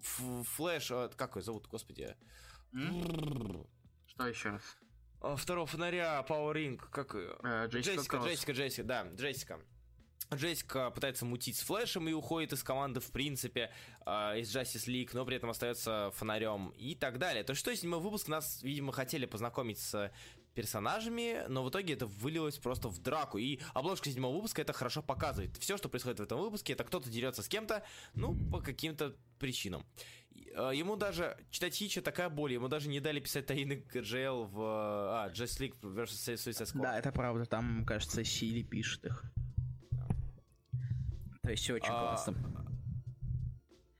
[0.00, 2.16] Флэш, как его зовут, господи?
[4.06, 4.62] Что еще раз?
[5.24, 9.60] А, второго фонаря Power Ring, как э, Джессика, Джессика, Джессика, Джессика, да, Джессика.
[10.34, 13.70] Джессика пытается мутить с Флэшем и уходит из команды, в принципе,
[14.04, 17.42] э, из Justice League, но при этом остается фонарем и так далее.
[17.42, 20.12] То есть, что седьмой выпуск нас, видимо, хотели познакомить с
[20.54, 23.38] персонажами, но в итоге это вылилось просто в драку.
[23.38, 25.56] И обложка седьмого выпуска это хорошо показывает.
[25.58, 27.84] Все, что происходит в этом выпуске, это кто-то дерется с кем-то,
[28.14, 29.84] ну, по каким-то причинам.
[30.56, 34.60] А, ему даже читать Хича такая боль, ему даже не дали писать таинный GL в
[34.60, 36.34] а, Just League vs.
[36.34, 36.82] Suicide Squad.
[36.82, 39.24] Да, это правда, там, кажется, Сили пишет их.
[41.42, 42.63] То есть все очень а, классно.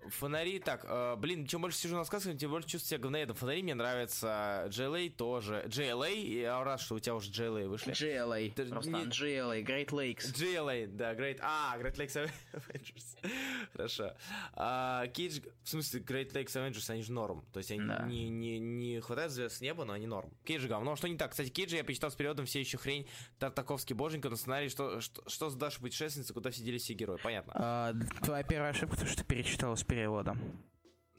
[0.09, 3.37] Фонари, так, э, блин, чем больше сижу на сказках, тем больше чувствую себя говноедом.
[3.37, 5.65] Фонари мне нравятся, GLA тоже.
[5.67, 7.93] GLA, я рад, что у тебя уже GLA вышли.
[7.93, 9.05] GLA, Ты, просто не...
[9.05, 10.33] GLA, Great Lakes.
[10.35, 13.19] GLA, да, Great, а, Great Lakes Avengers.
[13.73, 14.15] Хорошо.
[14.55, 17.45] А, Кейдж, в смысле, Great Lakes Avengers, они же норм.
[17.53, 18.05] То есть они да.
[18.07, 20.33] не, не, не хватает звезд с неба, но они норм.
[20.45, 21.31] Кейдж говно, что не так.
[21.31, 23.07] Кстати, Кейджа я почитал с периодом все еще хрень.
[23.39, 27.19] Тартаковский боженька на сценарии, что, что, что за Даша путешественница, куда все делись все герои,
[27.23, 27.53] понятно.
[27.55, 30.39] А, твоя первая ошибка, то, что ты перечитал с переводом.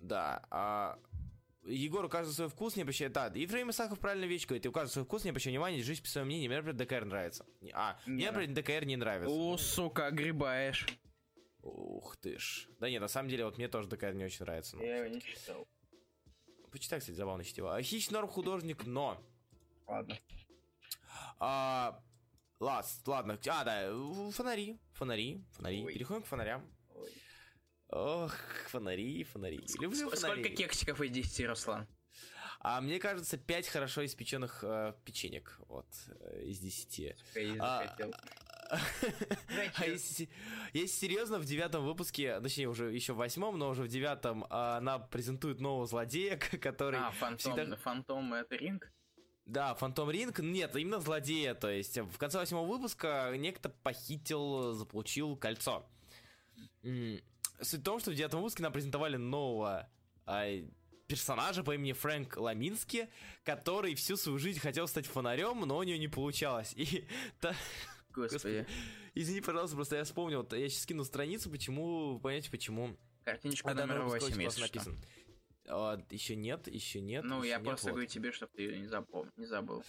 [0.02, 0.46] Да.
[0.50, 1.00] А...
[1.66, 3.10] Егор, у каждого свой вкус, не обращай...
[3.10, 4.66] Да, Ефрем Исахов правильно вещь говорит.
[4.68, 6.50] У каждого свой вкус, не обращай внимания, держись по своему мнению.
[6.50, 7.46] Мне, например, ДКР нравится.
[7.74, 9.34] А, мне, например, ДКР не нравится.
[9.34, 10.86] О, сука, огребаешь.
[11.64, 12.68] Ух ты ж.
[12.80, 14.78] Да нет, на самом деле, вот мне тоже ДКР не очень нравится.
[14.78, 14.84] Но...
[14.84, 15.68] Я его не читал.
[16.72, 17.76] Почитай, кстати, забавно чтиво.
[17.76, 19.20] А, Хищ норм художник, но...
[19.88, 20.20] Ладно.
[21.40, 22.00] А,
[22.60, 23.40] ласт, ладно.
[23.48, 25.84] А, да, фонари, фонари, фонари.
[25.84, 25.94] Ой.
[25.94, 26.64] Переходим к фонарям.
[27.90, 28.34] Ох,
[28.68, 29.66] фонари, фонари.
[29.80, 30.56] Люблю Сколько фонари.
[30.56, 31.88] кексиков из 10, Руслан?
[32.60, 35.60] А мне кажется, 5 хорошо испеченных э, печенек.
[35.68, 37.16] Вот, э, из 10.
[37.60, 37.96] А,
[39.76, 40.28] а если,
[40.74, 44.78] если серьезно, в девятом выпуске, точнее, уже еще в восьмом, но уже в девятом а,
[44.78, 47.00] она презентует нового злодея, который...
[47.00, 47.76] А, Фантом, всегда...
[47.76, 48.92] Фантом это Ринг?
[49.46, 55.36] Да, Фантом Ринг, нет, именно злодея, то есть в конце восьмого выпуска некто похитил, заполучил
[55.38, 55.88] кольцо.
[57.62, 59.89] Суть в том, что в девятом выпуске нам презентовали нового
[60.26, 60.45] а,
[61.08, 63.10] персонажа по имени Фрэнк Ламински,
[63.43, 66.74] который всю свою жизнь хотел стать фонарем, но у него не получалось.
[66.76, 67.06] И
[67.39, 67.56] та...
[68.12, 68.66] Господи.
[69.14, 70.47] Извини, пожалуйста, просто я вспомнил.
[70.51, 72.97] Я сейчас скину страницу, почему, понимаете, почему.
[73.24, 74.97] Картиночка а, номер 8 есть написан.
[75.68, 77.24] А, еще нет, еще нет.
[77.24, 77.91] Ну, еще я нет, просто вот.
[77.93, 79.32] говорю тебе, чтобы ты ее не, запом...
[79.36, 79.84] не забыл.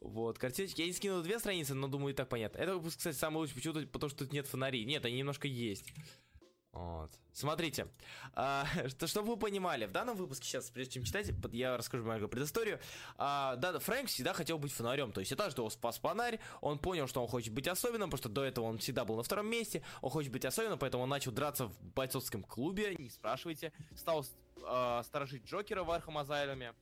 [0.00, 0.80] Вот, картиночки.
[0.80, 2.58] Я не скинул две страницы, но думаю, и так понятно.
[2.58, 4.84] Это выпуск, кстати, самый лучший, почему-то, потому что тут нет фонарей.
[4.84, 5.84] Нет, они немножко есть.
[6.74, 7.10] Вот.
[7.32, 7.86] Смотрите,
[8.34, 12.28] а, что, чтобы вы понимали, в данном выпуске сейчас, прежде чем читать, я расскажу маленькую
[12.28, 12.80] предысторию.
[13.16, 17.06] А, да, Фрэнк всегда хотел быть фонарем, то есть однажды его спас фонарь, он понял,
[17.06, 19.82] что он хочет быть особенным, потому что до этого он всегда был на втором месте,
[20.02, 24.26] он хочет быть особенным, поэтому он начал драться в бойцовском клубе, не спрашивайте, стал
[24.64, 26.74] а, сторожить Джокера в Arkham Asylum е,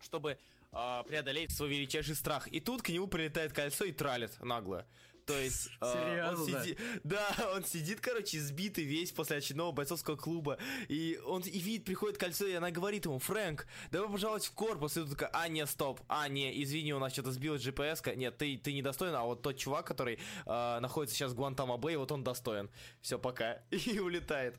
[0.00, 0.38] чтобы
[0.72, 2.48] а, преодолеть свой величайший страх.
[2.48, 4.86] И тут к нему прилетает кольцо и тралит нагло.
[5.30, 7.24] То есть э, он сидит, да,
[7.54, 10.58] он сидит, короче, сбитый весь после очередного бойцовского клуба,
[10.88, 14.96] и он и видит, приходит кольцо, и она говорит ему, Фрэнк, давай пожаловать в корпус,
[14.96, 18.16] и тут такая, а, не, стоп, а, не, извини, у нас что-то сбилось GPS, -ка.
[18.16, 21.96] нет, ты, ты недостоин, а вот тот чувак, который э, находится сейчас в Гуантамо Бэй,
[21.96, 22.68] вот он достоин.
[23.00, 23.62] Все, пока.
[23.70, 24.58] И улетает.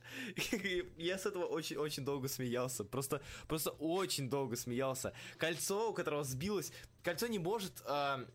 [0.54, 5.12] И я с этого очень-очень долго смеялся, просто, просто очень долго смеялся.
[5.38, 6.72] Кольцо, у которого сбилось,
[7.04, 7.74] кольцо не может...
[7.86, 8.26] Э,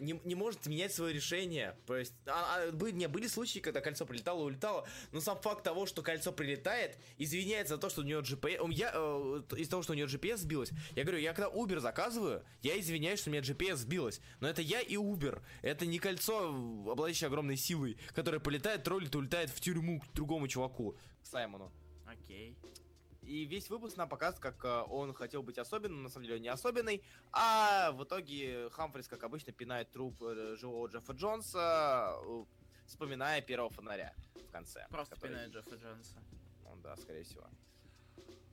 [0.00, 1.76] не, не может менять свое решение.
[1.86, 5.62] То есть, а, а, были, не, были случаи, когда кольцо прилетало, улетало, но сам факт
[5.64, 8.72] того, что кольцо прилетает, извиняется за то, что у него GPS...
[8.72, 12.44] Я, э, из-за того, что у него GPS сбилось, я говорю, я когда Uber заказываю,
[12.62, 14.20] я извиняюсь, что у меня GPS сбилось.
[14.40, 15.40] Но это я и Uber.
[15.62, 20.96] Это не кольцо, обладающее огромной силой, которое полетает, троллит, улетает в тюрьму к другому чуваку,
[21.22, 21.72] к Саймону.
[22.06, 22.56] Окей.
[22.62, 22.89] Okay.
[23.30, 26.42] И весь выпуск нам показывает, как э, он хотел быть особенным, на самом деле он
[26.42, 27.00] не особенный.
[27.30, 32.44] А в итоге Хамфрис, как обычно, пинает труп э, живого Джеффа Джонса, э,
[32.88, 34.84] вспоминая первого фонаря в конце.
[34.90, 35.28] Просто который...
[35.30, 36.16] пинает Джеффа Джонса.
[36.64, 37.46] Ну да, скорее всего.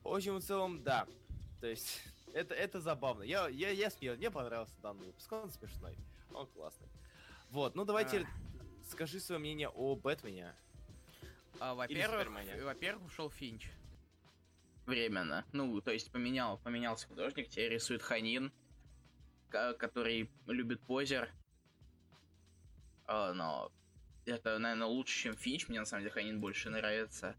[0.04, 1.08] В общем, в целом, да.
[1.60, 2.00] То есть,
[2.32, 3.24] это, это забавно.
[3.24, 5.98] Я, я, я смею, мне понравился данный выпуск, он смешной,
[6.32, 6.86] он классный.
[7.50, 8.88] Вот, ну давайте, а...
[8.88, 10.54] скажи свое мнение о Бэтмене.
[11.58, 12.28] А, во-первых,
[12.62, 13.72] во-первых, ушел Финч
[14.88, 15.44] временно.
[15.52, 18.52] Ну, то есть поменял, поменялся художник, теперь рисует Ханин,
[19.50, 21.30] который любит позер.
[23.06, 23.70] А, но
[24.26, 25.68] это, наверное, лучше, чем Финч.
[25.68, 27.36] Мне на самом деле Ханин больше нравится.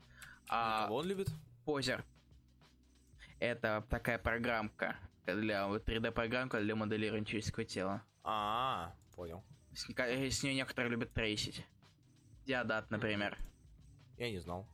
[0.47, 1.29] А Кого он любит?
[1.65, 2.05] Позер.
[3.39, 8.03] Это такая программка для 3D-программка для моделирования человеческого тела.
[8.23, 9.43] А, понял.
[9.73, 11.65] С, с нее некоторые любят трейсить.
[12.45, 13.37] Диадат, например.
[14.17, 14.67] Я не знал.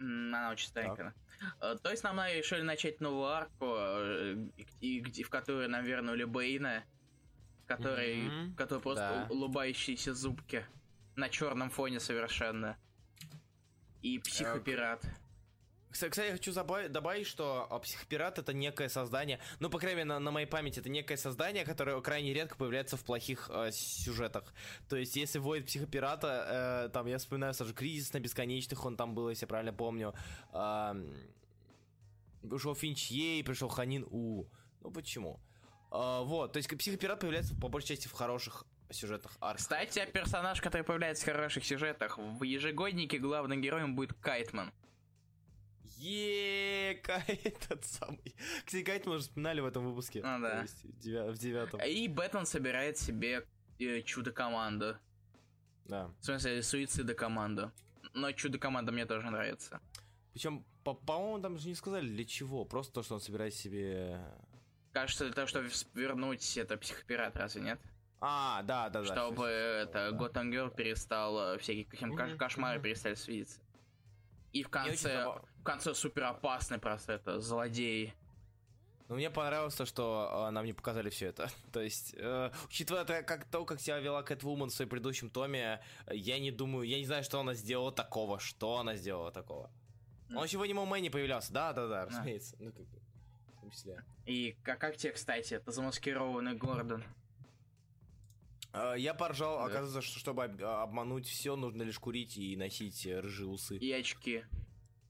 [0.00, 1.14] Она очень старенькая.
[1.60, 4.36] Э, то есть нам решили начать новую арку, э,
[4.80, 6.84] и, и, в которой нам вернули Бейна,
[7.66, 8.54] который, mm-hmm.
[8.54, 9.34] который просто да.
[9.34, 10.64] улыбающиеся зубки
[11.16, 12.76] на черном фоне совершенно.
[14.02, 15.04] И психопират.
[15.90, 20.18] Кстати, я хочу добавить, что а, психопират это некое создание, ну, по крайней мере, на,
[20.18, 24.52] на моей памяти, это некое создание, которое крайне редко появляется в плохих э, сюжетах.
[24.88, 29.14] То есть, если вводит психопирата, э, там, я вспоминаю сразу кризис на бесконечных, он там
[29.14, 30.14] был, если я правильно помню.
[30.52, 30.94] Э,
[32.42, 34.44] пришел Финч Ей, пришел Ханин У.
[34.82, 35.40] Ну, почему?
[35.90, 39.62] Э, вот, то есть, психопират появляется по большей части в хороших сюжетах арках.
[39.62, 44.72] Кстати, персонаж, который появляется в хороших сюжетах, в ежегоднике главным героем будет Кайтман.
[45.98, 46.92] Е,
[47.44, 48.34] этот самый.
[48.64, 50.20] Кстати, Кайт мы уже вспоминали в этом выпуске.
[50.24, 50.62] А, да.
[50.62, 51.80] Есть, в девятом.
[51.80, 53.44] И Бэтмен собирает себе
[53.78, 54.96] э, чудо-команду.
[55.86, 56.10] Да.
[56.20, 57.72] В смысле, суицида-команду.
[58.14, 59.80] Но чудо-команда мне тоже нравится.
[60.32, 62.64] Причем, по-моему, там же не сказали для чего.
[62.64, 64.20] Просто то, что он собирает себе...
[64.92, 67.80] Кажется, для того, чтобы вернуть это психопират, разве нет?
[68.20, 69.06] А, да, да, да.
[69.06, 71.84] Чтобы это Готэм Герл перестал, э, всякие
[72.36, 72.82] кошмары mm-hmm.
[72.82, 73.60] перестали светиться.
[74.52, 78.14] И в конце, в конце супер опасный просто это злодей.
[79.08, 81.50] Ну, мне понравилось то, что э, нам не показали все это.
[81.72, 85.80] то есть, э, учитывая то как, то, как себя вела Кэтвумен в своем предыдущем томе,
[86.10, 89.70] я не думаю, я не знаю, что она сделала такого, что она сделала такого.
[90.34, 92.54] Он еще в Man не появлялся, да-да-да, разумеется.
[92.58, 93.00] Ну, как бы,
[93.56, 94.04] в том числе.
[94.26, 97.02] И как, как тебе, кстати, это замаскированный Гордон?
[98.72, 99.64] Э, я поржал, да.
[99.64, 103.76] оказывается, что чтобы обмануть все, нужно лишь курить и носить э, рыжие усы.
[103.76, 104.44] И очки.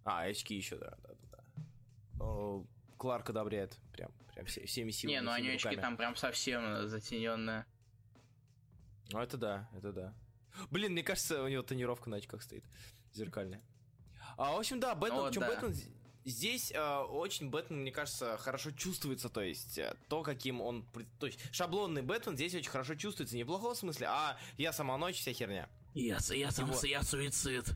[0.04, 1.44] А, очки еще, да, да, да.
[2.14, 2.64] да.
[2.96, 5.14] Кларк одобряет прям, прям все, всеми силами.
[5.16, 7.66] Не, ну они очки там прям совсем затененные.
[9.10, 10.14] Ну это да, это да.
[10.70, 12.64] Блин, мне кажется, у него тонировка на очках стоит.
[13.12, 13.62] Зеркальная.
[14.36, 15.48] А, в общем, да, Бэтмен, О, да.
[15.48, 15.74] Бэтмен
[16.24, 20.84] Здесь э, очень Бэтмен, мне кажется, хорошо чувствуется, то есть э, то, каким он...
[21.18, 24.98] То есть шаблонный Бэтмен здесь очень хорошо чувствуется, не в плохом смысле, а я сама
[24.98, 25.68] ночь, вся херня.
[25.94, 26.78] Я, я, сам, его...
[26.86, 27.66] я суицид.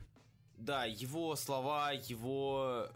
[0.57, 2.89] Да, его слова, его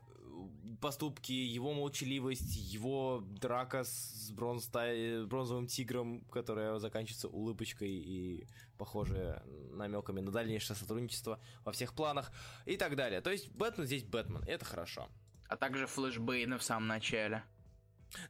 [0.82, 10.32] поступки, его молчаливость, его драка с бронзовым тигром, которая заканчивается улыбочкой и похожая намеками на
[10.32, 12.32] дальнейшее сотрудничество во всех планах
[12.66, 13.22] и так далее.
[13.22, 15.10] То есть Бэтмен здесь Бэтмен, это хорошо.
[15.48, 17.44] А также флешбейны в самом начале.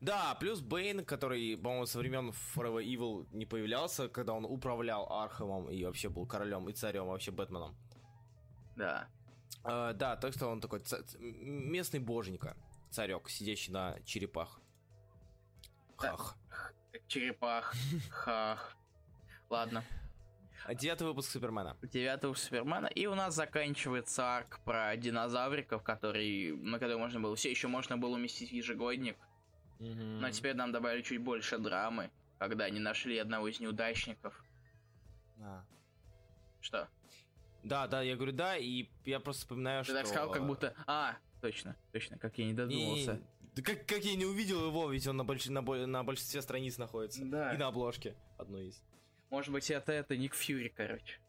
[0.02, 5.70] Да, плюс Бэйн, который, по-моему, со времен Forever Evil не появлялся, когда он управлял Архемом
[5.70, 7.76] и вообще был королем и царем, вообще Бэтменом.
[8.76, 9.08] Да.
[9.64, 10.82] Uh, да, так что он такой
[11.20, 12.56] местный боженька,
[12.90, 14.62] царек, сидящий на черепах.
[15.98, 16.38] Хах.
[17.08, 17.74] Черепах.
[18.10, 18.76] Хах.
[19.50, 19.84] Ладно.
[20.76, 21.78] Девятый выпуск Супермена.
[21.82, 22.88] Девятый выпуск Супермена.
[22.88, 27.36] И у нас заканчивается арк про динозавриков, который, на который можно было...
[27.36, 29.18] Все еще можно было уместить в ежегодник.
[29.80, 30.20] Mm-hmm.
[30.20, 34.44] Но теперь нам добавили чуть больше драмы, когда они нашли одного из неудачников.
[35.40, 35.64] А.
[36.60, 36.90] Что?
[37.64, 39.98] Да, да, я говорю, да, и я просто вспоминаю, Ты что...
[39.98, 40.74] так сказал, как будто...
[40.86, 43.14] А, точно, точно, как я не додумался.
[43.14, 43.24] Не,
[43.56, 45.48] да как, как я не увидел его, ведь он на, больш...
[45.48, 47.24] на, на большинстве страниц находится.
[47.26, 47.54] Да.
[47.54, 48.82] И на обложке одной из.
[49.30, 51.20] Может быть, это, это Ник Фьюри, короче.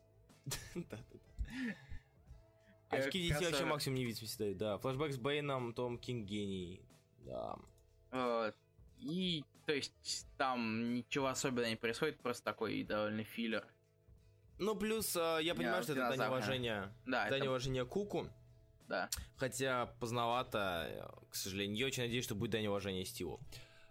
[0.75, 0.99] Да,
[2.91, 4.55] да, Очки детей вообще максимум не видите всегда.
[4.55, 6.81] Да, флешбэк с Бэйном, Том Кинг гений.
[7.19, 7.59] Да.
[8.99, 13.67] И, то есть, там ничего особенного не происходит, просто такой довольно филлер.
[14.59, 16.93] Ну, плюс, э, я понимаю, что это дань уважения.
[17.07, 18.29] Да, дань уважения Куку.
[18.89, 19.11] Да.
[19.37, 21.77] Хотя поздновато, к сожалению.
[21.77, 23.41] Я очень надеюсь, что будет дань уважения Стиву.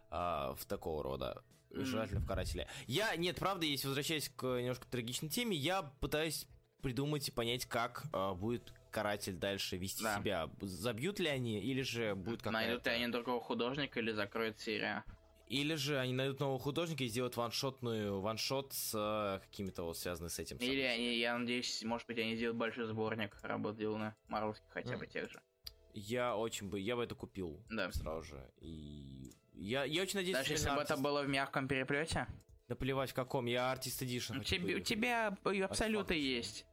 [0.09, 1.43] А, в такого рода.
[1.69, 1.83] Mm-hmm.
[1.83, 2.67] Желательно в карателе.
[2.85, 6.47] Я, нет, правда, если возвращаясь к немножко трагичной теме, я пытаюсь
[6.81, 10.19] придумать и понять, как а, будет каратель дальше вести да.
[10.19, 10.49] себя.
[10.61, 12.67] Забьют ли они, или же будет какая-то...
[12.67, 15.03] Найдут ли они другого художника, или закроют серию?
[15.49, 20.29] Или же они найдут нового художника и сделают ваншотную ваншот с э, какими-то вот связанными
[20.29, 20.57] с этим.
[20.57, 24.99] Или они, я надеюсь, может быть, они сделают большой сборник работ Дилана Марвелских хотя mm.
[24.99, 25.41] бы тех же.
[25.93, 27.91] Я очень бы, я бы это купил да.
[27.91, 28.51] сразу же.
[28.59, 30.91] И я, я очень надеюсь, Даже если бы артист...
[30.91, 32.27] это было в мягком переплете?
[32.67, 34.39] Да плевать в каком, я артист Edition.
[34.39, 36.65] У, тебе, у тебя абсолютно есть.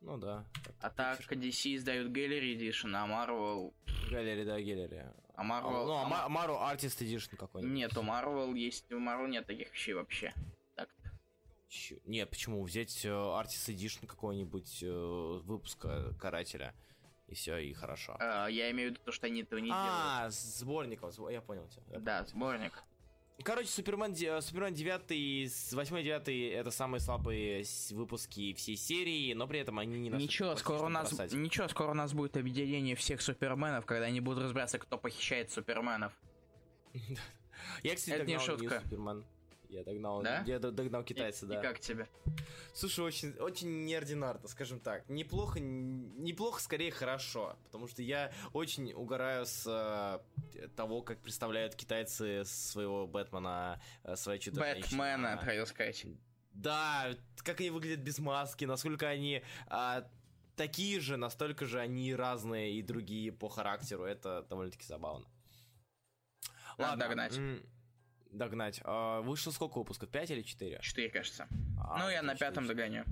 [0.00, 0.46] Ну да.
[0.80, 3.72] А так DC издают Gallery Edition, а Marvel...
[4.10, 5.14] Gallery, да, Gallery.
[5.34, 5.86] А Marvel...
[5.86, 7.74] Ну, а Marvel Artist Edition какой-нибудь.
[7.74, 8.90] Нет, у Marvel есть...
[8.90, 10.32] У Marvel нет таких вещей вообще.
[10.74, 10.88] так.
[12.06, 12.62] Нет, почему?
[12.64, 16.74] Взять Artist Edition какого-нибудь uh, выпуска Карателя
[17.30, 18.16] и все, и хорошо.
[18.20, 20.26] Uh, я имею в виду то, что они этого не а, делают.
[20.26, 21.82] А, сборников, я понял тебя.
[21.92, 22.28] Я да, понял.
[22.28, 22.82] сборник.
[23.42, 26.28] Короче, Супермен, Супермен 9, 8 9
[26.58, 31.08] это самые слабые выпуски всей серии, но при этом они не Ничего, скоро у нас
[31.08, 31.32] бросать.
[31.32, 36.12] Ничего, скоро у нас будет объединение всех Суперменов, когда они будут разбираться, кто похищает Суперменов.
[37.82, 38.82] Я, кстати, это не шутка.
[38.82, 39.24] Супермен.
[39.70, 40.42] Я догнал, да?
[40.46, 41.60] я догнал китайца, и, да.
[41.60, 42.08] И как тебе?
[42.74, 45.08] Слушай, очень, очень неординарно, скажем так.
[45.08, 52.44] Неплохо, неплохо, скорее хорошо, потому что я очень угораю с э, того, как представляют китайцы
[52.44, 56.04] своего Бэтмена, э, свои чудо Бэтмена, хотел сказать.
[56.52, 60.04] Да, как они выглядят без маски, насколько они а,
[60.56, 64.02] такие же, настолько же они разные и другие по характеру.
[64.02, 65.26] Это довольно-таки забавно.
[66.76, 67.40] Надо Ладно, догнать
[68.32, 68.80] догнать.
[68.84, 70.08] А, вышло сколько выпусков?
[70.08, 70.78] 5 или 4?
[70.80, 71.48] 4, кажется.
[71.78, 73.04] А, ну, я на пятом догоню.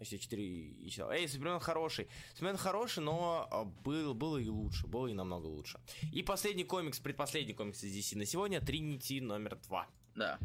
[0.00, 1.00] Если 4 и.
[1.10, 2.08] Эй, Супермен хороший.
[2.34, 4.86] Супермен хороший, но а, был, было и лучше.
[4.86, 5.78] Было и намного лучше.
[6.12, 9.86] И последний комикс, предпоследний комикс из DC на сегодня, Тринити номер 2.
[10.16, 10.38] Да.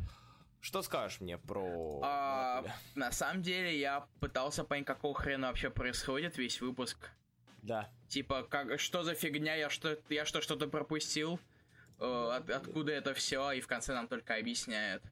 [0.60, 2.02] Что скажешь мне про...
[2.04, 7.12] А, на самом деле, я пытался понять, какого хрена вообще происходит весь выпуск.
[7.62, 7.90] Да.
[8.10, 11.40] Типа, как, что за фигня, я что, я что, что-то пропустил?
[12.00, 15.04] Э, от, откуда это все, и в конце нам только объясняют.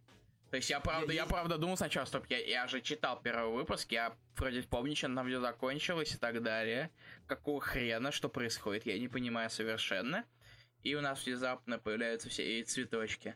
[0.49, 3.51] То есть я правда, я, я правда думал сначала, стоп, я, я же читал первый
[3.51, 6.91] выпуск, я вроде помню, что там все закончилось и так далее.
[7.25, 10.25] Какого хрена, что происходит, я не понимаю совершенно.
[10.83, 13.35] И у нас внезапно появляются все эти цветочки.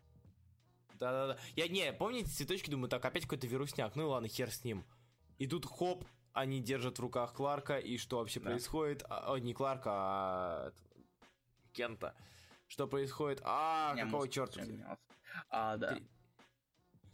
[1.00, 1.38] Да-да-да.
[1.56, 4.86] Я не, помните цветочки, думаю, так, опять какой-то вирусняк, ну ладно, хер с ним.
[5.38, 8.52] И тут хоп, они держат в руках Кларка, и что вообще да.
[8.52, 9.04] происходит?
[9.10, 10.72] А, о, не Кларка, а
[11.72, 12.14] Кента
[12.68, 13.42] что происходит.
[13.44, 14.62] А, Не, какого черта?
[15.50, 15.96] А, да.
[15.96, 16.04] Ты...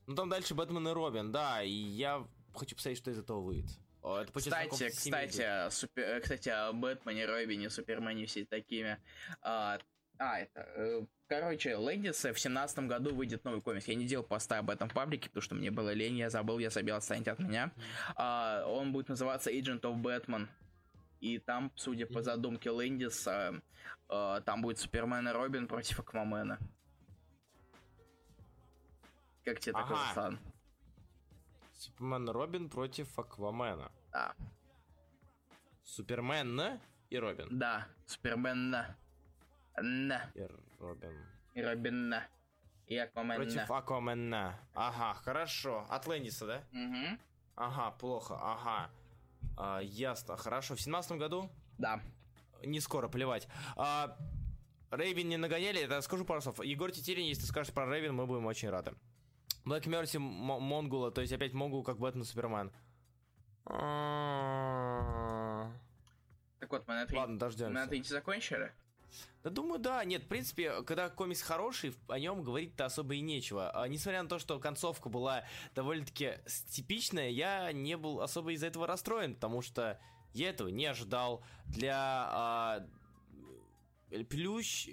[0.06, 3.80] Ну там дальше Бэтмен и Робин, да, и я хочу посмотреть, что из этого выйдет.
[4.01, 8.97] О, это кстати, кстати, супер, э, кстати, о Бэтмене, Робине, Супермене все такими.
[9.41, 9.80] А,
[10.18, 13.88] а это, э, короче, Лэндиса в семнадцатом году выйдет новый комикс.
[13.88, 16.60] Я не делал поста об этом в паблике, потому что мне было лень, я забыл,
[16.60, 17.72] я забил, отстаньте от меня.
[18.16, 20.47] А, он будет называться Agent of Batman.
[21.22, 23.62] И там, судя по задумке Лэндиса,
[24.14, 26.59] э, там будет Супермен и Робин против Аквамена.
[29.43, 29.88] Как тебе ага.
[29.88, 30.39] такой сан?
[31.74, 33.91] Супермен и Робин против Аквамена.
[34.11, 34.36] Да.
[35.84, 37.47] Супермен и Робин.
[37.51, 38.70] Да, Супермен.
[39.76, 40.32] На.
[40.34, 40.47] И
[40.80, 41.26] Робин.
[41.55, 42.28] И Робин на.
[42.88, 43.36] И Аквамена.
[43.36, 44.59] Против Аквамена.
[44.74, 45.86] Ага, хорошо.
[45.89, 46.64] Атлантиса, да?
[46.72, 47.20] Угу.
[47.55, 48.89] Ага, плохо, ага.
[49.57, 50.76] А, ясно, хорошо.
[50.76, 51.49] В семнадцатом году?
[51.78, 52.01] Да.
[52.64, 53.47] Не скоро, плевать.
[53.76, 54.18] А,
[54.91, 56.64] Рейвен не нагоняли, это скажу пару слов.
[56.64, 58.93] Егор Тетерин, если ты скажешь про Рейвен, мы будем очень рады.
[59.66, 62.72] Блэк Мерси Монгула, то есть опять Монгул как Бэтмен Супермен.
[63.66, 63.72] Так
[66.70, 67.20] вот, мы на третьем...
[67.20, 67.74] Ладно, дождемся.
[67.74, 68.74] Мы на третьем закончили?
[69.43, 70.03] Да думаю, да.
[70.03, 73.72] Нет, в принципе, когда комикс хороший, о нем говорить-то особо и нечего.
[73.72, 75.43] А, несмотря на то, что концовка была
[75.76, 76.39] довольно-таки
[76.70, 79.99] типичная, я не был особо из-за этого расстроен, потому что
[80.34, 81.44] я этого не ожидал.
[81.66, 82.88] Для а,
[84.30, 84.90] Плющ,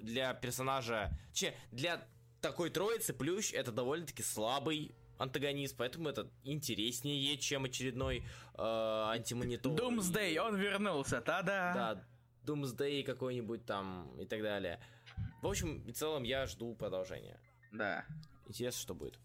[0.00, 1.10] для персонажа...
[1.32, 2.06] Че, для
[2.40, 9.72] такой троицы Плющ это довольно-таки слабый антагонист, поэтому это интереснее, чем очередной э, антимонитор.
[9.72, 11.72] Думсдей, он вернулся, та-да!
[11.72, 12.04] Да,
[12.44, 14.80] Doomsday какой-нибудь там и так далее.
[15.40, 17.40] В общем и целом я жду продолжения.
[17.72, 18.04] Да.
[18.46, 19.18] Интересно, что будет.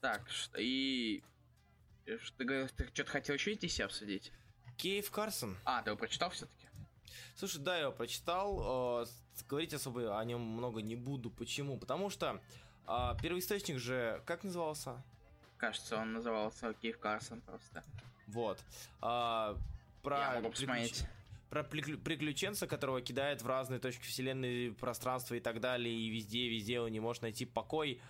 [0.00, 1.22] Так, что и...
[2.04, 4.32] Ты, ты что-то хотел еще идти обсудить?
[4.76, 5.56] Кейв Карсон.
[5.64, 6.66] А, ты его прочитал все-таки?
[7.36, 9.02] Слушай, да, я его прочитал.
[9.02, 9.06] Э,
[9.48, 11.30] говорить особо о нем много не буду.
[11.30, 11.78] Почему?
[11.78, 12.40] Потому что
[12.86, 15.02] э, первоисточник же, как назывался?
[15.58, 17.82] Кажется, он назывался Кейв Карсон просто.
[18.26, 18.58] Вот.
[19.00, 19.56] А,
[20.02, 21.06] про я могу посмотреть
[21.50, 26.80] про приключенца, которого кидает в разные точки вселенной, пространства и так далее, и везде, везде
[26.80, 28.00] он не может найти покой.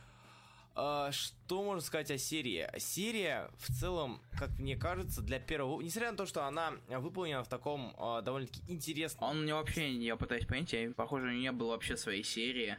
[0.78, 2.68] А, что можно сказать о серии?
[2.78, 5.80] Серия, в целом, как мне кажется, для первого...
[5.80, 9.30] Несмотря на то, что она выполнена в таком э, довольно-таки интересном...
[9.30, 12.78] Он мне вообще, я пытаюсь понять, я, похоже, не было вообще своей серии.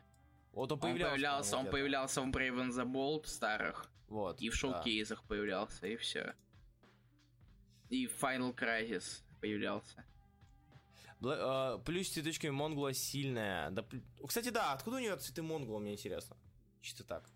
[0.54, 1.08] Вот он появлялся.
[1.08, 3.90] Он появлялся, он появлялся в Brave and the Bold старых.
[4.10, 4.42] Вот.
[4.42, 5.28] И в шоу-кейсах да.
[5.28, 6.36] появлялся, и все.
[7.90, 10.06] И в Final Crisis появлялся.
[11.20, 13.72] Бла- э, плюс цветочками Монгула сильная.
[13.72, 13.84] Да,
[14.28, 16.38] кстати, да, откуда у нее цветы Монгула, мне интересно.
[16.82, 17.28] Чисто так.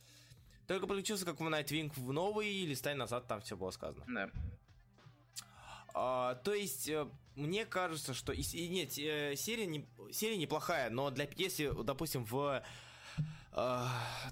[0.68, 4.06] Только подключился как в Nightwing в новый, или стай назад, там все было сказано.
[4.08, 4.30] Да.
[5.94, 8.32] А, то есть, э, мне кажется, что...
[8.32, 12.64] И, и, нет, э, серия, не, серия неплохая, но для если, допустим, в
[13.52, 13.86] э,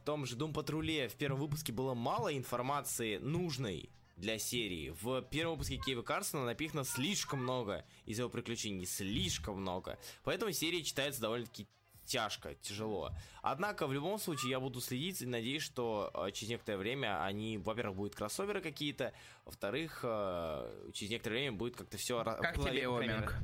[0.05, 4.93] том же Doom Патруле в первом выпуске было мало информации нужной для серии.
[5.01, 9.97] В первом выпуске Кейва Карсона напихано слишком много из его приключений, слишком много.
[10.23, 11.67] Поэтому серия читается довольно-таки
[12.09, 13.11] тяжко, тяжело.
[13.41, 17.57] Однако, в любом случае, я буду следить и надеюсь, что э, через некоторое время они,
[17.59, 19.13] во-первых, будут кроссоверы какие-то,
[19.45, 22.23] во-вторых, э, через некоторое время будет как-то все...
[22.23, 23.35] Как тебе Оминг?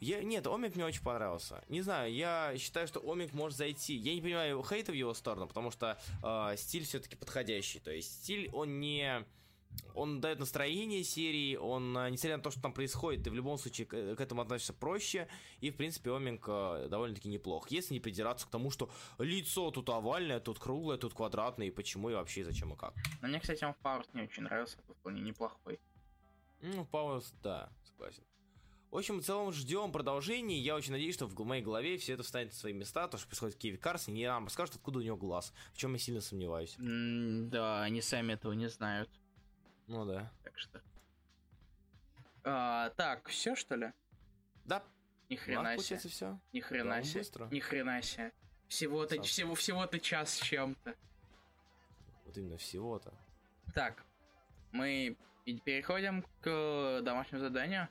[0.00, 1.62] Я, нет, Омик мне очень понравился.
[1.68, 3.94] Не знаю, я считаю, что Омик может зайти.
[3.94, 7.80] Я не понимаю хейта в его сторону, потому что э, стиль все-таки подходящий.
[7.80, 9.24] То есть стиль, он не...
[9.94, 13.58] Он дает настроение серии, он, а, несмотря на то, что там происходит, ты в любом
[13.58, 15.28] случае к, к этому относишься проще,
[15.60, 17.70] и, в принципе, Оминг э, довольно-таки неплох.
[17.70, 22.10] Если не придираться к тому, что лицо тут овальное, тут круглое, тут квадратное, и почему,
[22.10, 22.94] и вообще, зачем и как.
[23.20, 25.80] Но мне, кстати, он в Powers не очень нравился, тут вполне неплохой.
[26.62, 28.22] Ну, Powers, да, согласен.
[28.90, 30.58] В общем, в целом ждем продолжения.
[30.58, 33.06] Я очень надеюсь, что в моей голове все это встанет на свои места.
[33.06, 35.52] То, что происходит в Киеве Карсе, не нам расскажут, откуда у него глаз.
[35.72, 36.76] В чем я сильно сомневаюсь.
[36.76, 39.08] Mm, да, они сами этого не знают.
[39.90, 40.30] Ну да.
[40.44, 40.80] Так что.
[42.44, 43.92] А, так, все что ли?
[44.64, 44.84] Да.
[45.28, 45.98] Ни хрена себе.
[45.98, 46.38] все.
[46.52, 47.20] Ни хрена да, себе.
[47.20, 47.48] Быстро.
[47.50, 48.32] Ни хрена себе.
[48.68, 50.94] Всего-то, всего, всего-то час с чем-то.
[52.24, 53.12] Вот именно всего-то.
[53.74, 54.04] Так,
[54.70, 57.88] мы переходим к домашнему заданию.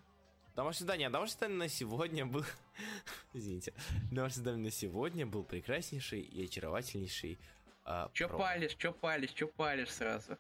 [0.56, 1.10] Домашнее задание.
[1.10, 2.46] Домашнее задание на сегодня был...
[3.34, 3.74] Извините.
[4.10, 7.40] Домашнее задание на сегодня был прекраснейший и очаровательнейший
[7.84, 8.38] а, Чё про.
[8.38, 10.38] палишь, чё палишь, чё палишь сразу?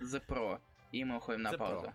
[0.00, 0.60] The Pro.
[0.92, 1.90] И мы уходим на паузу.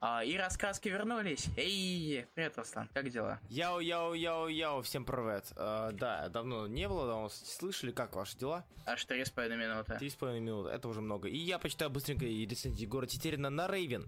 [0.00, 1.48] А, и раскраски вернулись.
[1.56, 3.40] Эй, привет, Руслан, как дела?
[3.48, 5.52] Яу, яу, яу, яу, всем привет.
[5.56, 8.64] А, да, давно не было, давно слышали, как ваши дела?
[8.86, 9.96] Аж три с половиной минуты.
[9.98, 11.28] Три с половиной минуты, это уже много.
[11.28, 14.06] И я почитаю быстренько и рецензии Егора Тетерина на Рейвен.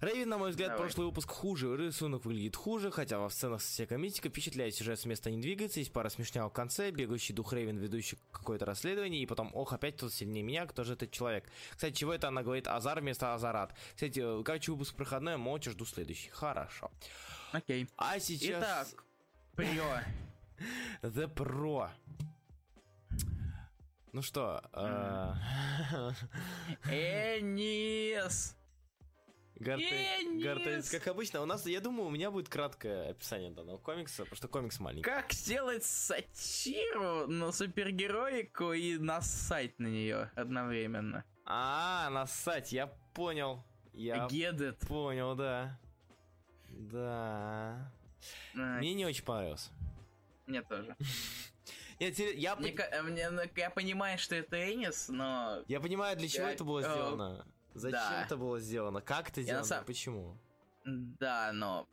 [0.00, 0.84] Рейвен, на мой взгляд, Давай.
[0.84, 5.30] прошлый выпуск хуже, рисунок выглядит хуже, хотя во сценах вся комитика впечатляет, сюжет с места
[5.30, 9.50] не двигается, есть пара смешнял в конце, бегающий дух Рейвен, ведущий какое-то расследование, и потом,
[9.54, 11.44] ох, опять тут сильнее меня, кто же этот человек?
[11.70, 13.74] Кстати, чего это она говорит Азар вместо Азарат?
[13.94, 16.30] Кстати, короче, выпуск проходной, молча жду следующий.
[16.30, 16.90] Хорошо.
[17.52, 17.88] Окей.
[17.96, 18.92] А сейчас...
[18.92, 19.04] Итак,
[19.56, 20.04] Pro.
[21.02, 21.88] The Pro.
[24.12, 24.62] Ну что,
[26.84, 28.56] Энис!
[29.56, 34.36] Гартейс, как обычно, у нас, я думаю, у меня будет краткое описание данного комикса, потому
[34.36, 35.02] что комикс маленький.
[35.02, 41.24] Как сделать сатиру на супергероику и нассать на нее одновременно?
[41.44, 43.64] А, нассать, я понял.
[43.94, 44.86] Я Get it.
[44.86, 45.78] понял, да.
[46.68, 47.92] Да.
[48.52, 49.70] Мне не очень понравился.
[50.46, 50.96] Мне тоже.
[52.00, 55.62] Я, я, мне, мне, ну, я понимаю, что это Энис, но...
[55.68, 57.46] Я понимаю, для чего я, это было сделано.
[57.72, 58.24] Зачем да.
[58.24, 59.00] это было сделано?
[59.00, 59.64] Как это сделано?
[59.64, 59.84] Сам...
[59.84, 60.36] Почему?
[60.84, 61.88] Да, но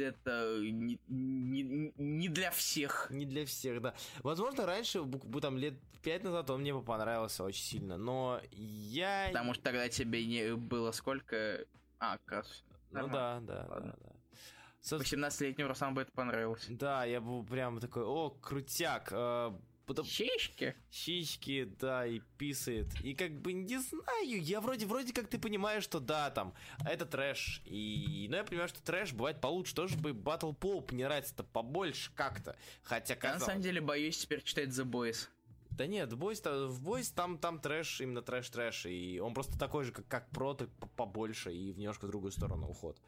[0.00, 3.08] это не, не, не для всех.
[3.10, 3.94] Не для всех, да.
[4.22, 5.04] Возможно, раньше,
[5.40, 9.26] там, лет пять назад он мне бы понравился очень сильно, но я...
[9.28, 11.64] Потому что тогда тебе не было сколько...
[11.98, 12.46] А, как
[12.90, 13.96] Ну да, да, Ладно.
[14.00, 14.96] да, да.
[14.96, 16.66] 18-летнему Руслану бы это понравилось.
[16.68, 19.08] Да, я был прям такой, о, крутяк.
[19.12, 19.52] Э,
[19.90, 20.06] потом...
[20.06, 20.74] Щечки?
[20.90, 22.86] Щечки, да, и писает.
[23.02, 26.54] И как бы, не знаю, я вроде, вроде как ты понимаешь, что да, там,
[26.86, 27.62] это трэш.
[27.64, 29.74] И, ну, я понимаю, что трэш бывает получше.
[29.74, 32.56] Тоже бы Battle Pop не нравится-то побольше как-то.
[32.82, 33.40] Хотя, казалось...
[33.42, 35.28] Я на самом деле боюсь теперь читать The Boys.
[35.70, 38.86] Да нет, в Boys, в Boys там, там трэш, именно трэш-трэш.
[38.86, 40.54] И он просто такой же, как, как про,
[40.96, 43.00] побольше, и в немножко в другую сторону уход.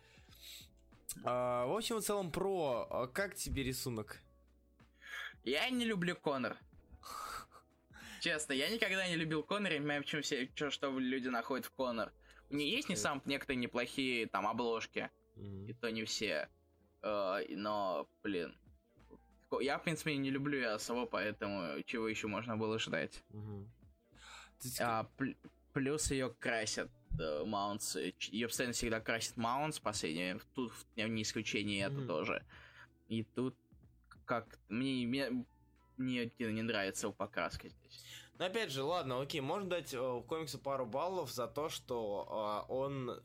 [1.25, 4.21] А, в общем, в целом, про, а как тебе рисунок?
[5.45, 6.57] Я не люблю Конор.
[8.23, 11.67] Честно, я никогда не любил Конор, я не понимаю, почему все, что, что люди находят
[11.67, 12.13] в Конор.
[12.51, 15.67] У нее есть не сам некоторые неплохие там обложки, mm-hmm.
[15.67, 16.49] и то не все.
[17.03, 18.57] Uh, но, блин,
[19.61, 23.25] я, в принципе, не люблю ее особо, поэтому чего еще можно было ждать.
[23.31, 23.67] Mm-hmm.
[24.79, 25.37] А, пл-
[25.73, 27.97] плюс ее красят Маунтс.
[28.31, 30.39] Ее постоянно всегда красит Маунтс последнее.
[30.55, 31.99] Тут не исключение mm-hmm.
[31.99, 32.47] это тоже.
[33.09, 33.57] И тут
[34.27, 35.45] как мне, мне,
[36.03, 38.05] мне не нравится его покраска здесь.
[38.39, 42.73] Но опять же, ладно, окей, можно дать э, комиксу пару баллов за то, что э,
[42.73, 43.21] он, э,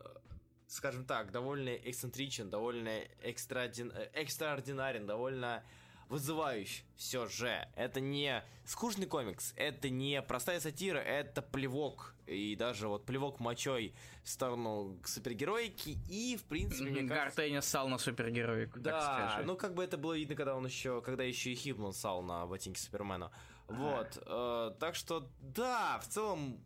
[0.68, 3.92] скажем так, довольно эксцентричен, довольно экстраордин...
[3.92, 5.64] Э, экстраординарен, довольно
[6.10, 7.68] вызывающий все же.
[7.76, 12.14] Это не скучный комикс, это не простая сатира, это плевок.
[12.28, 13.94] И даже вот плевок мочой
[14.24, 15.98] в сторону супергероики.
[16.10, 17.42] И, в принципе, мне кажется...
[17.42, 21.24] Гартенни ссал на супергероику, Да, ну как бы это было видно, когда он еще, когда
[21.24, 23.32] еще и Хибман ссал на ботинке Супермена.
[23.68, 24.22] Вот.
[24.26, 26.64] Э, так что, да, в целом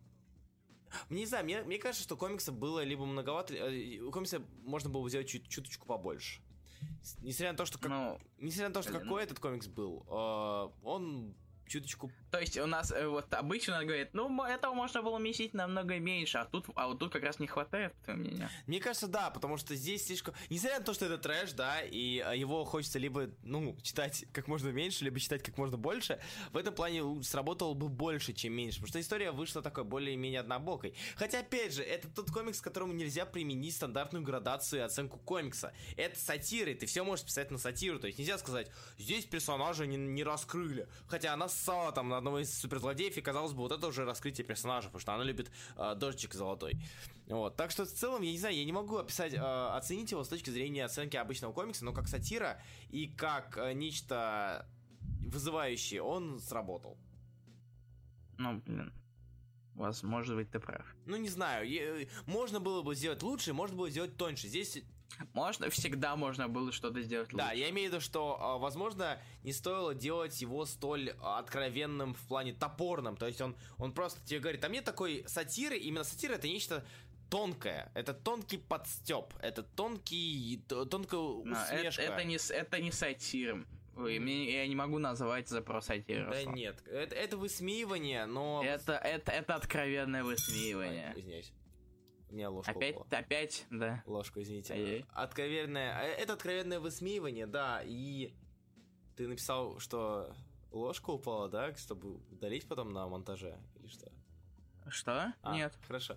[1.10, 5.08] не знаю, мне, мне кажется, что комикса было либо многовато, э, у комикса можно было
[5.08, 6.42] сделать чуть, чуточку побольше.
[7.20, 7.90] Несмотря на то, что, как...
[7.90, 11.34] ну, несмотря на то, что какой этот комикс был, э, он
[11.66, 12.10] чуточку...
[12.30, 16.38] То есть у нас э, вот обычно говорит, ну, этого можно было месить намного меньше,
[16.38, 18.48] а тут, а вот тут как раз не хватает, по мнению.
[18.66, 20.34] Мне кажется, да, потому что здесь слишком...
[20.48, 24.48] Несмотря на то, что это трэш, да, и а, его хочется либо, ну, читать как
[24.48, 26.18] можно меньше, либо читать как можно больше,
[26.52, 30.94] в этом плане сработало бы больше, чем меньше, потому что история вышла такой более-менее однобокой.
[31.16, 35.72] Хотя, опять же, это тот комикс, которому нельзя применить стандартную градацию и оценку комикса.
[35.96, 39.86] Это сатира, и ты все можешь писать на сатиру, то есть нельзя сказать, здесь персонажа
[39.86, 43.72] не, не раскрыли, хотя она ссала там на одного из суперзлодеев, и казалось бы, вот
[43.72, 46.76] это уже раскрытие персонажа, потому что она любит э, дождичек золотой.
[47.26, 47.56] Вот.
[47.56, 50.28] Так что в целом, я не знаю, я не могу описать, э, оценить его с
[50.28, 52.60] точки зрения оценки обычного комикса, но как сатира
[52.90, 54.66] и как э, нечто
[55.20, 56.98] вызывающее, он сработал.
[58.38, 58.92] Ну, блин.
[59.74, 60.84] Вас, может быть, ты прав.
[61.06, 62.06] Ну, не знаю.
[62.26, 64.48] Можно было бы сделать лучше, можно было сделать тоньше.
[64.48, 64.82] Здесь
[65.32, 67.44] можно, всегда можно было что-то сделать лучше.
[67.44, 72.20] Да, я имею в виду, что, а, возможно, не стоило делать его столь откровенным в
[72.28, 73.16] плане топорным.
[73.16, 76.84] То есть он, он просто тебе говорит, а мне такой сатиры, именно сатира это нечто
[77.30, 82.02] тонкое, это тонкий подстеп, это тонкий, тонкая усмешка.
[82.02, 83.66] Это, это, не, это не сатир.
[83.96, 86.30] Ой, мне, я не могу называть за про сатиру.
[86.30, 88.62] Да нет, это, это высмеивание, но...
[88.64, 91.12] Это, это, это откровенное высмеивание.
[91.16, 91.52] Извиняюсь.
[92.32, 93.08] У меня ложка Опять, упала.
[93.10, 94.02] опять, да.
[94.06, 94.72] Ложку, извините.
[94.72, 95.04] Ай-яй.
[95.12, 98.32] Откровенное, э, это откровенное высмеивание, да, и
[99.16, 100.34] ты написал, что
[100.70, 104.10] ложка упала, да, чтобы удалить потом на монтаже, или что?
[104.88, 105.34] Что?
[105.42, 105.74] А, Нет.
[105.86, 106.16] Хорошо.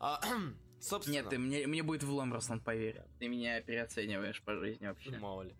[0.00, 0.22] А,
[0.80, 1.16] собственно...
[1.16, 3.02] Нет, ты, мне, мне будет влом, Руслан, поверь.
[3.18, 5.18] Ты меня переоцениваешь по жизни вообще.
[5.18, 5.54] Мало ли.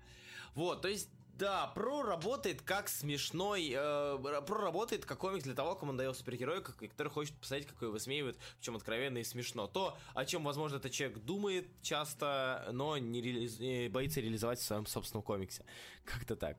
[0.55, 1.11] Вот, то есть
[1.43, 6.63] да, Про работает как смешной, э, Про работает как комикс для того, кому надоел супергерой,
[6.63, 9.67] который хочет посмотреть, какой его высмеивает, причем откровенно и смешно.
[9.67, 13.91] То, о чем, возможно, этот человек думает часто, но не реализ...
[13.91, 15.65] боится реализовать в своем собственном комиксе.
[16.05, 16.59] Как-то так.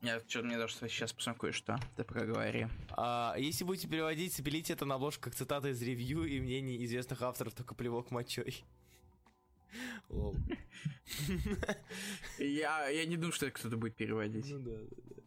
[0.00, 1.80] Я что-то мне даже сейчас посмотрю кое-что.
[1.96, 2.68] Ты проговори.
[2.90, 7.20] А, если будете переводить, запилите это на обложку как цитата из ревью и мнений известных
[7.22, 8.62] авторов, только плевок мочой.
[12.38, 14.50] Я, я не думаю, что это кто-то будет переводить.
[14.50, 15.20] Ну да, да, да.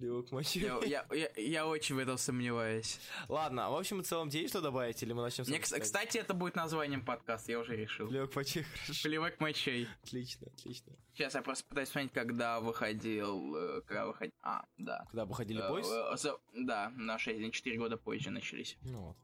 [0.00, 0.26] Левок.
[0.54, 2.98] Я, я, я, я очень в этом сомневаюсь.
[3.28, 6.56] Ладно, в общем и целом, тебе что добавить, или мы начнем Мне, Кстати, это будет
[6.56, 8.08] названием подкаста, я уже решил.
[8.10, 9.08] Левок мочей, хорошо.
[9.08, 9.88] Плевок мочей.
[10.02, 10.92] Отлично, отлично.
[11.14, 13.54] Сейчас я просто пытаюсь вспомнить, когда выходил...
[13.56, 14.34] Э, когда выходил...
[14.42, 15.04] А, да.
[15.10, 15.88] Когда выходили бойс?
[15.88, 18.76] Э, э, да, на 6, 4 года позже начались.
[18.82, 19.16] Ну вот.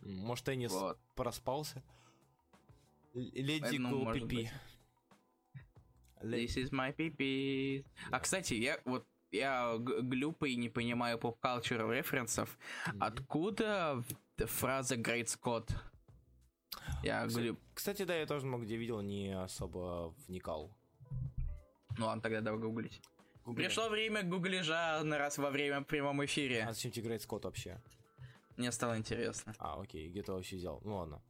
[0.00, 0.98] Может, Теннис вот.
[1.14, 1.82] проспался?
[3.18, 3.78] Леди
[4.12, 4.50] Пипи.
[6.22, 7.84] This is my pipis.
[8.10, 12.58] А, кстати, я вот я глупый не понимаю поп-культур референсов.
[12.86, 12.98] Mm-hmm.
[13.00, 14.02] Откуда
[14.38, 15.70] фраза Great Scott?
[17.02, 17.60] Я кстати, глюп...
[17.74, 20.74] кстати, да, я тоже много где видел, не особо вникал.
[21.98, 23.00] Ну ладно, тогда давай гуглить.
[23.44, 23.64] Гугли.
[23.64, 26.64] Пришло время гуглежа на раз во время прямом эфире.
[26.64, 27.80] А зачем тебе Great Scott вообще?
[28.56, 29.54] Мне стало интересно.
[29.58, 30.80] А, окей, где ты вообще взял?
[30.84, 31.22] Ну ладно.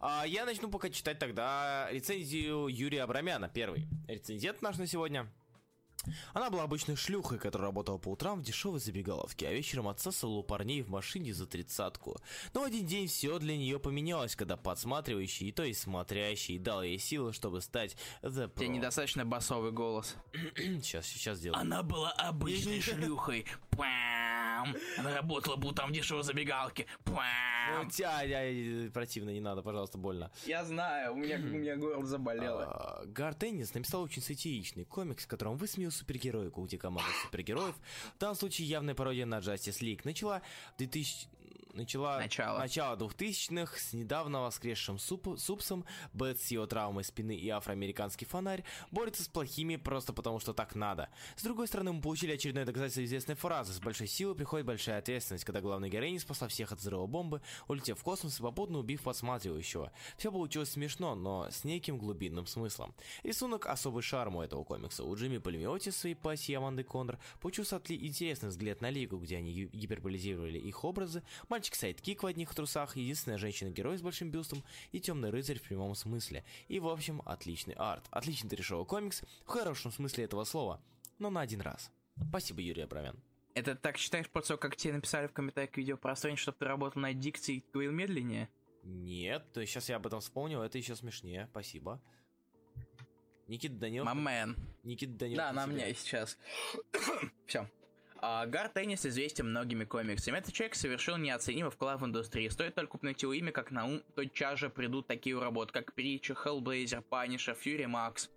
[0.00, 3.86] А, я начну пока читать тогда рецензию Юрия Абрамяна, первый.
[4.08, 5.28] Рецензент наш на сегодня.
[6.32, 10.42] Она была обычной шлюхой, которая работала по утрам в дешевой забегаловке, а вечером отсасывала у
[10.42, 12.20] парней в машине за тридцатку.
[12.52, 17.32] Но один день все для нее поменялось, когда подсматривающий, то есть смотрящий, дал ей силы,
[17.32, 18.56] чтобы стать The Pro.
[18.56, 20.16] Тебе недостаточно басовый голос.
[20.56, 21.60] сейчас, сейчас сделаю.
[21.60, 23.46] Она была обычной шлюхой.
[24.98, 26.86] Она работала по утрам в дешевой забегалке.
[27.72, 30.30] Ну, тебя, противно, не надо, пожалуйста, больно.
[30.46, 32.64] Я знаю, у меня, у меня горло заболело.
[32.64, 37.74] А, Гар Теннис написал очень сатиричный комикс, в котором высмеял супергероику, где команда супергероев,
[38.16, 40.42] в данном случае явная пародия на Justice League, начала
[40.74, 41.28] в 2000
[41.74, 47.48] начала начало, начало 2000-х с недавно воскресшим суп, Супсом, Бэт с его травмой спины и
[47.48, 51.08] афроамериканский фонарь борется с плохими просто потому, что так надо.
[51.36, 55.44] С другой стороны, мы получили очередное доказательство известной фразы «С большой силой приходит большая ответственность»,
[55.44, 59.92] когда главная героиня спасла всех от взрыва бомбы, улетев в космос и попутно убив подсматривающего.
[60.16, 62.94] Все получилось смешно, но с неким глубинным смыслом.
[63.22, 65.04] Рисунок особый шарм у этого комикса.
[65.04, 70.58] У Джимми Пальмиоти своей пассии Аманды Коннор получился интересный взгляд на Лигу, где они гиперболизировали
[70.58, 71.22] их образы,
[71.64, 74.62] мальчик-сайдкик в одних трусах, единственная женщина-герой с большим бюстом
[74.92, 76.44] и темный рыцарь в прямом смысле.
[76.68, 78.04] И в общем, отличный арт.
[78.10, 80.82] Отличный трешовый комикс в хорошем смысле этого слова,
[81.18, 81.90] но на один раз.
[82.28, 83.18] Спасибо, Юрий Абрамян.
[83.54, 87.00] Это так считаешь того, как тебе написали в комментариях к видео пространстве, чтобы ты работал
[87.00, 88.50] над дикцией и говорил медленнее?
[88.82, 91.98] Нет, то сейчас я об этом вспомнил, это еще смешнее, спасибо.
[93.48, 94.06] Никита Данилов.
[94.12, 94.56] Мамен.
[94.82, 95.38] Никита Данилов.
[95.38, 96.36] Да, на меня сейчас.
[97.46, 97.70] Все.
[98.26, 100.38] А, Гарт Эннис известен многими комиксами.
[100.38, 102.50] Этот человек совершил неоценимый вклад в индустрию.
[102.50, 106.34] Стоит только упомянуть его имя, как на ум тотчас же придут такие работы, как Причер,
[106.34, 108.30] Хеллблейзер, Панишер, Fury MAX.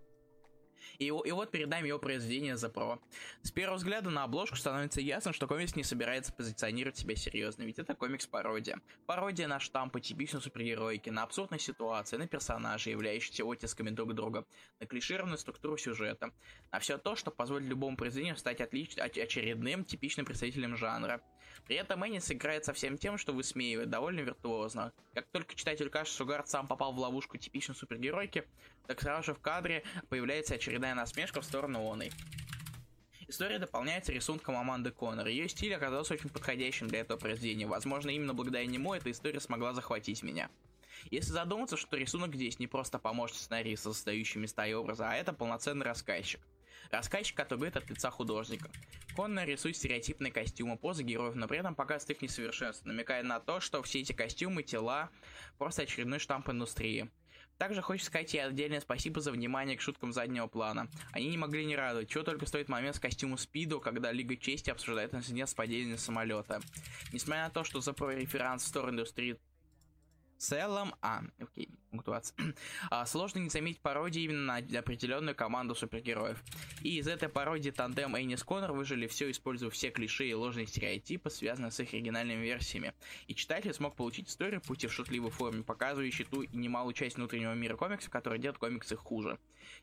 [1.00, 3.00] И, и вот перед нами его произведение The Pro.
[3.42, 7.80] С первого взгляда на обложку становится ясно, что комикс не собирается позиционировать себя серьезно, ведь
[7.80, 8.82] это комикс-пародия.
[9.06, 14.46] Пародия на штампы типичной супергероики, на абсурдные ситуации, на персонажей, являющихся оттисками друг друга,
[14.80, 16.32] на клишированную структуру сюжета,
[16.72, 18.98] на все то, что позволит любому произведению стать отлич...
[18.98, 21.22] очередным типичным представителем жанра.
[21.66, 24.94] При этом Эннис играет со всем тем, что высмеивает довольно виртуозно.
[25.14, 28.46] Как только читатель кажется, что Гард сам попал в ловушку типичной супергеройки,
[28.86, 32.12] так сразу же в кадре появляется очередная насмешка в сторону оной.
[33.30, 35.28] История дополняется рисунком Аманды Коннор.
[35.28, 37.68] Ее стиль оказался очень подходящим для этого произведения.
[37.68, 40.50] Возможно, именно благодаря нему эта история смогла захватить меня.
[41.12, 45.34] Если задуматься, что рисунок здесь не просто помощник сценариста, создающий места и образы, а это
[45.34, 46.40] полноценный рассказчик.
[46.92, 48.70] Рассказчик, говорит от лица художника.
[49.16, 53.60] Коннор рисует стереотипные костюмы, позы героев, но при этом показывает их несовершенство, намекая на то,
[53.60, 55.10] что все эти костюмы, тела
[55.58, 57.10] просто очередной штамп индустрии.
[57.58, 60.88] Также хочется сказать ей отдельное спасибо за внимание к шуткам заднего плана.
[61.12, 64.70] Они не могли не радовать, чего только стоит момент с костюмом Спиду, когда Лига Чести
[64.70, 66.62] обсуждает инцидент с падением самолета.
[67.12, 69.40] Несмотря на то, что за реферанс в сторону индустрии
[70.38, 70.96] целом...
[71.02, 72.38] А, окей, пунктуация.
[72.90, 76.42] а, сложно не заметить пародии именно на определенную команду супергероев.
[76.82, 81.30] И из этой пародии тандем Эннис Коннор выжили все, используя все клише и ложные стереотипы,
[81.30, 82.94] связанные с их оригинальными версиями.
[83.28, 87.18] И читатель смог получить историю, пусть и в шутливой форме, показывающую ту и немалую часть
[87.18, 89.40] внутреннего мира комиксов, который делает комиксы хуже.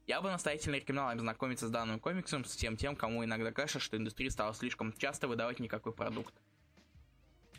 [0.06, 3.81] Я бы настоятельно рекомендовал им знакомиться с данным комиксом, с тем тем, кому иногда кажется,
[3.81, 6.35] что индустрия стала слишком часто выдавать никакой продукт.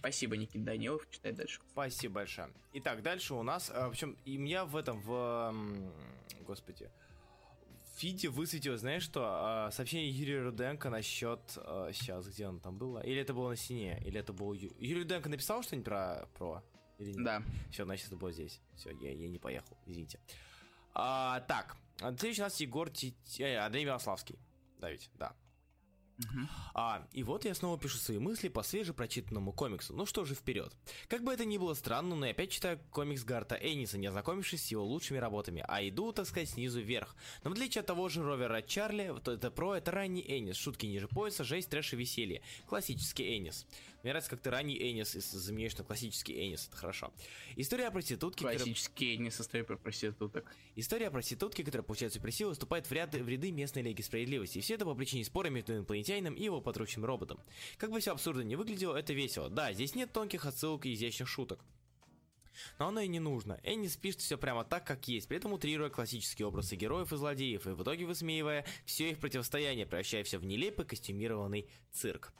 [0.06, 1.10] Спасибо, Никит Данилов.
[1.10, 1.60] Читай дальше.
[1.72, 2.50] Спасибо большое.
[2.74, 5.52] Итак, дальше у нас, а, причем и меня в этом, в,
[6.42, 6.92] господи,
[7.86, 11.40] в фите высветилось, знаешь что, а, сообщение Юрия Руденко насчет,
[11.92, 15.28] сейчас, где он там был, или это было на стене, или это был Юрий Руденко
[15.28, 16.64] написал что-нибудь про, про,
[17.00, 17.24] или нет?
[17.24, 17.42] Да.
[17.72, 18.62] Все, значит, это было здесь.
[18.76, 20.20] Все, я, я не поехал, извините.
[20.94, 23.12] А, так, следующий у нас Егор Т...
[23.40, 24.38] Э, Андрей Милославский.
[24.78, 25.36] Да ведь, да.
[26.18, 26.48] Uh-huh.
[26.74, 29.94] А, и вот я снова пишу свои мысли по свежепрочитанному комиксу.
[29.94, 30.74] Ну что же, вперед.
[31.08, 34.66] Как бы это ни было странно, но я опять читаю комикс Гарта Энниса, не ознакомившись
[34.66, 37.16] с его лучшими работами, а иду, так сказать, снизу вверх.
[37.44, 40.86] Но в отличие от того же Ровера Чарли, то это про это ранний Эннис, шутки
[40.86, 42.42] ниже пояса, жесть, трэш и веселье.
[42.68, 43.66] Классический Эннис.
[44.06, 47.12] Мне нравится, как ты ранний Энис заменяешь на классический Энис, это хорошо.
[47.56, 48.44] История о проститутке...
[48.44, 49.16] Классический.
[49.16, 50.56] Энис, история про проституток.
[50.76, 54.60] История о проститутке, которая получает суперсилу, вступает в, ряд, в ряды местной лиги справедливости.
[54.60, 55.74] И все это по причине спора между
[56.06, 57.40] инопланетянином и его подручным роботом.
[57.78, 59.50] Как бы все абсурдно не выглядело, это весело.
[59.50, 61.60] Да, здесь нет тонких отсылок и изящных шуток.
[62.80, 63.60] Но оно и не нужно.
[63.64, 67.68] Эннис пишет все прямо так, как есть, при этом утрируя классические образы героев и злодеев,
[67.68, 72.32] и в итоге высмеивая все их противостояние, превращая все в нелепый костюмированный цирк.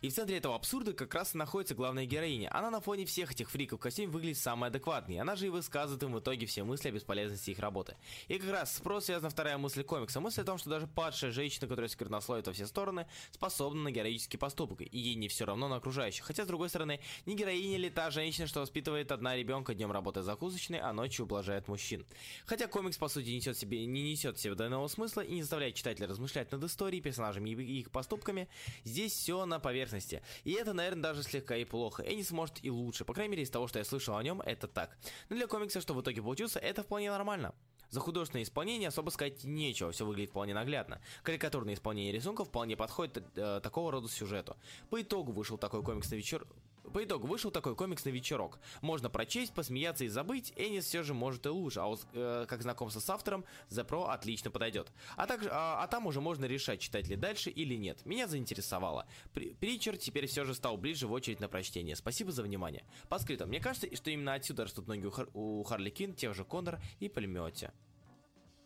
[0.00, 2.54] И в центре этого абсурда как раз и находится главная героиня.
[2.54, 5.18] Она на фоне всех этих фриков костюм выглядит самой адекватной.
[5.18, 7.96] Она же и высказывает им в итоге все мысли о бесполезности их работы.
[8.28, 10.20] И как раз спрос связана вторая мысль комикса.
[10.20, 14.38] Мысль о том, что даже падшая женщина, которая сквернословит во все стороны, способна на героический
[14.38, 14.80] поступок.
[14.80, 16.24] И ей не все равно на окружающих.
[16.24, 20.22] Хотя, с другой стороны, не героиня ли та женщина, что воспитывает одна ребенка днем работая
[20.22, 22.04] закусочной, а ночью ублажает мужчин.
[22.46, 25.74] Хотя комикс, по сути, несет себе, не несет в себе данного смысла и не заставляет
[25.74, 28.48] читателя размышлять над историей, персонажами и их поступками,
[28.84, 30.22] здесь все на поверхности.
[30.44, 32.02] И это, наверное, даже слегка и плохо.
[32.02, 33.04] Энис может и лучше.
[33.04, 34.96] По крайней мере, из того, что я слышал о нем, это так.
[35.28, 37.54] Но для комикса, что в итоге получился, это вполне нормально.
[37.90, 41.00] За художественное исполнение особо сказать нечего, все выглядит вполне наглядно.
[41.22, 44.56] Карикатурное исполнение рисунков вполне подходит э, такого рода сюжету.
[44.90, 46.46] По итогу вышел такой комикс на вечер...
[46.90, 48.58] По итогу вышел такой комикс на вечерок.
[48.80, 52.62] Можно прочесть, посмеяться и забыть, Энис все же может и лучше, а вот э, как
[52.62, 54.92] знакомство с автором, The Pro отлично подойдет.
[55.16, 58.04] А, также, а, а там уже можно решать, читать ли дальше или нет.
[58.04, 59.06] Меня заинтересовало.
[59.32, 61.96] При, Притчер теперь все же стал ближе в очередь на прочтение.
[61.96, 62.84] Спасибо за внимание.
[63.08, 66.34] По скриптам, мне кажется, что именно отсюда растут ноги у, Хар у Харли Квинн, тех
[66.34, 67.72] же Коннор и Пулемете.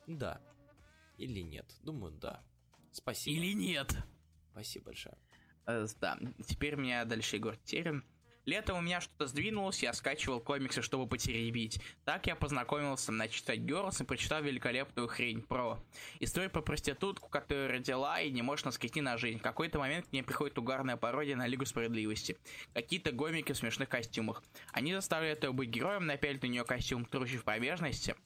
[0.07, 0.41] Да.
[1.19, 1.67] Или нет?
[1.83, 2.43] Думаю, да.
[2.93, 3.37] Спасибо.
[3.37, 3.97] Или нет.
[4.53, 5.17] Спасибо большое.
[5.67, 8.05] Э, да, теперь меня дальше Егор Терен.
[8.45, 11.81] Летом у меня что-то сдвинулось, я скачивал комиксы, чтобы потеребить.
[12.05, 15.79] Так я познакомился на читать Girls и прочитал великолепную хрень про.
[16.19, 19.39] Историю про проститутку, которая родила и не может наскрести на жизнь.
[19.39, 22.37] В какой-то момент к ней приходит угарная пародия на Лигу Справедливости.
[22.75, 24.43] Какие-то гомики в смешных костюмах.
[24.73, 28.17] Они заставляют ее быть героем, напялят на нее костюм трущий в поверхности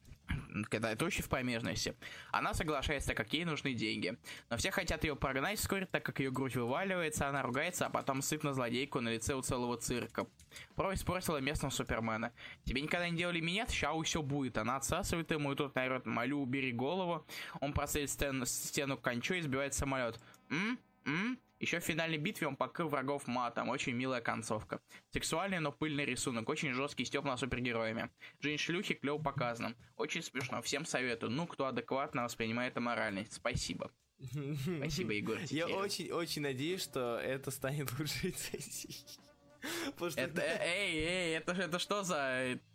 [0.70, 1.94] когда это очень в помежности,
[2.32, 4.16] она соглашается, как ей нужны деньги.
[4.50, 8.22] Но все хотят ее прогнать вскоре, так как ее грудь вываливается, она ругается, а потом
[8.22, 10.26] сыт на злодейку на лице у целого цирка.
[10.74, 12.32] Про испортила местного Супермена.
[12.64, 13.70] Тебе никогда не делали минет?
[13.70, 14.58] Ща все будет.
[14.58, 17.26] Она отсасывает ему, и тут наорет, молю, убери голову.
[17.60, 20.20] Он просеет стену, стену кончу и сбивает самолет.
[20.50, 20.78] М?
[21.04, 21.38] М?
[21.58, 23.70] Еще в финальной битве он покрыл врагов матом.
[23.70, 24.80] Очень милая концовка.
[25.12, 26.48] Сексуальный, но пыльный рисунок.
[26.48, 28.10] Очень жесткий степ на супергероями.
[28.40, 29.76] Жизнь шлюхи клево показан.
[29.96, 30.60] Очень смешно.
[30.62, 31.32] Всем советую.
[31.32, 33.32] Ну, кто адекватно воспринимает аморальность.
[33.32, 33.90] Спасибо.
[34.78, 35.38] Спасибо, Егор.
[35.50, 39.04] Я очень-очень надеюсь, что это станет лучшей сессией.
[40.16, 42.16] Это, эй, эй, это, это что за...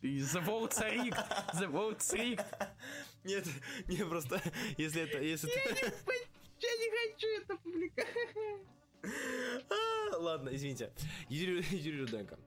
[0.02, 1.18] The Vote Rigged.
[1.53, 2.45] The Vote Rigged.
[3.24, 3.45] Нет,
[3.88, 4.41] не просто,
[4.78, 5.22] если это...
[5.22, 5.86] Если я, это...
[5.86, 8.08] Не, я не хочу это публиковать.
[9.70, 10.92] А, ладно, извините.
[11.28, 12.38] Юрий, Руденко.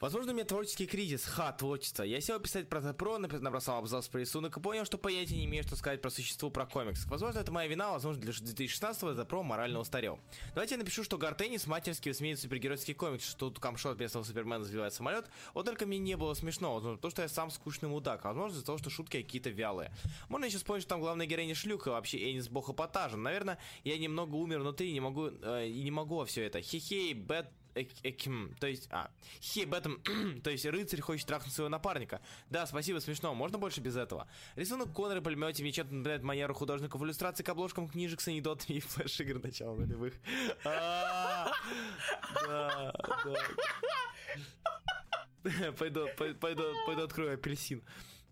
[0.00, 1.26] Возможно, у меня творческий кризис.
[1.26, 2.02] Ха, творчество.
[2.04, 5.62] Я сел писать про Про, набросал абзац про рисунок и понял, что понятия не имею,
[5.62, 7.04] что сказать про существо про комикс.
[7.04, 10.18] Возможно, это моя вина, возможно, для 2016-го это Про морально устарел.
[10.54, 14.94] Давайте я напишу, что Гартеннис матерски высмеет супергеройский комикс, что тут камшот местного Супермена сбивает
[14.94, 15.28] самолет.
[15.52, 18.54] Вот только мне не было смешно, возможно, то, что я сам скучный мудак, а возможно,
[18.54, 19.92] из-за того, что шутки какие-то вялые.
[20.30, 23.18] Можно еще вспомнить, что там главная героиня шлюха, вообще Энис бог эпатажа.
[23.18, 26.62] Наверное, я немного умер внутри, не могу, э, и не могу все это.
[26.62, 29.10] Хе-хей, бэт Эким, то есть, а,
[29.62, 30.00] об этом,
[30.42, 32.20] то есть рыцарь хочет трахнуть своего напарника.
[32.48, 34.28] Да, спасибо, смешно, можно больше без этого?
[34.56, 38.80] Рисунок Коннора пулемете мне чем-то напоминает манеру художников иллюстрации к обложкам книжек с анекдотами и
[38.80, 40.14] флеш-игр начала нулевых.
[40.64, 41.52] А.
[45.78, 47.82] Пойду, пойду, пойду открою апельсин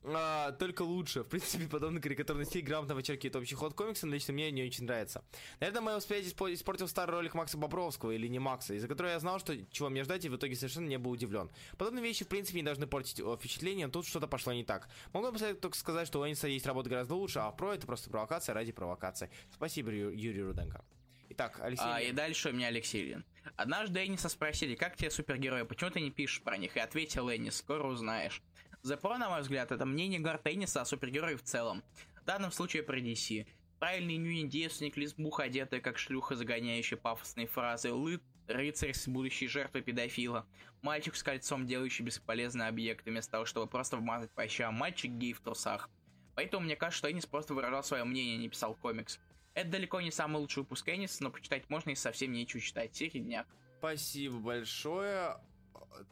[0.04, 1.22] а, только лучше.
[1.22, 4.84] В принципе, подобный карикатурный стиль грамотно вычеркивает общий ход комикса, но лично мне не очень
[4.84, 5.24] нравится.
[5.60, 9.38] Наверное, мое восприятие испортил старый ролик Макса Бобровского, или не Макса, из-за которого я знал,
[9.38, 11.50] что чего мне ждать, и в итоге совершенно не был удивлен.
[11.76, 14.88] Подобные вещи, в принципе, не должны портить впечатление, но тут что-то пошло не так.
[15.12, 18.54] Могу только сказать, что у Эниса есть работа гораздо лучше, а про это просто провокация
[18.54, 19.30] ради провокации.
[19.52, 20.84] Спасибо, Юрий Руденко.
[21.30, 21.84] Итак, Алексей.
[21.86, 23.24] А, и дальше у меня Алексей Ильин.
[23.56, 26.76] Однажды Эниса спросили, как тебе супергерои, почему ты не пишешь про них?
[26.76, 28.42] И ответил Энис, скоро узнаешь.
[28.84, 31.82] The Pro, на мой взгляд, это мнение Гартенниса о супергерое в целом.
[32.22, 33.46] В данном случае про DC.
[33.78, 40.46] Правильный нью-девственник, лесбуха, одетая как шлюха, загоняющая пафосные фразы, лы, рыцарь с будущей жертвой педофила,
[40.82, 45.32] мальчик с кольцом, делающий бесполезные объекты, вместо того, чтобы просто вмазать по щам, мальчик гей
[45.32, 45.88] в трусах.
[46.34, 49.18] Поэтому мне кажется, что Энис просто выражал свое мнение, не писал комикс.
[49.54, 52.94] Это далеко не самый лучший выпуск Энис, но почитать можно и совсем нечего читать.
[52.94, 53.46] Середняк.
[53.78, 55.36] Спасибо большое.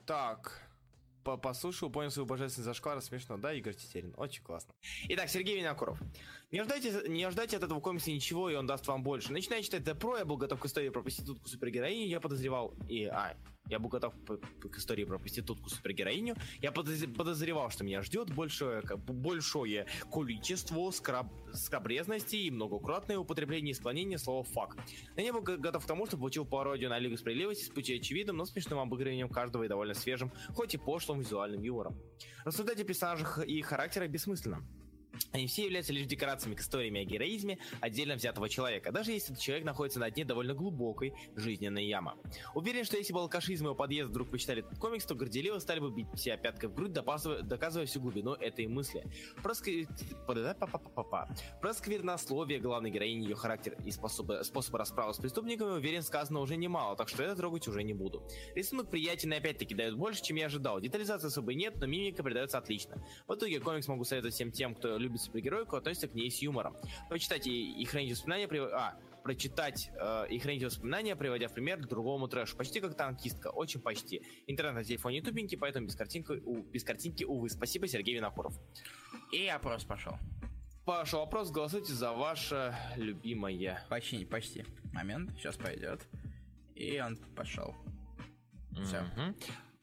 [0.04, 0.65] Так,
[1.26, 4.14] по послушал, понял свою божественность зашквара, смешно, да, Игорь Тетерин?
[4.16, 4.72] Очень классно.
[5.08, 5.98] Итак, Сергей Винокуров.
[6.52, 9.32] Не ждайте, не ждайте от этого комикса ничего, и он даст вам больше.
[9.32, 13.06] Начиная читать The Pro, я был готов к истории про проститутку супергероиню, я подозревал, и,
[13.06, 13.36] а,
[13.68, 16.36] Я был готов к истории про проститутку-супергероиню.
[16.60, 24.18] Я подозревал, что меня ждет большое, большое количество скраб, скрабрезности и многократное употребление и склонение
[24.18, 24.76] слова «фак».
[25.16, 28.36] Я не был готов к тому, что получил пародию на Лигу Справедливости с пути очевидным,
[28.36, 31.96] но смешным обыгрыванием каждого и довольно свежим, хоть и пошлым визуальным юмором.
[32.44, 34.66] Рассуждать о персонажах и характерах бессмысленно.
[35.32, 39.42] Они все являются лишь декорациями к историями о героизме отдельно взятого человека, даже если этот
[39.42, 42.12] человек находится на дне довольно глубокой жизненной ямы.
[42.54, 45.80] Уверен, что если бы алкаши из моего подъезда вдруг почитали этот комикс, то горделиво стали
[45.80, 49.04] бы бить себя пяткой в грудь, доказывая, доказывая всю глубину этой мысли.
[49.42, 49.68] Проск...
[51.60, 56.56] Про сквернословие главной героини, ее характер и способы, способы расправы с преступниками, уверен, сказано уже
[56.56, 58.22] немало, так что это трогать уже не буду.
[58.54, 60.80] Рисунок приятен и опять-таки дает больше, чем я ожидал.
[60.80, 63.02] Детализации особо нет, но мимика передается отлично.
[63.26, 66.76] В итоге комикс могу советовать всем тем, кто любит супергероику, относится к ней с юмором.
[67.08, 68.58] Прочитайте и храните воспоминания, при...
[68.58, 72.56] а, прочитать э, и хранить воспоминания, приводя в пример к другому трэшу.
[72.56, 74.22] Почти как танкистка, очень почти.
[74.46, 77.50] Интернет на телефоне тупенький, поэтому без картинки, у, без картинки, увы.
[77.50, 78.54] Спасибо, Сергей Винокуров.
[79.32, 80.16] И опрос пошел.
[80.84, 83.84] Пошел опрос, голосуйте за ваше любимое.
[83.88, 84.64] Почти, почти.
[84.92, 86.06] Момент, сейчас пойдет.
[86.76, 87.74] И он пошел.
[88.70, 88.98] Все.
[89.16, 89.34] Mm-hmm.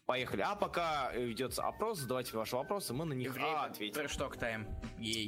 [0.06, 0.42] Поехали.
[0.42, 3.62] А пока ведется опрос, задавайте ваши вопросы, мы на них Время.
[3.62, 3.94] а, ответим.
[3.94, 4.68] Trash talk time.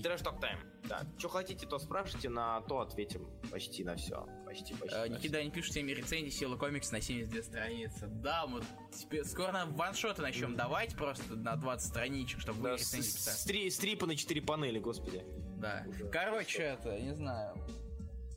[0.04, 0.60] Trash talk time.
[0.84, 1.02] Да.
[1.18, 4.28] Что хотите, то спрашивайте, на то ответим почти на все.
[4.46, 4.96] Почти, почти.
[4.96, 8.08] А, Никита не пишет всеми рецензии Сила комикс на 72 страницы.
[8.08, 8.62] Да, мы
[8.92, 10.58] теперь скоро на one-shot ы начнем mm.
[10.58, 13.74] давать просто на 20 страничек, чтобы да, рецензии писать.
[13.74, 15.24] Стрипы на 4 панели, господи.
[15.58, 15.86] Да.
[15.88, 16.10] Ужас.
[16.12, 17.56] Короче, это, не знаю,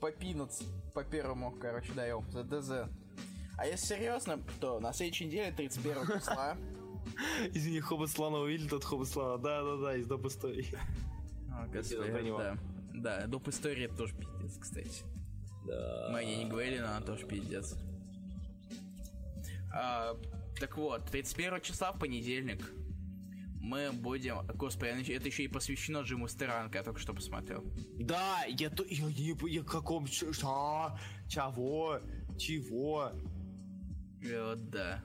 [0.01, 0.63] попинуться
[0.95, 2.89] по первому, короче, даем за ДЗ.
[3.59, 6.57] А если серьезно, то на следующей неделе, 31 числа...
[7.53, 9.43] Извини, Хобот Слана увидели тот Хобот Слана.
[9.43, 10.27] Да-да-да, из доп.
[10.27, 10.67] истории.
[11.51, 12.57] О, господи, да.
[12.95, 13.49] Да, доп.
[13.49, 15.03] истории это тоже пиздец, кстати.
[15.67, 16.09] Да.
[16.13, 17.75] Мы не говорили, но она тоже пиздец.
[19.75, 20.17] А,
[20.61, 22.65] так вот, 31 числа в понедельник
[23.61, 24.47] мы будем...
[24.55, 27.65] Господи, это еще и посвящено Джиму Стеранко, я только что посмотрел.
[27.99, 28.71] Да, я...
[28.89, 30.07] Я, я, я каком...
[30.07, 30.97] Что?
[31.29, 32.01] Чего?
[32.39, 33.13] Чего?
[34.23, 35.03] Вот да.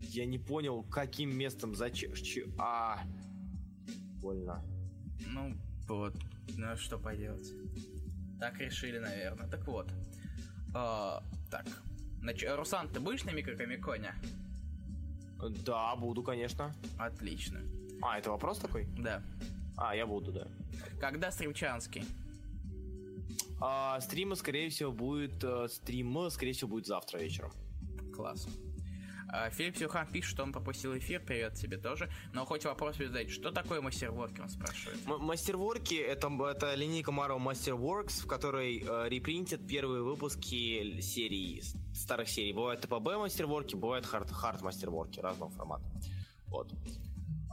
[0.00, 2.12] Я не понял, каким местом зачем.
[2.58, 3.00] А.
[4.20, 4.62] Больно.
[5.26, 5.56] Ну,
[5.88, 6.14] вот.
[6.56, 7.52] Ну, что поделать.
[8.38, 9.48] Так решили, наверное.
[9.48, 9.90] Так вот.
[10.74, 11.66] А, так.
[12.20, 14.14] Значит, Руслан, ты будешь на микрокомиконе?
[15.64, 16.74] Да, буду, конечно.
[16.98, 17.60] Отлично.
[18.02, 18.86] А, это вопрос такой?
[18.98, 19.22] Да.
[19.76, 20.48] А, я буду, да.
[21.00, 22.04] Когда стримчанский?
[23.60, 25.42] А, стрима, скорее всего, будет...
[25.42, 27.52] Э, стрима, скорее всего, будет завтра вечером.
[28.14, 28.46] Класс.
[29.28, 32.08] А, Филипп Сюхан пишет, что он пропустил эфир, привет тебе тоже.
[32.32, 34.98] Но хоть вопрос задать, что такое мастерворки, он спрашивает.
[35.06, 41.62] М- мастерворки это, это линейка Marvel Masterworks, в которой э, репринтят первые выпуски серии,
[41.94, 42.52] старых серий.
[42.52, 45.84] Бывают ТПБ мастерворки, бывают хард, хард мастерворки разного формата.
[46.46, 46.70] Вот.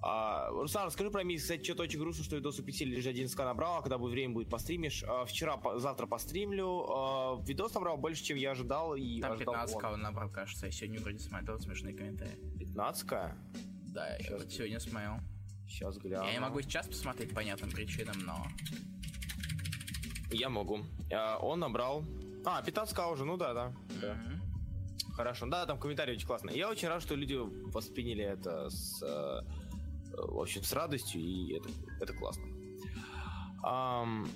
[0.04, 1.44] А, Руслан, расскажи про месяц.
[1.44, 4.14] Кстати, что-то очень грустно, что видос у пяти лишь один ска набрал, а когда будет
[4.14, 5.04] время, будет постримишь.
[5.08, 6.86] А, вчера, по, завтра постримлю.
[6.90, 8.96] А, видос набрал больше, чем я ожидал.
[8.96, 10.66] И Там ожидал 15 он набрал, кажется.
[10.66, 12.38] Я сегодня вроде смотрел смешные комментарии.
[12.58, 15.20] 15 Да, сейчас, я вот сегодня смотрел.
[15.68, 16.26] Сейчас гляну.
[16.26, 18.48] Я не могу сейчас посмотреть по понятным причинам, но...
[20.32, 20.80] Я могу.
[21.14, 22.04] А, он набрал...
[22.44, 23.74] А, 15 уже, ну да, да.
[24.02, 25.14] Mm-hmm.
[25.14, 25.46] Хорошо.
[25.46, 26.58] Да, там комментарии очень классные.
[26.58, 29.42] Я очень рад, что люди восприняли это с э,
[30.14, 31.70] в общем, с радостью, и это,
[32.00, 32.46] это классно.
[33.64, 34.28] Um,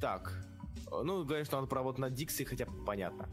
[0.00, 0.32] так,
[0.90, 3.28] ну, говорят, что надо поработать над дикцией, хотя понятно.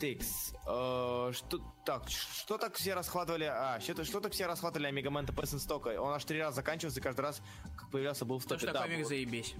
[0.00, 0.54] Текс.
[0.66, 3.44] Э, что так, что так все расхватывали?
[3.44, 6.00] А, что, что так все расхватывали о Мегамен Пэссен Стока?
[6.00, 7.42] Он аж три раза заканчивался, и каждый раз,
[7.76, 8.60] как появлялся, был в топе.
[8.60, 9.08] То, что да, комик был...
[9.08, 9.54] заебись.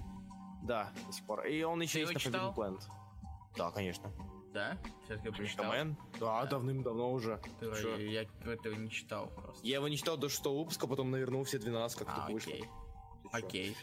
[0.63, 1.47] Да, до сих пор.
[1.47, 2.83] И он еще Ты есть на Forbidden Planet.
[3.57, 4.13] Да, конечно.
[4.59, 4.77] Да?
[5.05, 5.73] Все-таки прочитал?
[5.73, 6.47] Да, да.
[6.47, 7.41] давным-давно уже.
[7.61, 7.67] Ты,
[8.07, 9.65] я, я этого не читал просто.
[9.65, 12.55] Я его не читал до шестого выпуска, потом навернул все 12, как а, только вышло.
[13.31, 13.77] Окей.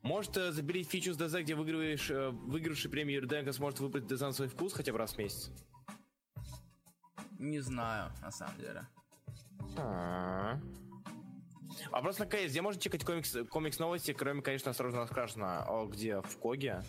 [0.00, 4.20] Может, э, забери фичу с ДЗ, где выигрываешь, э, выигравший премию Юрденко сможет выбрать ДЗ
[4.20, 5.50] на свой вкус хотя бы раз в месяц?
[7.38, 8.88] Не знаю, на самом деле.
[9.76, 10.58] А-а-а.
[11.90, 12.50] Вопрос на КС.
[12.50, 15.64] Где можно чекать комикс, комикс новости, кроме, конечно, осторожно раскрашено?
[15.68, 16.22] О, где?
[16.22, 16.82] В Коге?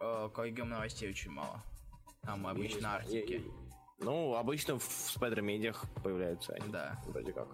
[0.00, 1.62] Э, Когем новостей очень мало.
[2.28, 3.42] Там обычно артики.
[4.00, 6.68] Ну, обычно в спайдер-медиах появляются они.
[6.68, 7.00] Да.
[7.06, 7.48] Вроде как.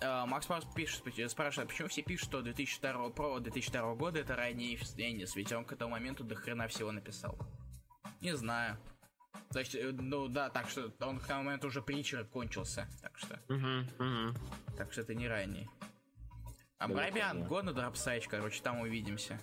[0.00, 4.74] Uh, Макс Марс пишет, спрашивает, почему все пишут, что 2002, про 2002 года это ранний
[4.74, 7.36] Эннис, ведь он к этому моменту до хрена всего написал.
[8.22, 8.78] Не знаю.
[9.50, 13.18] То есть, э, ну да, так что он к тому моменту уже притчер кончился, так
[13.18, 13.34] что.
[13.48, 14.38] Uh-huh, uh-huh.
[14.78, 15.68] Так что это не ранний.
[16.78, 19.38] А Брайбиан, год на дропсайч, короче, там увидимся.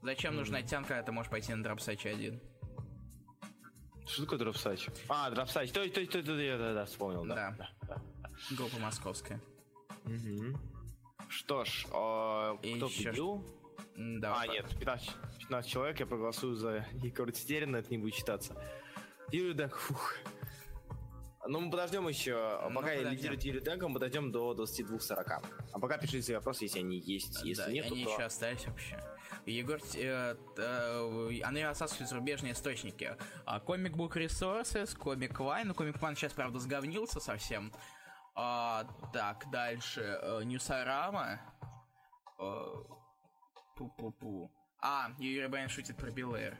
[0.00, 2.40] Зачем нужна тянка, когда ты можешь пойти на дропсайч один?
[4.12, 4.88] Что такое дропсач?
[5.08, 5.70] А, дропсач.
[5.70, 7.54] То то то есть, я да, да, вспомнил, да.
[7.56, 7.70] Да.
[7.82, 8.02] да.
[8.56, 9.40] Группа московская.
[10.04, 10.58] Угу.
[11.28, 13.44] Что ж, э, кто еще победил?
[13.96, 15.10] Да, а, нет, 15,
[15.40, 18.56] 15 человек, я проголосую за Егора Тетерина, это не будет считаться.
[19.30, 20.14] Юрий Дэнк, фух.
[21.46, 25.44] Ну, мы подождем еще, ну, пока я лидирую Юрий Дэнком, подождем до 22.40.
[25.72, 28.10] А пока пишите свои вопросы, если они есть, если да, нет, они то...
[28.10, 29.00] еще остались вообще.
[29.46, 33.16] Егор, э, э, они отсасывают зарубежные источники.
[33.46, 37.72] А, Comic Book Resources, Comic Vine, ну, Comic Vine сейчас, правда, сговнился совсем.
[38.34, 41.40] А, так, дальше, э, Ньюсарама.
[42.38, 42.64] Э,
[43.76, 44.50] пу-пу-пу.
[44.82, 46.56] А, Юрий Байн шутит про Белэр.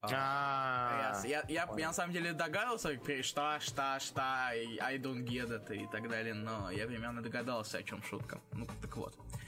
[0.00, 5.74] А, я, я, я на самом деле догадался, что, что, что, I don't get it
[5.74, 8.40] и так далее, но я примерно догадался, о чем шутка.
[8.52, 9.16] Ну, так вот.
[9.16, 9.47] Uh,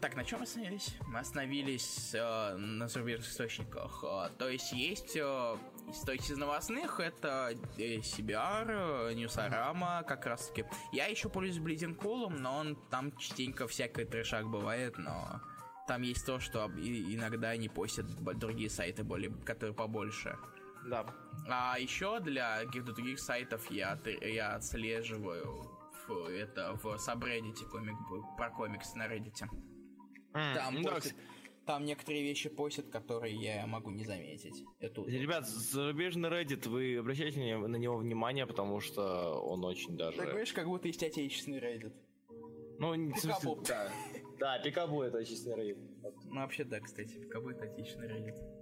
[0.00, 0.94] так, на чем мы остановились?
[1.08, 4.04] Мы остановились uh, на зарубежных источниках.
[4.04, 5.58] Uh, то есть есть uh,
[5.90, 10.64] источники из новостных, это CBR, Newsarama, как раз таки.
[10.92, 15.40] Я еще пользуюсь Bleeding Cool, но он там частенько всякий трешак бывает, но
[15.88, 18.06] там есть то, что иногда они постят
[18.38, 20.38] другие сайты, более, которые побольше.
[20.86, 21.06] Да.
[21.48, 25.76] А еще для каких-то других сайтов я, я отслеживаю
[26.08, 27.96] это в сабреддите комик,
[28.36, 29.34] про комиксы на Reddit.
[30.32, 31.14] Mm, там, ну, постят,
[31.66, 34.64] там некоторые вещи постят, которые я могу не заметить.
[34.78, 35.02] Это...
[35.02, 40.16] Ребят, зарубежный Reddit, вы обращайте на него внимание, потому что он очень даже...
[40.16, 41.92] Так говоришь, как будто есть отечественный Reddit.
[42.78, 43.62] Ну, не Пикабу.
[43.66, 43.90] Да,
[44.38, 45.78] да, Пикабу это отечественный Reddit.
[46.24, 48.55] Ну, вообще, да, кстати, Пикабу это отечественный Reddit.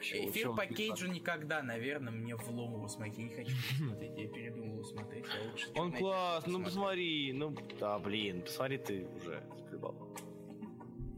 [0.00, 3.18] Эфир по Кейджу никогда, наверное, мне в ломову смотреть.
[3.18, 5.26] Я не хочу смотреть, я передумал смотреть.
[5.26, 9.94] Я лучше Он класс, ну посмотри, ну да, блин, посмотри ты уже, склебал.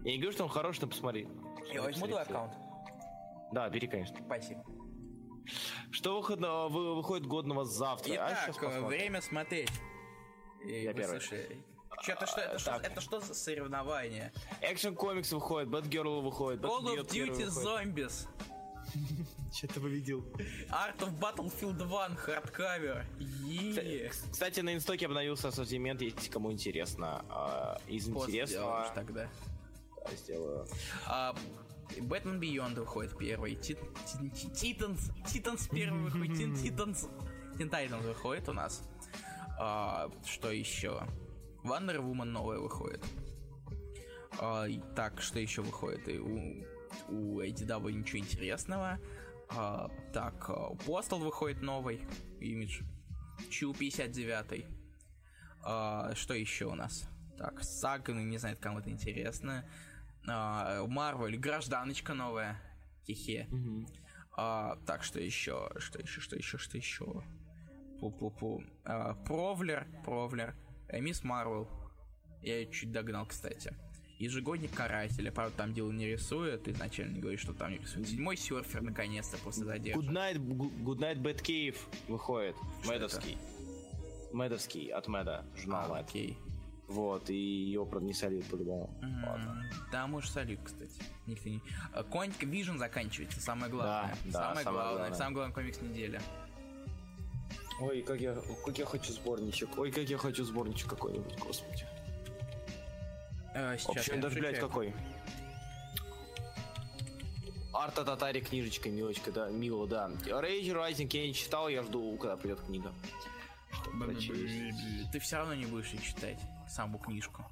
[0.05, 1.29] Я не говорю, что он хороший, но посмотри.
[1.73, 2.53] Я возьму твой аккаунт?
[3.53, 4.17] Да, бери, конечно.
[4.25, 4.65] Спасибо.
[5.91, 8.13] Что выход, выходит годного завтра?
[8.15, 9.71] А Итак, а время смотреть.
[10.65, 11.21] Я первый.
[11.21, 11.63] Слушай,
[12.03, 14.33] что-то что, это, что, это что за соревнование?
[14.61, 18.27] Action Comics выходит, Бэтгерл выходит, Call of Duty Zombies.
[19.53, 20.25] Что-то победил.
[20.71, 23.05] Art of Battlefield 1 hardcover.
[24.31, 27.25] Кстати, на InStock е обновился ассортимент, если кому интересно.
[27.29, 28.91] А, из интересного...
[28.95, 29.29] тогда.
[30.05, 30.67] Да, сделаю.
[31.07, 31.35] А,
[32.01, 33.57] Бэтмен Beyond выходит первый.
[33.57, 35.11] Титанс.
[35.27, 36.57] Титанс первый выходит.
[36.63, 37.09] Титанс.
[37.59, 38.83] Тин Тайтанс выходит у нас.
[39.59, 41.03] А, что еще?
[41.65, 43.05] Wonder Woman новая выходит.
[44.39, 46.09] А, так, что еще выходит?
[47.09, 48.99] У ADW ничего интересного.
[49.49, 50.49] А, так,
[50.87, 52.01] Postal выходит новый
[52.41, 52.83] имидж.
[53.51, 54.67] Чу 59.
[55.65, 57.09] А, что еще у нас?
[57.37, 59.65] Так, Сага, ну не знаю, кому это интересно.
[60.25, 62.61] Марвел, гражданочка новая.
[63.07, 63.49] Хе-хе.
[63.51, 63.87] Mm-hmm.
[64.37, 65.71] А, так, что еще?
[65.79, 67.25] Что еще, что еще, что еще?
[68.01, 68.65] Пу-пу-пу.
[68.85, 70.55] А, Провлер, Провлер.
[70.93, 71.69] Мисс Марвел.
[72.41, 73.75] Я ее чуть догнал, кстати
[74.23, 75.33] ежегодник карателя.
[75.33, 78.09] Правда, там дело не рисует, изначально не говорит, что там не рисует.
[78.09, 79.99] Седьмой серфер наконец-то после задержки.
[79.99, 81.77] Good Night, Good Night Bad Cave
[82.09, 82.55] выходит.
[82.83, 83.33] Что Медовский.
[83.33, 84.37] Это?
[84.37, 86.39] Медовский от Меда, журнал а, окей.
[86.89, 88.91] Вот, и его, правда, не солит по-любому.
[89.03, 89.91] Mm-hmm.
[89.91, 91.01] Да, может, солит, кстати.
[91.27, 91.61] Никто не...
[92.11, 94.15] Контик Vision заканчивается, самое главное.
[94.27, 95.19] Да, самое, да, главное, главное.
[95.19, 96.21] Самое главное комикс недели.
[97.81, 99.77] Ой, как я, как я хочу сборничек.
[99.79, 101.87] Ой, как я хочу сборничек какой-нибудь, господи.
[103.55, 104.95] Э, сейчас общем, даже, блядь, какой?
[107.73, 110.11] Арта Татари книжечка, милочка, да, мило, да.
[110.27, 112.93] Rage Rising я не читал, я жду, когда придет книга.
[115.11, 116.39] Ты все равно не будешь читать
[116.69, 117.45] саму книжку.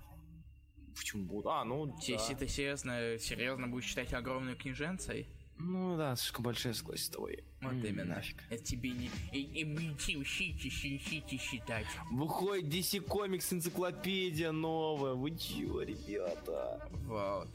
[0.94, 1.50] Почему буду?
[1.50, 2.40] А, ну, Если да.
[2.40, 5.26] ты серьезно, серьезно будешь читать огромную книженцей,
[5.60, 7.44] ну да, слишком большая согласен с тобой.
[7.60, 8.14] Вот mm, именно.
[8.16, 8.36] Нафиг.
[8.48, 9.10] Это тебе не...
[9.32, 11.86] Учите, учите считать.
[12.10, 15.14] Выходит DC Comics энциклопедия новая.
[15.14, 16.88] Вы чё, ребята?
[17.06, 17.48] Вот.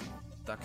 [0.45, 0.59] Так.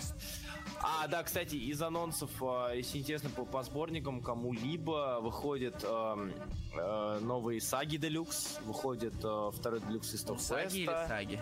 [0.83, 6.31] А, да, кстати, из анонсов, а, если интересно по, по сборникам кому-либо, выходит э,
[6.75, 11.41] э, новые саги Делюкс, выходит э, второй Делюкс из Саги или саги?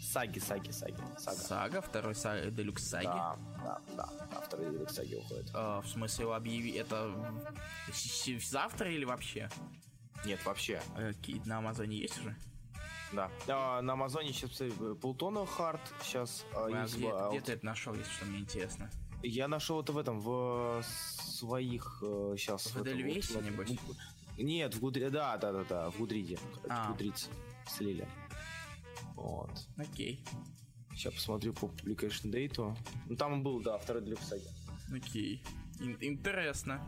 [0.00, 0.96] Саги, саги, саги.
[1.18, 3.04] Сага, сага второй саг, Делюкс саги?
[3.04, 5.50] Да, да, да, да второй Делюкс саги уходит.
[5.54, 6.72] А, в смысле, объяви...
[6.72, 7.10] Это
[8.40, 9.50] завтра или вообще?
[10.24, 10.82] Нет, вообще.
[10.96, 12.36] Окей, на Амазоне есть уже?
[13.12, 13.30] Да.
[13.48, 14.62] А, на Амазоне сейчас
[15.00, 16.44] Плутона Хард сейчас.
[16.54, 18.90] А, а где, а, где ты это нашел, если что мне интересно?
[19.22, 21.98] Я нашел это в этом, в своих
[22.36, 22.66] сейчас.
[22.66, 23.70] В Эдельвейсе, вот, небось?
[24.36, 26.38] Нет, в Гудриде, да, да, да, да, в Гудриде.
[26.68, 26.92] А.
[26.92, 27.28] Гудриц
[27.66, 28.06] слили.
[29.14, 29.50] Вот.
[29.76, 30.24] Окей.
[30.94, 32.76] Сейчас посмотрю по publication date.
[33.08, 34.96] Ну там был, да, второй Deluxe Saga.
[34.96, 35.42] Окей.
[36.00, 36.82] Интересно.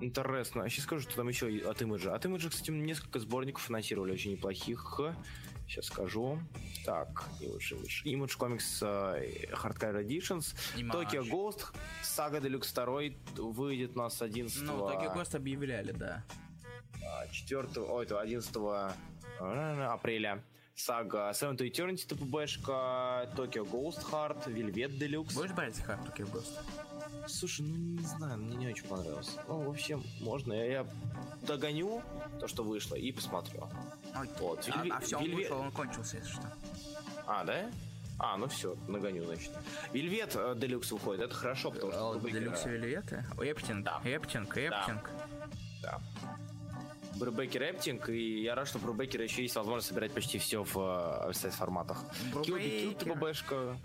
[0.00, 0.64] Интересно.
[0.64, 2.14] А сейчас скажу, что там еще от имиджа.
[2.14, 5.00] От имиджа, кстати, несколько сборников финансировали очень неплохих.
[5.66, 6.38] Сейчас скажу.
[6.84, 8.04] Так, Image, Image.
[8.04, 10.54] Image Comics uh, Hardcore Editions.
[10.76, 11.72] Tokyo Ghost,
[12.02, 12.74] Saga Deluxe
[13.34, 16.22] 2 выйдет у нас 11 Ну, Tokyo Ghost объявляли, да.
[17.32, 18.54] 4 ой, это 11
[19.38, 20.44] апреля.
[20.74, 25.34] Сага Seven to Eternity ТПБшка, Tokyo Ghost Heart, Velvet Deluxe.
[25.34, 26.58] Будешь брать Heart Tokyo Ghost?
[27.28, 29.36] Слушай, ну не знаю, мне не очень понравилось.
[29.48, 30.52] Ну, в общем, можно.
[30.52, 30.86] Я, я
[31.42, 32.02] догоню
[32.40, 33.68] то, что вышло, и посмотрю.
[34.14, 34.34] Окей.
[34.40, 34.68] Вот.
[34.68, 34.96] А, Вильве...
[34.96, 35.36] а все, он Вильве...
[35.36, 36.52] вышел, он кончился, если что.
[37.26, 37.70] А, да?
[38.18, 39.50] А, ну все, нагоню, значит.
[39.92, 42.20] Вельвет э, Делюкс выходит, это хорошо, потому что...
[42.30, 43.24] Делюкс Вельвета?
[43.38, 44.00] Эптинг, да.
[44.04, 45.10] Эптинг, Эптинг.
[45.82, 46.00] Да.
[46.00, 46.00] да.
[47.16, 51.50] Брубекер Эптинг, и я рад, что Брубекер еще есть возможность собирать почти все в э,
[51.50, 52.04] форматах.
[52.44, 53.76] Килби Килл ТБшка.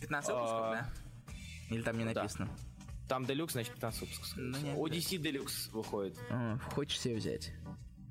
[0.00, 1.34] 15 выпусков, а, да?
[1.74, 2.46] Или там не написано?
[2.46, 3.08] Да.
[3.08, 4.32] Там Делюкс, значит 15 выпусков.
[4.36, 6.18] Ну, Odyssey Делюкс выходит.
[6.30, 7.52] А, хочешь себе взять?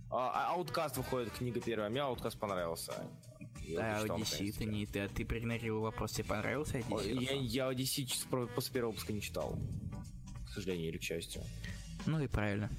[0.09, 1.89] А, Ауткаст выходит, книга первая.
[1.89, 2.93] Мне Ауткаст понравился.
[3.61, 7.21] Я да, Odyssey, ты не ты, ты проигнорировал вопрос, тебе понравился Odyssey?
[7.21, 9.57] Я, я Odyssey после первого выпуска не читал.
[10.47, 11.41] К сожалению или к счастью.
[12.05, 12.69] Ну и правильно.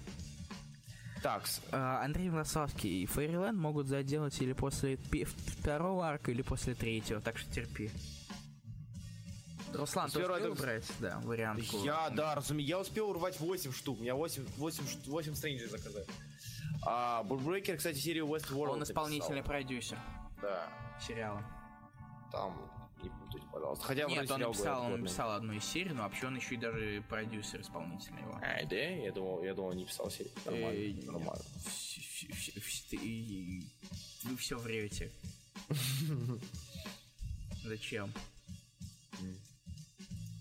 [1.22, 1.44] Так.
[1.70, 7.38] А, Андрей Власовский и Фейриленд могут заделать или после второго арка, или после третьего, так
[7.38, 7.90] что терпи.
[9.72, 10.60] Руслан, ты успел это...
[10.60, 11.62] брать, да, вариант?
[11.84, 16.06] Я, да, разумею, я успел урвать 8 штук, у меня 8, 8, 8 стрэнджей заказать.
[16.84, 19.52] А Бурбрейкер, кстати, серию Westworld Он исполнительный написал.
[19.52, 19.98] продюсер.
[20.42, 20.68] Да.
[21.00, 21.42] Сериала.
[22.32, 22.71] Там
[23.52, 23.84] пожалуйста.
[23.84, 27.04] Хотя Нет, он написал, он написал одну из серий, но вообще он еще и даже
[27.08, 28.38] продюсер исполнительный его.
[28.42, 28.76] А, да?
[28.76, 30.32] Я думал, я думал, он не писал серию.
[30.44, 31.12] Нормально.
[31.12, 31.44] Нормально.
[34.24, 35.12] Вы все врете.
[37.64, 38.12] Зачем?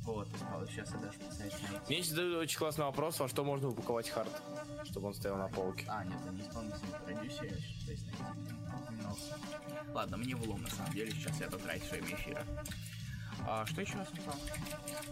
[0.04, 0.28] Вот,
[0.70, 1.54] сейчас я даже посмотреть.
[1.88, 4.32] Мне есть очень классный вопрос, во что можно упаковать хард,
[4.86, 5.86] чтобы он стоял на полке.
[5.88, 8.52] А, нет, это не исполнительный продюсер, сейчас найти.
[9.94, 12.46] Ладно, мне влом на самом деле, сейчас я потрачу время эфира.
[13.48, 14.36] А что еще раз сказал?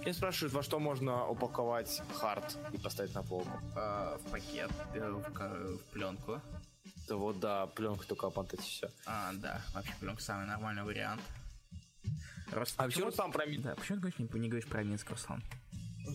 [0.06, 3.52] Я спрашиваю, во что можно упаковать хард и поставить на полку?
[3.76, 6.42] А, в пакет, э, в, в пленку.
[7.08, 8.90] Да вот да, пленка только опантать все.
[9.06, 11.22] А, да, вообще пленка самый нормальный вариант.
[12.52, 12.74] Раз...
[12.78, 13.66] А почему сам про Минск?
[13.66, 15.44] Да, почему ты говоришь, не, не говоришь про Минск, Руслан?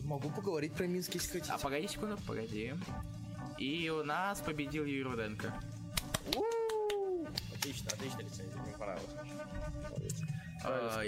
[0.03, 1.53] Могу поговорить про Минск, если хотите.
[1.53, 2.75] А погоди секунду, погоди.
[3.59, 5.55] И у нас победил Юрий Руденко.
[7.55, 9.11] Отлично, отлично лицензия, мне понравилось.
[10.65, 11.03] А,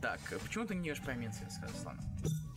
[0.00, 1.98] так, почему ты не говоришь про Минск, Руслан?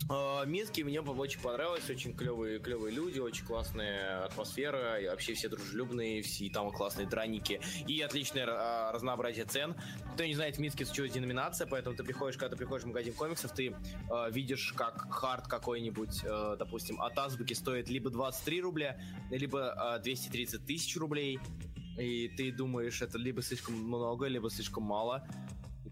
[0.08, 5.48] Uh, Минске мне очень понравилось, очень клевые, клевые люди, очень классная атмосфера, и вообще все
[5.48, 9.74] дружелюбные, все там классные драники, и отличное uh, разнообразие цен.
[10.14, 13.14] Кто не знает, в Минске существует деноминация, поэтому ты приходишь, когда ты приходишь в магазин
[13.14, 13.74] комиксов, ты
[14.08, 16.22] uh, видишь, как хард какой-нибудь,
[16.56, 19.00] допустим, от Азбуки стоит либо 23 рубля,
[19.30, 21.40] либо 230 тысяч рублей,
[21.98, 25.26] и ты думаешь, это либо слишком много, либо слишком мало,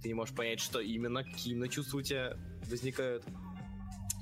[0.04, 2.36] ты не можешь понять, что именно, какие именно чувства у тебя
[2.68, 3.24] возникают.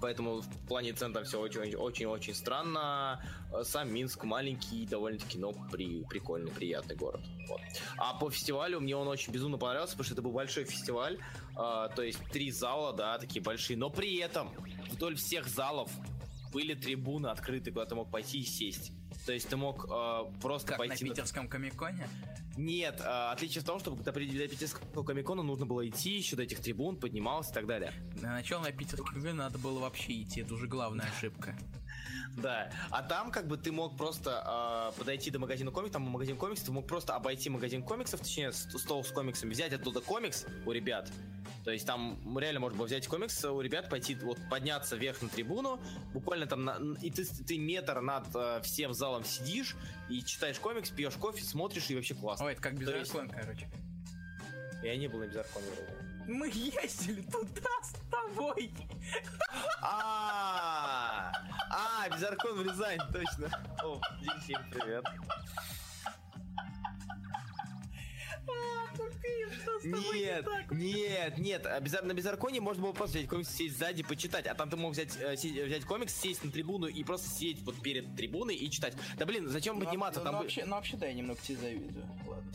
[0.00, 3.20] Поэтому в плане цен там все очень-очень странно.
[3.62, 7.22] Сам Минск маленький, довольно-таки, но при, прикольный, приятный город.
[7.48, 7.60] Вот.
[7.98, 11.18] А по фестивалю мне он очень безумно понравился, потому что это был большой фестиваль.
[11.56, 13.76] Э, то есть три зала, да, такие большие.
[13.76, 14.50] Но при этом
[14.90, 15.90] вдоль всех залов
[16.52, 18.92] были трибуны открыты, куда ты мог пойти и сесть.
[19.26, 21.04] То есть ты мог э, просто как пойти...
[21.04, 22.08] на питерском комиконе?
[22.56, 26.42] Нет, э, отличие в том, что прийти до питерского комикона, нужно было идти еще до
[26.42, 27.92] этих трибун, поднимался и так далее.
[28.20, 31.56] На начало на питерский комикон надо было вообще идти, это уже главная ошибка.
[32.36, 36.36] Да, а там как бы ты мог просто э, подойти до магазина комиксов, там магазин
[36.36, 40.72] комиксов, ты мог просто обойти магазин комиксов, точнее стол с комиксами, взять оттуда комикс у
[40.72, 41.10] ребят,
[41.64, 45.28] то есть там реально можно было взять комикс у ребят, пойти, вот подняться вверх на
[45.28, 45.80] трибуну,
[46.12, 49.76] буквально там, на, и ты, ты метр над э, всем залом сидишь
[50.08, 52.46] и читаешь комикс, пьешь кофе, смотришь, и вообще классно.
[52.46, 53.34] Ой, это как Безаркон, есть...
[53.34, 53.70] короче.
[54.82, 55.66] Я не был на Безарконе
[56.26, 58.72] Мы ездили туда с тобой.
[59.80, 61.32] А,
[61.70, 63.48] а, Безаркон в Рязань, точно.
[63.84, 65.04] О, Диксим, привет.
[69.84, 71.64] Нет, нет, нет.
[71.64, 74.46] На Безарконе можно было просто взять комикс, сесть сзади, почитать.
[74.46, 77.80] А там ты мог взять, э, взять комикс, сесть на трибуну и просто сидеть вот
[77.82, 78.94] перед трибуной и читать.
[79.16, 80.20] Да блин, зачем ну, подниматься?
[80.20, 82.06] Ну, там ну, вообще, ну вообще да, я немного тебе завидую.
[82.26, 82.52] Ладно.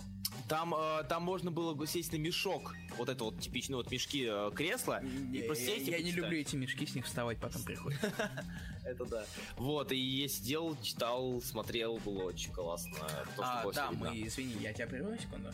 [0.47, 4.51] Там, э, там можно было сесть на мешок, вот это вот типичные вот мешки э,
[4.55, 7.63] кресла, не, и просто сесть Я, я не люблю эти мешки, с них вставать потом
[7.63, 8.13] приходится.
[8.87, 9.25] Это да.
[9.57, 12.97] Вот, и я сидел, читал, смотрел, было очень классно.
[13.37, 15.51] А, да, мы, извини, я тебя прерву секунду.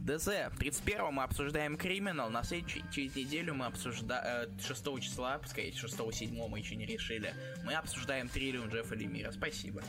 [0.00, 0.50] ДЗ.
[0.58, 2.30] 31 мы обсуждаем Криминал.
[2.30, 4.58] На следующей через неделю мы обсуждаем...
[4.58, 7.34] 6 числа, пускай 6-7 мы еще не решили.
[7.64, 9.30] Мы обсуждаем Триллион Джеффа Лемира.
[9.30, 9.82] Спасибо.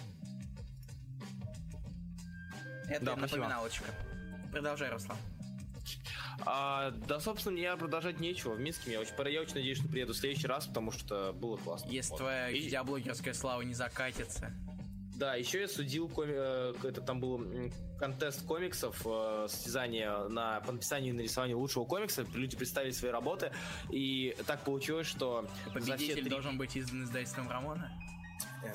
[2.89, 3.85] Это да, напоминалочка.
[3.85, 4.51] Спасибо.
[4.51, 5.17] Продолжай, Руслан.
[6.45, 8.53] А, да, собственно, мне продолжать нечего.
[8.53, 11.57] В Минске я очень, я очень надеюсь, что приеду в следующий раз, потому что было
[11.57, 11.89] классно.
[11.89, 12.17] Если вот.
[12.17, 12.59] твоя И...
[12.59, 14.53] видеоблогерская слава не закатится.
[15.15, 16.31] Да, еще я судил, коми...
[16.33, 17.45] Э, это там был
[17.99, 22.25] контест комиксов, э, состязание на по написанию и нарисованию лучшего комикса.
[22.33, 23.51] Люди представили свои работы,
[23.89, 25.45] и так получилось, что...
[25.73, 26.29] Победитель три...
[26.29, 27.91] должен быть издан издательством Рамона?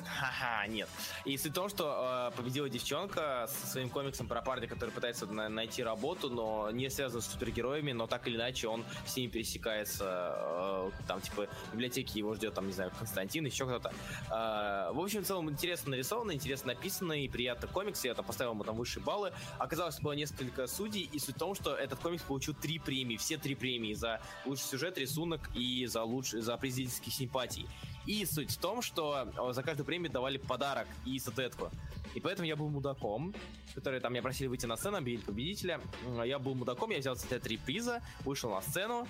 [0.05, 0.89] Ха-ха, нет.
[1.25, 5.25] И суть в том, что э, победила девчонка со своим комиксом про парня, который пытается
[5.27, 9.29] на- найти работу, но не связан с супергероями, но так или иначе он с ними
[9.29, 10.35] пересекается.
[10.37, 13.93] Э, там, типа, в библиотеке его ждет, там, не знаю, Константин, еще кто-то.
[14.29, 18.03] Э, в общем, в целом интересно нарисовано, интересно написано и приятно комикс.
[18.05, 19.33] Я там поставил ему там высшие баллы.
[19.59, 23.37] Оказалось, было несколько судей, и суть в том, что этот комикс получил три премии, все
[23.37, 27.67] три премии за лучший сюжет, рисунок и за лучший, за президентских симпатий.
[28.05, 31.71] И суть в том, что э, за каждую премию давали подарок и статуэтку.
[32.13, 33.33] И поэтому я был мудаком,
[33.73, 35.81] который там меня просили выйти на сцену, объявить победителя.
[36.23, 39.07] Я был мудаком, я взял эти три приза, вышел на сцену,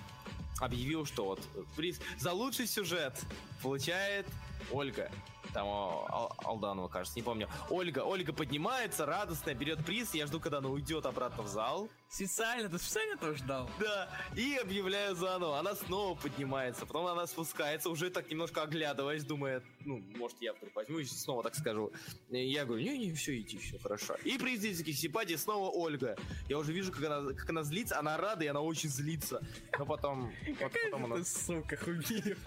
[0.60, 1.42] объявил, что вот
[1.76, 3.22] приз за лучший сюжет
[3.62, 4.26] получает
[4.72, 5.12] Ольга
[5.56, 7.48] там Ал Алданова, кажется, не помню.
[7.70, 11.88] Ольга, Ольга поднимается, радостная, берет приз, я жду, когда она уйдет обратно в зал.
[12.08, 13.70] Специально, ты специально тоже ждал?
[13.80, 19.64] Да, и объявляю заново, она снова поднимается, потом она спускается, уже так немножко оглядываясь, думает,
[19.82, 21.92] ну, может, я вдруг возьму и снова так скажу.
[22.30, 24.16] И я говорю, не-не, все, иди, все хорошо.
[24.24, 26.16] И при зрительских симпатий снова Ольга.
[26.48, 29.42] Я уже вижу, как она, как она злится, она рада, и она очень злится.
[29.78, 30.34] Но потом...
[30.58, 31.24] Какая потом она...
[31.26, 32.38] сука, Хубиев.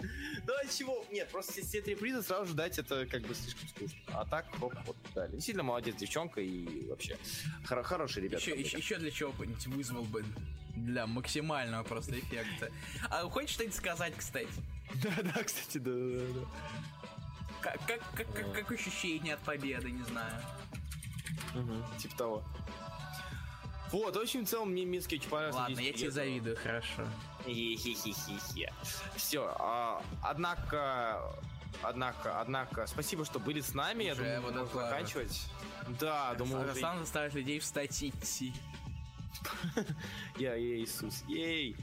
[0.45, 1.05] Да, чего?
[1.11, 3.99] Нет, просто все три приза сразу ждать это как бы слишком скучно.
[4.07, 7.17] А так, хоп, вот, да, действительно молодец девчонка и вообще
[7.65, 8.41] хор- хороший ребят.
[8.41, 9.11] Еще, для
[9.57, 10.23] чего-нибудь вызвал бы
[10.75, 12.71] для максимального просто эффекта.
[13.09, 14.49] А хочешь что-нибудь сказать, кстати?
[15.03, 16.47] Да, да, кстати, да, да, да.
[17.61, 20.41] Как, как, как, как, как ощущение от победы, не знаю.
[21.55, 22.43] Угу, типа того.
[23.91, 25.59] Вот, в общем, в целом мне Минский очень понравился.
[25.59, 27.07] Ладно, я тебе завидую, хорошо.
[27.45, 28.71] Хе-хе-хе-хе.
[29.15, 31.21] Все, а, однако
[31.81, 34.11] Однако, однако, спасибо, что были с нами.
[34.11, 35.45] Уже я думаю, можно заканчивать.
[35.99, 36.67] Да, думаю...
[36.67, 38.53] Руслан заставит людей встать и идти.
[40.37, 41.75] Я Иисус, ей.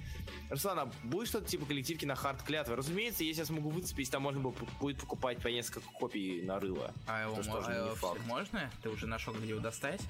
[0.50, 2.76] Руслан, а будет что-то типа коллективки на хард клятвы?
[2.76, 4.40] Разумеется, если я смогу выцепить, там можно
[4.80, 6.92] будет покупать по несколько копий на рыло.
[7.06, 8.70] А его, а можно?
[8.82, 10.00] Ты уже нашел, где его достать?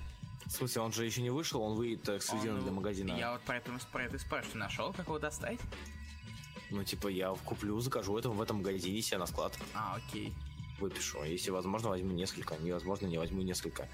[0.47, 3.17] В смысле, он же еще не вышел, он выйдет эксклюзивно для магазина.
[3.17, 5.59] Я вот про это, про это спрашиваю, нашел, как его достать?
[6.71, 9.53] Ну, типа, я куплю, закажу это в этом магазине себе на склад.
[9.75, 10.33] А, окей.
[10.79, 11.23] Выпишу.
[11.25, 12.57] Если возможно, возьму несколько.
[12.57, 13.89] Невозможно, не возьму несколько.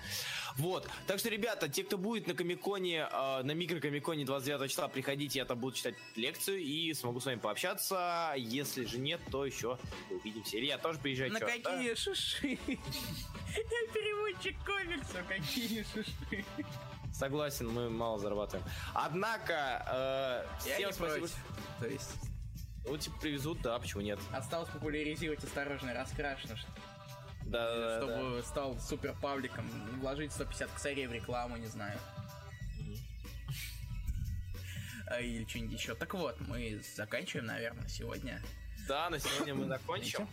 [0.56, 0.88] Вот.
[1.06, 5.44] Так что, ребята, те, кто будет на Комиконе, э, на микрокомиконе 29 числа, приходите, я
[5.44, 8.34] там буду читать лекцию и смогу с вами пообщаться.
[8.36, 9.78] Если же нет, то еще
[10.10, 10.58] увидимся.
[10.58, 11.30] Илья тоже приезжай.
[11.30, 11.96] На какие да?
[11.96, 12.58] шиши?
[12.68, 16.44] Я переводчик комиксов, какие шиши?
[17.12, 18.66] Согласен, мы мало зарабатываем.
[18.94, 21.28] Однако, э, всем спасибо.
[21.78, 22.31] То есть
[22.84, 24.18] ну, типа, привезут, да, почему нет?
[24.32, 26.56] Осталось популяризировать осторожно раскрашено,
[27.44, 28.42] да, чтобы да.
[28.42, 29.66] стал супер пабликом,
[30.00, 31.98] вложить 150 косарей в рекламу, не знаю.
[32.78, 32.98] Mm-hmm.
[35.22, 35.94] Или что-нибудь еще.
[35.94, 38.42] Так вот, мы заканчиваем, наверное, сегодня.
[38.88, 40.28] Да, на сегодня мы закончим.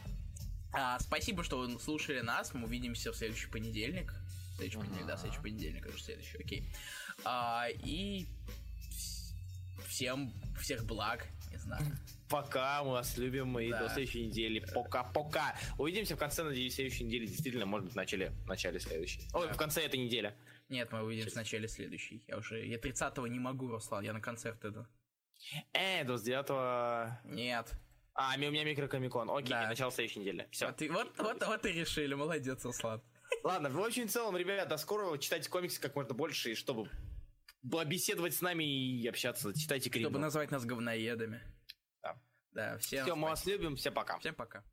[0.71, 2.53] А, спасибо, что вы слушали нас.
[2.53, 4.13] Мы увидимся в следующий понедельник.
[4.55, 6.69] Следующий понедельник, да, следующий понедельник, это следующий, окей.
[7.23, 8.27] А, и
[9.87, 11.85] всем всех благ, не знаю.
[12.29, 13.83] Пока, мы вас любим, и да.
[13.83, 14.63] до следующей недели.
[14.73, 15.55] Пока-пока.
[15.77, 17.25] Увидимся в конце, надеюсь, следующей недели.
[17.25, 19.21] Действительно, может быть, в начале, в начале следующей.
[19.31, 19.39] Да.
[19.39, 20.35] Ой, в конце этой недели.
[20.69, 22.23] Нет, мы увидимся в начале следующей.
[22.27, 22.65] Я уже...
[22.65, 24.85] Я 30-го не могу, Руслан, я на концерт иду.
[25.73, 27.17] Э, 29-го...
[27.33, 27.71] Нет.
[28.13, 29.29] А, у меня микрокомикон.
[29.31, 29.67] Окей, да.
[29.67, 30.47] начало следующей недели.
[30.51, 30.67] Все.
[30.67, 32.13] Вот, вот, вот, вот и решили.
[32.13, 33.01] Молодец, Руслан.
[33.43, 35.17] Ладно, в общем и целом, ребят, до скорого.
[35.17, 36.89] Читайте комиксы как можно больше, и чтобы
[37.63, 39.53] беседовать с нами и общаться.
[39.57, 40.09] Читайте книгу.
[40.09, 41.41] Чтобы назвать нас говноедами.
[42.53, 42.77] Да.
[42.79, 44.17] Всем Все, мы вас любим, всем пока.
[44.19, 44.63] Всем пока.